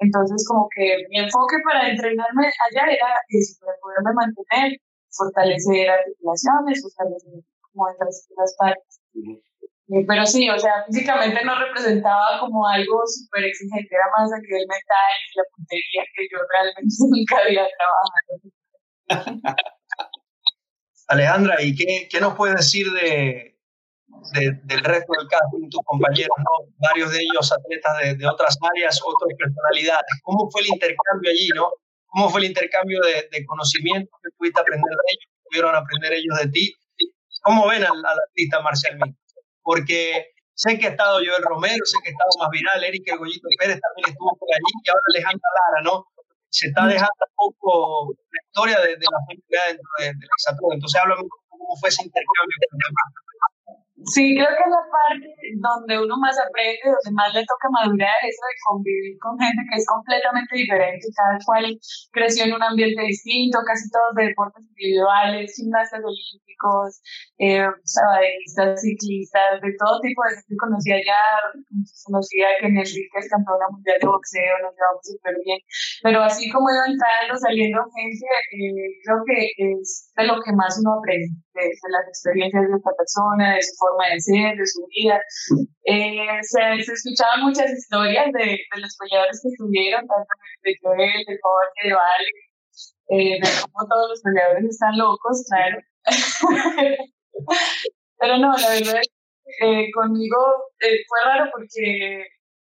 Entonces, 0.00 0.44
como 0.48 0.68
que 0.72 1.04
mi 1.08 1.20
enfoque 1.20 1.56
para 1.64 1.88
entrenarme 1.88 2.48
allá 2.48 2.84
era 2.92 3.08
eso, 3.28 3.60
poderme 3.80 4.12
mantener, 4.12 4.80
fortalecer 5.12 5.88
articulaciones, 5.88 6.80
fortalecer 6.80 7.44
como 7.60 7.88
otras, 7.88 8.28
otras 8.32 8.52
partes. 8.56 9.00
Pero 10.06 10.24
sí, 10.24 10.48
o 10.48 10.58
sea, 10.58 10.84
físicamente 10.86 11.44
no 11.44 11.58
representaba 11.58 12.38
como 12.38 12.66
algo 12.66 13.02
súper 13.06 13.44
exigente, 13.44 13.88
era 13.90 14.06
más 14.16 14.32
a 14.32 14.38
nivel 14.38 14.66
mental 14.68 15.14
y 15.18 15.36
la 15.36 15.44
puntería 15.56 16.02
que 16.14 16.28
yo 16.30 16.38
realmente 16.46 16.94
nunca 17.10 17.36
había 17.42 17.66
trabajado. 17.74 19.56
Alejandra, 21.08 21.60
¿y 21.60 21.74
qué, 21.74 22.08
qué, 22.08 22.20
nos 22.20 22.34
puedes 22.36 22.54
decir 22.54 22.86
de, 22.92 23.58
del 24.62 24.84
resto 24.84 25.12
del 25.18 25.26
casting, 25.26 25.68
tus 25.68 25.82
compañeros, 25.84 26.36
¿no? 26.38 26.72
varios 26.78 27.10
de 27.10 27.18
ellos 27.18 27.50
atletas 27.50 27.98
de, 27.98 28.14
de, 28.14 28.28
otras 28.28 28.56
áreas, 28.62 29.00
otras 29.04 29.36
personalidades? 29.36 30.06
¿Cómo 30.22 30.48
fue 30.52 30.60
el 30.60 30.68
intercambio 30.68 31.30
allí, 31.32 31.48
no? 31.56 31.68
¿Cómo 32.06 32.28
fue 32.30 32.42
el 32.42 32.46
intercambio 32.46 33.00
de, 33.00 33.28
de 33.28 33.44
conocimientos 33.44 34.14
que 34.22 34.30
pudiste 34.38 34.60
aprender 34.60 34.88
de 34.88 35.10
ellos, 35.10 35.30
pudieron 35.50 35.74
aprender 35.74 36.12
ellos 36.12 36.38
de 36.38 36.48
ti? 36.50 36.74
¿Cómo 37.42 37.66
ven 37.66 37.82
al, 37.82 37.98
al 37.98 38.18
artista 38.28 38.60
Marcial 38.60 38.96
porque 39.70 40.34
sé 40.52 40.76
que 40.80 40.88
ha 40.88 40.90
estado 40.90 41.22
Joel 41.22 41.46
Romero, 41.46 41.78
sé 41.86 41.96
que 42.02 42.10
ha 42.10 42.14
estado 42.18 42.42
más 42.42 42.50
viral, 42.50 42.82
Eric 42.82 43.06
El 43.06 43.18
Goyito 43.18 43.46
Pérez 43.56 43.78
también 43.78 44.10
estuvo 44.10 44.34
por 44.34 44.48
allí 44.50 44.72
y 44.82 44.90
ahora 44.90 45.06
Alejandra 45.14 45.48
Lara, 45.54 45.80
¿no? 45.86 45.94
Se 46.50 46.66
está 46.66 46.88
dejando 46.90 47.22
un 47.22 47.54
poco 47.54 48.10
la 48.10 48.40
historia 48.42 48.78
de, 48.82 48.98
de 48.98 49.06
la 49.06 49.20
gente 49.30 49.46
dentro 49.46 49.90
del 50.02 50.18
de 50.18 50.26
exatlón. 50.26 50.74
Entonces, 50.74 51.00
háblame 51.00 51.22
cómo 51.46 51.76
fue 51.78 51.88
ese 51.88 52.02
intercambio 52.02 52.56
Sí, 54.06 54.32
creo 54.34 54.48
que 54.48 54.64
es 54.64 54.72
la 54.72 54.84
parte 54.88 55.28
donde 55.60 56.00
uno 56.00 56.16
más 56.16 56.32
aprende, 56.40 56.88
donde 56.88 57.12
más 57.12 57.34
le 57.34 57.44
toca 57.44 57.68
madurar, 57.68 58.16
eso 58.24 58.44
de 58.48 58.56
convivir 58.64 59.18
con 59.20 59.36
gente 59.36 59.60
que 59.68 59.76
es 59.76 59.84
completamente 59.84 60.56
diferente, 60.56 61.04
cada 61.12 61.36
cual 61.44 61.76
creció 62.12 62.44
en 62.48 62.54
un 62.56 62.62
ambiente 62.62 63.02
distinto, 63.02 63.60
casi 63.66 63.90
todos 63.92 64.16
de 64.16 64.32
deportes 64.32 64.64
individuales, 64.64 65.52
gimnastas 65.52 66.00
olímpicos, 66.00 67.02
eh, 67.44 67.68
sabadistas, 67.84 68.80
ciclistas, 68.80 69.60
de 69.60 69.72
todo 69.76 70.00
tipo 70.00 70.22
de 70.24 70.32
gente 70.40 70.56
conocía 70.56 70.96
ya, 71.04 71.20
conocía 72.08 72.56
que 72.60 72.72
en 72.72 72.80
Enrique 72.80 73.20
es 73.20 73.28
campeona 73.28 73.68
mundial 73.68 74.00
de 74.00 74.08
boxeo, 74.08 74.54
nos 74.64 74.72
llevamos 74.80 75.04
súper 75.04 75.36
bien, 75.44 75.60
pero 76.02 76.24
así 76.24 76.48
como 76.48 76.72
iba 76.72 76.88
entrando, 76.88 77.36
saliendo 77.36 77.84
gente, 77.92 78.26
eh, 78.56 78.96
creo 79.04 79.20
que 79.28 79.40
es 79.60 80.08
de 80.16 80.24
lo 80.24 80.40
que 80.40 80.56
más 80.56 80.80
uno 80.80 80.96
aprende, 80.96 81.36
de, 81.60 81.92
las 81.92 82.08
experiencias 82.08 82.64
de 82.68 82.76
esta 82.76 82.92
persona, 82.96 83.54
de 83.54 83.62
su 83.62 83.74
forma 83.76 84.08
de 84.08 84.20
ser, 84.20 84.56
de 84.56 84.66
su 84.66 84.86
vida. 84.88 85.20
Eh, 85.84 86.40
se, 86.42 86.82
se, 86.84 86.92
escuchaban 86.92 87.42
muchas 87.44 87.70
historias 87.70 88.32
de, 88.32 88.56
de 88.56 88.80
los 88.80 88.96
peleadores 88.96 89.40
que 89.42 89.48
estuvieron, 89.48 90.06
tanto 90.08 90.32
de 90.62 90.74
Joel, 90.80 91.24
de 91.26 91.38
Jorge, 91.40 91.80
de 91.84 91.94
Vale, 91.94 92.30
eh, 93.10 93.40
de 93.42 93.48
cómo 93.60 93.88
todos 93.88 94.10
los 94.10 94.22
peleadores 94.22 94.64
están 94.64 94.96
locos, 94.96 95.44
claro. 95.48 95.78
Pero 98.18 98.38
no, 98.38 98.52
la 98.56 98.70
verdad, 98.70 99.02
eh, 99.62 99.90
conmigo 99.92 100.38
eh, 100.80 100.98
fue 101.08 101.18
raro 101.24 101.50
porque 101.52 102.26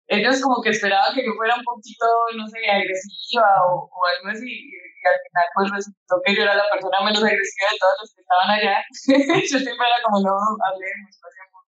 ellos 0.09 0.40
como 0.40 0.62
que 0.62 0.71
esperaban 0.71 1.14
que 1.14 1.25
yo 1.25 1.33
fuera 1.37 1.57
un 1.57 1.64
poquito, 1.64 2.07
no 2.37 2.47
sé, 2.47 2.59
agresiva 2.71 3.47
o, 3.69 3.90
o 3.90 3.99
algo 4.07 4.29
así 4.31 4.71
al 5.07 5.21
final 5.23 5.47
pues 5.55 5.71
resultó 5.71 6.14
que 6.25 6.35
yo 6.35 6.42
era 6.42 6.55
la 6.55 6.69
persona 6.71 7.05
menos 7.05 7.23
agresiva 7.23 7.71
de 7.71 7.81
todos 7.81 7.97
los 8.03 8.11
que 8.14 8.21
estaban 8.23 8.51
allá. 8.51 8.77
yo 9.51 9.59
siempre 9.59 9.87
era 9.87 9.99
como, 10.05 10.21
no, 10.23 10.35
hablemos, 10.66 11.12
pasemos. 11.23 11.62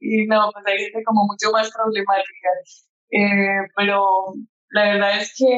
y 0.00 0.26
no, 0.26 0.50
pues 0.52 0.64
hay 0.66 0.78
gente 0.84 1.04
como 1.04 1.26
mucho 1.26 1.52
más 1.52 1.70
problemática. 1.70 2.50
Eh, 3.10 3.62
pero 3.76 4.34
la 4.70 4.84
verdad 4.94 5.18
es 5.18 5.34
que 5.36 5.50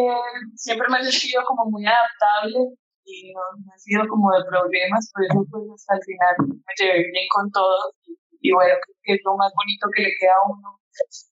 siempre 0.57 0.89
me 0.89 1.01
he 1.01 1.11
sentido 1.11 1.45
como 1.45 1.71
muy 1.71 1.85
adaptable 1.87 2.59
y 3.05 3.33
no, 3.35 3.41
no 3.67 3.75
he 3.75 3.79
sido 3.79 4.07
como 4.09 4.31
de 4.33 4.45
problemas, 4.49 5.11
por 5.13 5.25
eso 5.25 5.45
pues 5.51 5.65
hasta 5.75 5.97
el 5.97 6.03
final 6.07 6.35
me 6.49 6.73
llevé 6.79 7.11
bien 7.11 7.27
con 7.29 7.51
todos 7.51 7.93
y, 8.07 8.17
y 8.43 8.53
bueno, 8.53 8.75
que 9.03 9.15
es 9.15 9.21
lo 9.25 9.37
más 9.37 9.53
bonito 9.55 9.87
que 9.95 10.03
le 10.03 10.11
queda 10.19 10.35
a 10.35 10.51
uno 10.51 10.79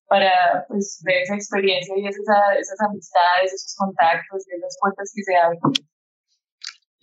para 0.06 0.64
pues, 0.68 1.02
ver 1.04 1.22
esa 1.22 1.34
experiencia 1.34 1.94
y 1.98 2.06
esas, 2.06 2.24
esas 2.58 2.80
amistades, 2.88 3.52
esos 3.52 3.74
contactos 3.76 4.46
y 4.46 4.56
esas 4.56 4.76
puertas 4.80 5.12
que 5.14 5.22
se 5.22 5.36
abren. 5.36 5.60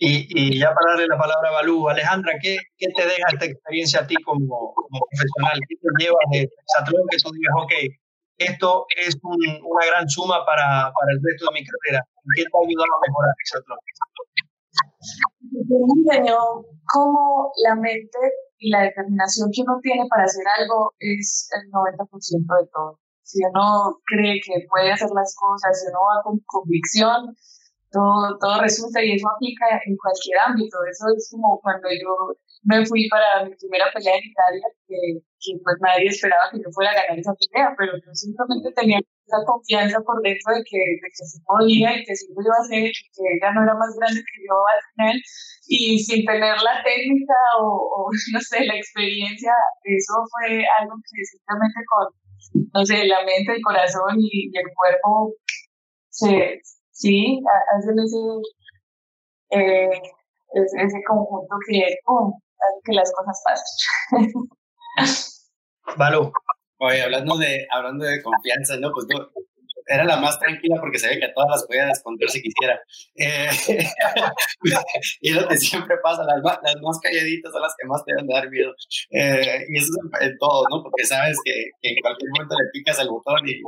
Y, 0.00 0.30
y, 0.30 0.60
ya 0.60 0.72
para 0.72 0.94
darle 0.94 1.06
la 1.08 1.18
palabra 1.18 1.48
a 1.50 1.52
Balú, 1.60 1.88
Alejandra, 1.88 2.32
¿qué, 2.40 2.56
¿qué, 2.78 2.86
te 2.94 3.02
deja 3.02 3.26
esta 3.32 3.46
experiencia 3.46 4.00
a 4.00 4.06
ti 4.06 4.14
como, 4.24 4.72
como 4.72 4.98
profesional? 5.10 5.58
¿Qué 5.68 5.74
te 5.74 6.04
llevas 6.04 6.26
de 6.30 6.40
Exatlón 6.46 7.02
que 7.10 7.18
tú 7.18 7.30
digas, 7.34 7.54
ok, 7.62 7.74
esto 8.38 8.86
es 8.96 9.18
un, 9.22 9.42
una 9.66 9.86
gran 9.86 10.08
suma 10.08 10.46
para, 10.46 10.92
para, 10.94 11.10
el 11.12 11.20
resto 11.20 11.50
de 11.50 11.60
mi 11.60 11.66
carrera? 11.66 12.00
¿Qué 12.36 12.44
te 12.46 12.54
ha 12.54 12.62
ayudado 12.62 12.92
a 12.94 13.02
mejorar 13.04 13.34
Exatlón? 13.42 13.78
Me 15.66 16.14
enseñó 16.14 16.38
cómo 16.94 17.52
la 17.64 17.74
mente 17.74 18.18
y 18.58 18.70
la 18.70 18.82
determinación 18.82 19.50
que 19.52 19.62
uno 19.62 19.78
tiene 19.82 20.06
para 20.08 20.24
hacer 20.24 20.44
algo 20.58 20.94
es 20.98 21.48
el 21.54 21.70
90% 21.70 22.60
de 22.60 22.68
todo. 22.72 23.00
Si 23.22 23.44
uno 23.44 24.00
cree 24.04 24.40
que 24.44 24.66
puede 24.68 24.92
hacer 24.92 25.10
las 25.14 25.34
cosas, 25.36 25.80
si 25.80 25.86
uno 25.88 26.00
va 26.00 26.22
con 26.22 26.40
convicción, 26.46 27.36
todo, 27.90 28.38
todo 28.38 28.60
resulta 28.60 29.02
y 29.02 29.12
eso 29.12 29.28
aplica 29.28 29.66
en 29.84 29.96
cualquier 29.96 30.38
ámbito. 30.46 30.78
Eso 30.90 31.06
es 31.16 31.28
como 31.30 31.60
cuando 31.60 31.88
yo 31.88 32.34
me 32.64 32.84
fui 32.86 33.08
para 33.08 33.44
mi 33.44 33.54
primera 33.56 33.86
pelea 33.92 34.14
en 34.16 34.30
Italia, 34.30 34.66
que, 34.86 34.98
que 35.40 35.50
pues 35.62 35.76
nadie 35.80 36.08
esperaba 36.08 36.50
que 36.50 36.58
yo 36.58 36.70
fuera 36.72 36.90
a 36.90 36.94
ganar 36.94 37.18
esa 37.18 37.34
pelea, 37.34 37.74
pero 37.76 37.92
yo 37.96 38.10
simplemente 38.14 38.72
tenía 38.72 38.98
esa 38.98 39.44
confianza 39.44 40.00
por 40.00 40.22
dentro 40.22 40.54
de 40.54 40.62
que, 40.64 40.78
de 40.78 41.08
que 41.12 41.24
se 41.24 41.38
podía 41.44 41.96
y 41.96 42.04
que 42.04 42.16
sí 42.16 42.26
lo 42.34 42.40
iba 42.42 42.56
a 42.56 42.64
hacer, 42.64 42.90
que 42.90 43.22
ella 43.36 43.52
no 43.52 43.62
era 43.62 43.74
más 43.74 43.94
grande 43.96 44.20
que 44.20 44.38
yo 44.42 44.56
al 44.56 44.82
final, 44.92 45.16
y 45.68 45.98
sin 46.00 46.24
tener 46.24 46.56
la 46.62 46.82
técnica 46.82 47.36
o, 47.60 48.08
no 48.32 48.40
sé, 48.40 48.64
la 48.64 48.76
experiencia, 48.76 49.52
eso 49.84 50.14
fue 50.32 50.64
algo 50.80 50.96
que 51.04 51.24
simplemente 51.24 51.80
con, 51.86 52.06
no 52.72 52.84
sé, 52.84 53.04
la 53.04 53.20
mente, 53.24 53.52
el 53.52 53.62
corazón 53.62 54.16
y, 54.18 54.50
el 54.56 54.68
cuerpo, 54.74 55.34
se, 56.10 56.60
sí, 56.90 57.40
hacen 57.76 57.96
ese, 58.00 58.22
eh, 59.50 60.00
ese, 60.54 60.98
conjunto 61.06 61.56
que, 61.68 61.96
que 62.84 62.92
las 62.92 63.12
cosas 63.12 63.42
pasen. 63.44 64.32
Valo. 65.96 66.32
Oye, 66.80 67.02
hablando 67.02 67.36
de, 67.36 67.66
hablando 67.70 68.04
de 68.04 68.22
confianza, 68.22 68.76
¿no? 68.76 68.92
Pues 68.92 69.06
no, 69.08 69.28
era 69.88 70.04
la 70.04 70.16
más 70.18 70.38
tranquila 70.38 70.76
porque 70.80 70.98
sabía 70.98 71.18
que 71.18 71.24
a 71.24 71.34
todas 71.34 71.50
las 71.50 71.66
podía 71.66 71.90
esconder 71.90 72.28
si 72.28 72.42
quisiera. 72.42 72.80
Eh, 73.16 73.48
y 75.22 75.32
lo 75.32 75.48
que 75.48 75.56
siempre 75.56 75.96
pasa, 76.02 76.22
las, 76.24 76.42
las, 76.42 76.76
más 76.82 77.00
calladitas 77.00 77.50
son 77.50 77.62
las 77.62 77.74
que 77.76 77.86
más 77.86 78.04
te 78.04 78.12
deben 78.12 78.28
dar 78.28 78.48
miedo. 78.50 78.72
Eh, 79.10 79.64
y 79.68 79.78
eso 79.78 79.88
es 79.88 80.28
en, 80.28 80.38
todo, 80.38 80.64
¿no? 80.70 80.82
Porque 80.82 81.04
sabes 81.04 81.38
que, 81.42 81.52
que, 81.80 81.90
en 81.90 81.96
cualquier 82.02 82.30
momento 82.36 82.54
le 82.54 82.70
picas 82.72 82.98
el 83.00 83.08
botón 83.08 83.48
y, 83.48 83.60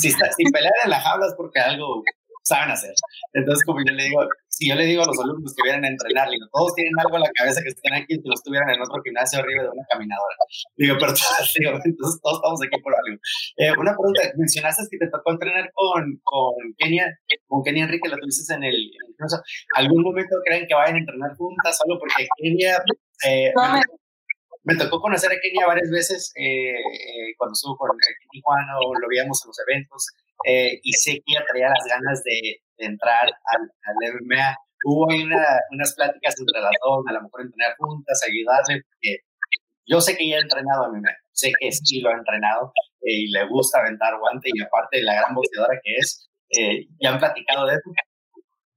si, 0.00 0.10
si 0.10 0.44
pelean 0.52 0.72
en 0.84 0.90
la 0.90 1.00
jaula 1.00 1.26
es 1.26 1.34
porque 1.36 1.58
algo 1.58 2.02
saben 2.44 2.70
hacer. 2.70 2.94
Entonces, 3.32 3.64
como 3.64 3.80
yo 3.84 3.92
le 3.92 4.04
digo, 4.04 4.22
si 4.60 4.68
yo 4.68 4.74
le 4.74 4.84
digo 4.84 5.02
a 5.02 5.06
los 5.06 5.18
alumnos 5.18 5.54
que 5.56 5.64
vienen 5.64 5.86
a 5.86 5.88
entrenar, 5.88 6.28
todos 6.52 6.74
tienen 6.74 6.92
algo 7.00 7.16
en 7.16 7.22
la 7.24 7.32
cabeza 7.32 7.62
que 7.64 7.72
estén 7.72 7.94
aquí, 7.94 8.20
si 8.20 8.28
los 8.28 8.42
tuvieran 8.44 8.68
en 8.68 8.82
otro 8.82 9.00
gimnasio 9.02 9.40
arriba 9.40 9.62
de 9.64 9.70
una 9.70 9.86
caminadora. 9.88 10.36
Digo, 10.76 10.96
pero 11.00 11.12
digo, 11.56 11.80
entonces 11.80 12.20
todos 12.20 12.36
estamos 12.36 12.60
aquí 12.60 12.76
por 12.84 12.92
algo. 12.92 13.16
Eh, 13.56 13.72
una 13.72 13.96
pregunta, 13.96 14.20
mencionaste 14.36 14.84
que 14.92 15.00
te 15.00 15.08
tocó 15.08 15.32
entrenar 15.32 15.64
con, 15.72 16.04
Kenia, 16.76 17.08
con 17.48 17.64
Kenia 17.64 17.84
Enrique, 17.88 18.10
lo 18.10 18.20
tuviste 18.20 18.52
en 18.52 18.64
el, 18.64 18.76
en 18.76 19.28
¿Algún 19.80 20.02
momento 20.04 20.36
creen 20.44 20.68
que 20.68 20.74
vayan 20.74 20.96
a 20.96 20.98
entrenar 20.98 21.32
juntas 21.36 21.78
solo 21.80 21.98
porque 21.98 22.28
Kenia... 22.36 22.76
Eh, 23.24 23.52
tocó 24.78 25.00
conocer 25.00 25.32
a 25.32 25.40
Kenia 25.40 25.66
varias 25.66 25.90
veces 25.90 26.32
eh, 26.36 26.72
eh, 26.72 27.34
cuando 27.36 27.52
estuvo 27.52 27.76
con 27.76 27.90
Tijuana 28.30 28.74
lo 28.76 29.08
veíamos 29.08 29.40
en 29.44 29.48
los 29.48 29.58
eventos 29.66 30.06
eh, 30.46 30.80
y 30.82 30.92
sé 30.92 31.14
que 31.14 31.32
ella 31.32 31.44
traía 31.48 31.68
las 31.68 31.84
ganas 31.88 32.22
de, 32.24 32.60
entrar 32.82 33.26
al, 33.26 33.62
al, 33.84 34.14
MMA. 34.14 34.56
Hubo 34.84 35.04
una, 35.04 35.60
unas 35.70 35.94
pláticas 35.94 36.34
entre 36.40 36.62
las 36.62 36.72
dos, 36.82 37.04
a 37.06 37.12
lo 37.12 37.22
mejor 37.22 37.42
entrenar 37.42 37.76
juntas, 37.76 38.22
ayudarle, 38.24 38.82
porque 38.88 39.18
yo 39.84 40.00
sé 40.00 40.16
que 40.16 40.24
ella 40.24 40.38
ha 40.38 40.40
entrenado 40.40 40.84
a 40.84 40.88
MMA, 40.88 41.12
sé 41.32 41.52
que 41.60 41.70
sí 41.70 42.00
lo 42.00 42.08
ha 42.08 42.14
entrenado 42.14 42.72
y 43.02 43.30
le 43.30 43.46
gusta 43.48 43.80
aventar 43.80 44.18
guante 44.18 44.48
y 44.50 44.62
aparte 44.62 44.96
de 44.96 45.02
la 45.02 45.14
gran 45.14 45.34
boxeadora 45.34 45.78
que 45.82 45.92
es, 45.96 46.30
ya 46.98 47.12
han 47.12 47.18
platicado 47.18 47.66
de 47.66 47.74
eso. 47.74 47.90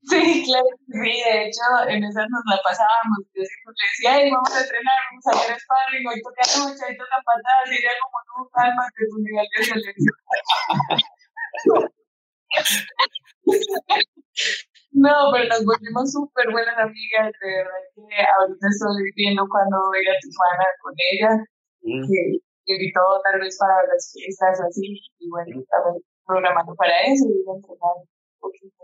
Sí, 0.03 0.43
claro 0.43 0.67
sí. 0.83 1.15
De 1.23 1.47
hecho, 1.47 1.63
en 1.87 2.03
esas 2.03 2.27
nos 2.27 2.43
la 2.51 2.59
pasábamos. 2.63 3.23
Yo 3.31 3.43
siempre 3.43 3.71
le 3.71 3.87
decía, 3.87 4.11
Ay, 4.19 4.31
vamos 4.31 4.51
a 4.51 4.59
entrenar, 4.59 4.99
vamos 5.07 5.25
a 5.27 5.31
hacer 5.39 5.55
sparring, 5.63 6.07
hoy 6.07 6.19
toca 6.19 6.43
lucha, 6.43 6.83
hoy 6.91 6.97
toca 6.99 7.17
patadas. 7.23 7.71
Y 7.71 7.79
ella 7.79 7.95
como, 8.03 8.19
no, 8.27 8.43
calma, 8.51 8.83
que 8.91 9.07
tu 9.07 9.17
nivel 9.23 9.47
de 9.47 9.59
violencia. 9.63 10.13
no, 14.91 15.15
pero 15.31 15.45
nos 15.47 15.63
volvimos 15.63 16.11
súper 16.11 16.51
buenas 16.51 16.77
amigas. 16.77 17.31
De 17.39 17.63
verdad 17.63 17.81
que 17.95 18.19
ahorita 18.27 18.67
estoy 18.67 19.07
viendo 19.15 19.47
cuando 19.47 19.87
voy 19.87 20.03
a 20.03 20.19
Tijuana 20.19 20.67
con 20.83 20.93
ella. 20.99 21.31
Mm. 21.79 22.03
Que 22.11 22.75
invitó 22.75 23.03
tal 23.23 23.39
vez 23.39 23.55
para 23.55 23.87
las 23.87 24.11
fiestas 24.11 24.59
así. 24.67 24.99
Y 25.19 25.29
bueno, 25.31 25.63
estamos 25.63 26.03
programando 26.27 26.75
para 26.75 26.91
eso 27.07 27.23
y 27.27 27.43
voy 27.43 27.55
a 27.55 27.59
entrenar 27.59 27.95
un 28.03 28.07
poquito. 28.39 28.82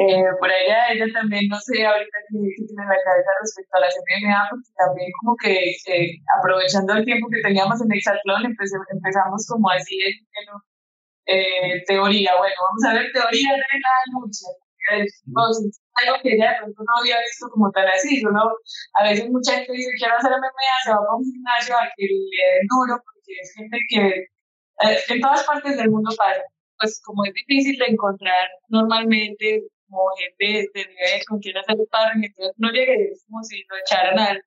Eh, 0.00 0.24
por 0.40 0.48
ella, 0.48 0.88
ella 0.96 1.12
también, 1.12 1.44
no 1.50 1.60
sé 1.60 1.84
ahorita 1.84 2.18
qué, 2.24 2.38
tiene 2.56 2.72
en 2.72 2.88
la 2.88 3.04
cabeza 3.04 3.30
respecto 3.44 3.76
a 3.76 3.80
la 3.84 3.88
MMA, 3.92 4.48
porque 4.48 4.72
también 4.80 5.10
como 5.20 5.36
que 5.36 5.76
aprovechando 6.40 6.94
el 6.96 7.04
tiempo 7.04 7.28
que 7.28 7.44
teníamos 7.44 7.76
en 7.84 7.92
Exatlón, 7.92 8.48
empezamos 8.48 9.44
como 9.46 9.68
así 9.68 10.00
en, 10.00 10.16
eh, 11.26 11.84
teoría, 11.86 12.32
bueno, 12.38 12.56
vamos 12.64 12.82
a 12.88 12.94
ver 12.96 13.12
teoría 13.12 13.52
de 13.52 13.60
la 13.60 13.94
lucha. 14.16 14.48
algo 16.00 16.16
que 16.22 16.32
ella 16.32 16.48
de 16.48 16.56
pronto 16.64 16.80
no 16.80 16.92
había 16.96 17.20
visto 17.20 17.50
como 17.52 17.70
tan 17.70 17.86
así, 17.88 18.22
¿no? 18.24 18.56
A 18.96 19.04
veces 19.04 19.28
mucha 19.28 19.52
gente 19.52 19.72
dice, 19.72 19.92
quiero 19.98 20.16
hacer 20.16 20.32
MMA, 20.32 20.76
se 20.84 20.90
va 20.92 20.96
a 20.96 21.16
un 21.16 21.24
gimnasio 21.28 21.76
a 21.76 21.84
que 21.92 22.04
le 22.08 22.40
den 22.56 22.66
duro, 22.72 22.96
porque 23.04 23.32
es 23.36 23.52
gente 23.52 23.76
que 23.90 24.04
eh, 24.80 24.98
en 25.12 25.20
todas 25.20 25.44
partes 25.44 25.76
del 25.76 25.90
mundo 25.90 26.08
pasa. 26.16 26.40
Pues 26.78 27.02
como 27.04 27.22
es 27.26 27.34
difícil 27.34 27.76
de 27.78 27.92
encontrar 27.92 28.48
normalmente 28.70 29.68
como 29.90 30.04
gente 30.16 30.70
de 30.72 30.86
nivel 30.86 31.24
con 31.26 31.40
quien 31.40 31.58
hacer 31.58 31.76
sparring, 31.86 32.24
entonces 32.24 32.54
no 32.58 32.70
llegué, 32.70 33.10
es 33.12 33.24
como 33.26 33.42
si 33.42 33.62
lo 33.68 33.76
echaran 33.78 34.18
al, 34.18 34.42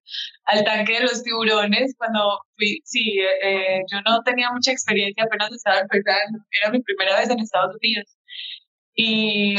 al 0.46 0.64
tanque 0.64 0.94
de 0.94 1.02
los 1.02 1.24
tiburones. 1.24 1.96
Cuando 1.98 2.40
fui, 2.56 2.82
sí, 2.86 3.20
eh, 3.44 3.82
yo 3.92 4.00
no 4.06 4.24
tenía 4.24 4.50
mucha 4.52 4.72
experiencia, 4.72 5.24
apenas 5.24 5.52
estaba 5.52 5.80
empezando, 5.80 6.40
era 6.62 6.72
mi 6.72 6.82
primera 6.82 7.20
vez 7.20 7.30
en 7.30 7.40
Estados 7.40 7.76
Unidos. 7.76 8.18
Y 8.96 9.56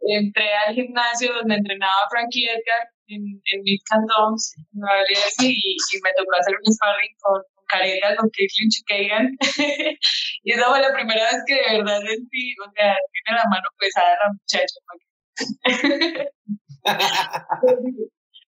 entré 0.00 0.54
al 0.66 0.74
gimnasio 0.74 1.34
donde 1.34 1.56
entrenaba 1.56 2.08
Frankie 2.10 2.46
Edgar 2.46 2.88
en, 3.08 3.22
en 3.52 3.62
Mid 3.62 3.80
Cantons, 3.88 4.54
en 4.56 4.64
Nueva 4.80 5.04
Jersey, 5.08 5.54
y, 5.54 5.76
me 6.02 6.10
tocó 6.16 6.34
hacer 6.38 6.54
un 6.54 6.72
sparring 6.72 7.14
con, 7.20 7.42
con 7.54 7.64
Careta, 7.66 8.16
con 8.16 8.30
Caitlin 8.30 8.70
Chikagan. 8.70 9.26
y 10.44 10.52
esa 10.52 10.66
fue 10.68 10.80
la 10.80 10.92
primera 10.92 11.22
vez 11.22 11.42
que 11.46 11.54
de 11.54 11.78
verdad 11.78 12.00
sentí, 12.00 12.54
o 12.64 12.70
sea, 12.74 12.96
tiene 13.12 13.38
la 13.38 13.48
mano 13.50 13.68
pesada 13.78 14.16
la 14.24 14.32
muchacha, 14.32 14.78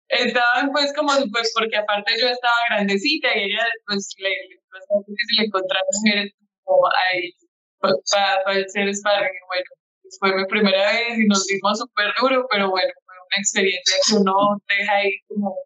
Estaban 0.09 0.71
pues 0.71 0.93
como, 0.95 1.11
pues 1.31 1.51
porque 1.53 1.75
aparte 1.75 2.13
yo 2.19 2.27
estaba 2.27 2.55
grandecita 2.69 3.27
y 3.35 3.51
ella 3.51 3.65
pues 3.85 4.15
le, 4.19 4.29
pues, 4.69 4.83
difícil 5.05 5.45
encontrar 5.45 5.81
mujeres 5.91 6.33
como 6.63 6.87
ahí 7.11 7.33
pues, 7.79 7.93
para, 8.11 8.41
para 8.43 8.59
hacer 8.61 8.93
sparring. 8.95 9.31
Bueno, 9.47 9.65
pues, 10.01 10.17
fue 10.19 10.35
mi 10.35 10.45
primera 10.45 10.91
vez 10.91 11.19
y 11.19 11.27
nos 11.27 11.45
dimos 11.47 11.79
súper 11.79 12.13
duro, 12.21 12.47
pero 12.49 12.69
bueno, 12.69 12.91
fue 13.05 13.15
una 13.15 13.37
experiencia 13.37 13.97
que 14.07 14.15
uno 14.15 14.33
deja 14.69 14.95
ahí 14.95 15.11
como 15.27 15.57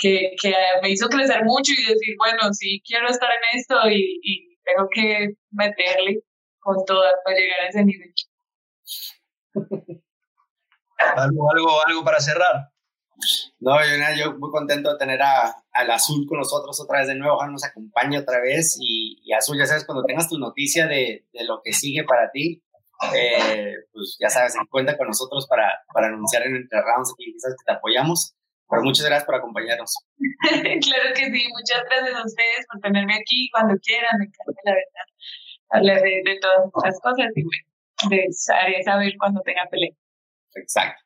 que, 0.00 0.34
que 0.42 0.54
me 0.82 0.90
hizo 0.90 1.08
crecer 1.08 1.44
mucho 1.44 1.72
y 1.72 1.82
decir, 1.82 2.16
bueno, 2.18 2.52
sí 2.52 2.82
quiero 2.84 3.08
estar 3.08 3.30
en 3.30 3.58
esto 3.58 3.88
y, 3.88 4.18
y 4.22 4.56
tengo 4.64 4.88
que 4.92 5.34
meterle 5.52 6.22
con 6.58 6.84
todas 6.86 7.14
para 7.24 7.36
llegar 7.36 7.60
a 7.60 7.68
ese 7.68 7.84
nivel. 7.84 8.12
¿Algo, 11.16 11.50
algo, 11.52 11.86
algo 11.86 12.04
para 12.04 12.20
cerrar? 12.20 12.70
No, 13.58 13.76
yo, 13.84 14.16
yo 14.16 14.38
muy 14.38 14.50
contento 14.50 14.92
de 14.92 14.98
tener 14.98 15.20
a, 15.22 15.54
al 15.72 15.90
Azul 15.90 16.26
con 16.26 16.38
nosotros 16.38 16.80
otra 16.80 17.00
vez 17.00 17.08
de 17.08 17.14
nuevo, 17.14 17.36
ojalá 17.36 17.52
nos 17.52 17.64
acompañe 17.64 18.18
otra 18.18 18.40
vez 18.40 18.78
y, 18.80 19.20
y, 19.22 19.32
Azul, 19.32 19.58
ya 19.58 19.66
sabes, 19.66 19.84
cuando 19.84 20.04
tengas 20.04 20.28
tu 20.28 20.38
noticia 20.38 20.86
de, 20.86 21.26
de 21.32 21.44
lo 21.44 21.60
que 21.62 21.72
sigue 21.72 22.04
para 22.04 22.30
ti, 22.30 22.62
eh, 23.14 23.74
pues 23.92 24.16
ya 24.20 24.30
sabes, 24.30 24.54
cuenta 24.70 24.96
con 24.96 25.08
nosotros 25.08 25.46
para, 25.48 25.80
para 25.92 26.08
anunciar 26.08 26.42
en 26.46 26.56
Entre 26.56 26.80
Rounds 26.80 27.14
y 27.18 27.32
quizás 27.32 27.54
que 27.58 27.64
te 27.64 27.72
apoyamos. 27.72 28.34
Pero 28.68 28.82
muchas 28.82 29.04
gracias 29.04 29.26
por 29.26 29.34
acompañarnos. 29.34 29.92
claro 30.46 31.10
que 31.14 31.24
sí, 31.26 31.48
muchas 31.50 31.82
gracias 31.90 32.14
a 32.14 32.24
ustedes 32.24 32.66
por 32.70 32.80
tenerme 32.80 33.14
aquí 33.14 33.50
cuando 33.50 33.74
quieran, 33.82 34.16
me 34.18 34.26
encanta 34.26 34.60
la 34.64 34.72
verdad 34.72 35.10
hablar 35.70 36.02
de, 36.02 36.22
de 36.24 36.38
todas 36.40 36.66
estas 36.76 37.00
cosas 37.00 37.26
y 37.34 37.42
bueno, 37.42 37.64
de 38.10 38.82
saber 38.84 39.14
cuando 39.18 39.40
tenga 39.42 39.62
pelea. 39.70 39.92
Exacto. 40.54 41.02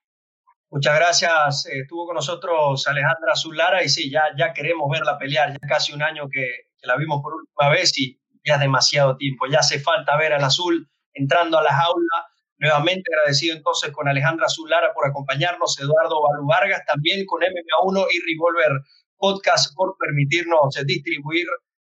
Muchas 0.75 0.97
gracias. 0.97 1.67
Estuvo 1.67 2.07
con 2.07 2.17
nosotros 2.17 2.87
Alejandra 2.89 3.37
Zulara 3.37 3.85
y 3.85 3.89
sí, 3.89 4.11
ya, 4.11 4.25
ya 4.37 4.53
queremos 4.53 4.91
verla 4.91 5.17
pelear. 5.17 5.53
Ya 5.53 5.69
casi 5.69 5.93
un 5.93 6.03
año 6.03 6.29
que, 6.29 6.45
la 6.83 6.97
vimos 6.97 7.23
por 7.23 7.33
última 7.33 7.71
vez 7.71 7.97
y 7.97 8.21
ya 8.45 8.55
es 8.55 8.61
demasiado 8.61 9.17
tiempo. 9.17 9.47
Ya 9.47 9.61
hace 9.61 9.79
falta 9.79 10.19
ver 10.19 10.33
al 10.33 10.43
azul 10.43 10.91
entrando 11.13 11.59
a 11.59 11.63
la 11.63 11.73
jaula. 11.73 12.27
Nuevamente 12.59 13.09
agradecido 13.15 13.57
entonces 13.57 13.93
con 13.93 14.09
Alejandra 14.09 14.49
Zulara 14.49 14.93
por 14.95 15.07
acompañarnos, 15.07 15.79
Eduardo 15.81 16.21
Balú 16.23 16.47
Vargas 16.47 16.83
también 16.87 17.25
con 17.27 17.41
MMA1 17.41 18.07
y 18.11 18.35
Revolver 18.35 18.81
Podcast 19.17 19.75
por 19.77 19.97
permitirnos 19.97 20.75
distribuir 20.85 21.47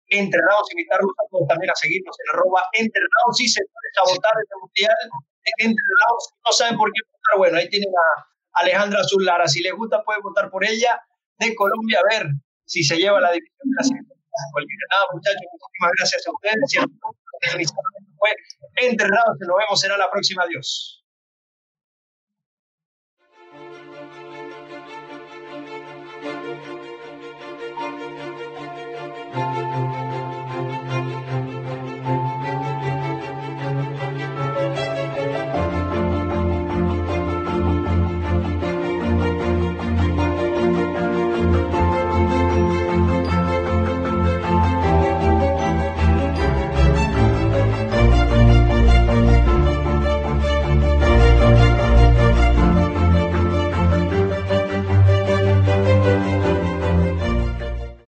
entrenados, 0.08 0.70
invitarlos 0.72 1.12
a 1.18 1.28
todos 1.30 1.48
también 1.48 1.70
a 1.70 1.74
seguirnos 1.74 2.16
en 2.18 2.36
arroba 2.36 2.62
entrenados 2.72 3.40
y 3.40 3.48
se 3.48 3.60
puede 3.60 3.88
sabotar 3.94 4.32
este 4.42 4.54
mundial 4.60 4.96
entrenados, 5.58 6.34
no 6.44 6.52
saben 6.52 6.76
por 6.76 6.90
qué 6.92 7.00
votar, 7.06 7.38
bueno, 7.38 7.58
ahí 7.58 7.68
tienen 7.68 7.88
a 7.88 8.60
Alejandra 8.60 9.02
Zulara, 9.04 9.48
si 9.48 9.62
les 9.62 9.72
gusta 9.72 10.02
pueden 10.02 10.22
votar 10.22 10.50
por 10.50 10.64
ella, 10.64 11.00
de 11.38 11.54
Colombia, 11.54 12.00
a 12.00 12.14
ver 12.14 12.26
si 12.64 12.82
se 12.82 12.96
lleva 12.96 13.20
la 13.20 13.32
división 13.32 13.58
de 13.64 13.76
la 13.76 13.82
Nada, 14.90 15.04
muchachos, 15.12 15.40
muchísimas 15.52 15.92
gracias 15.98 16.26
a 16.26 16.30
ustedes. 16.30 16.56
Todos 17.00 17.16
fue 18.18 18.36
nos 19.46 19.56
vemos, 19.58 19.80
será 19.80 19.96
la 19.96 20.10
próxima, 20.10 20.44
adiós. 20.44 21.04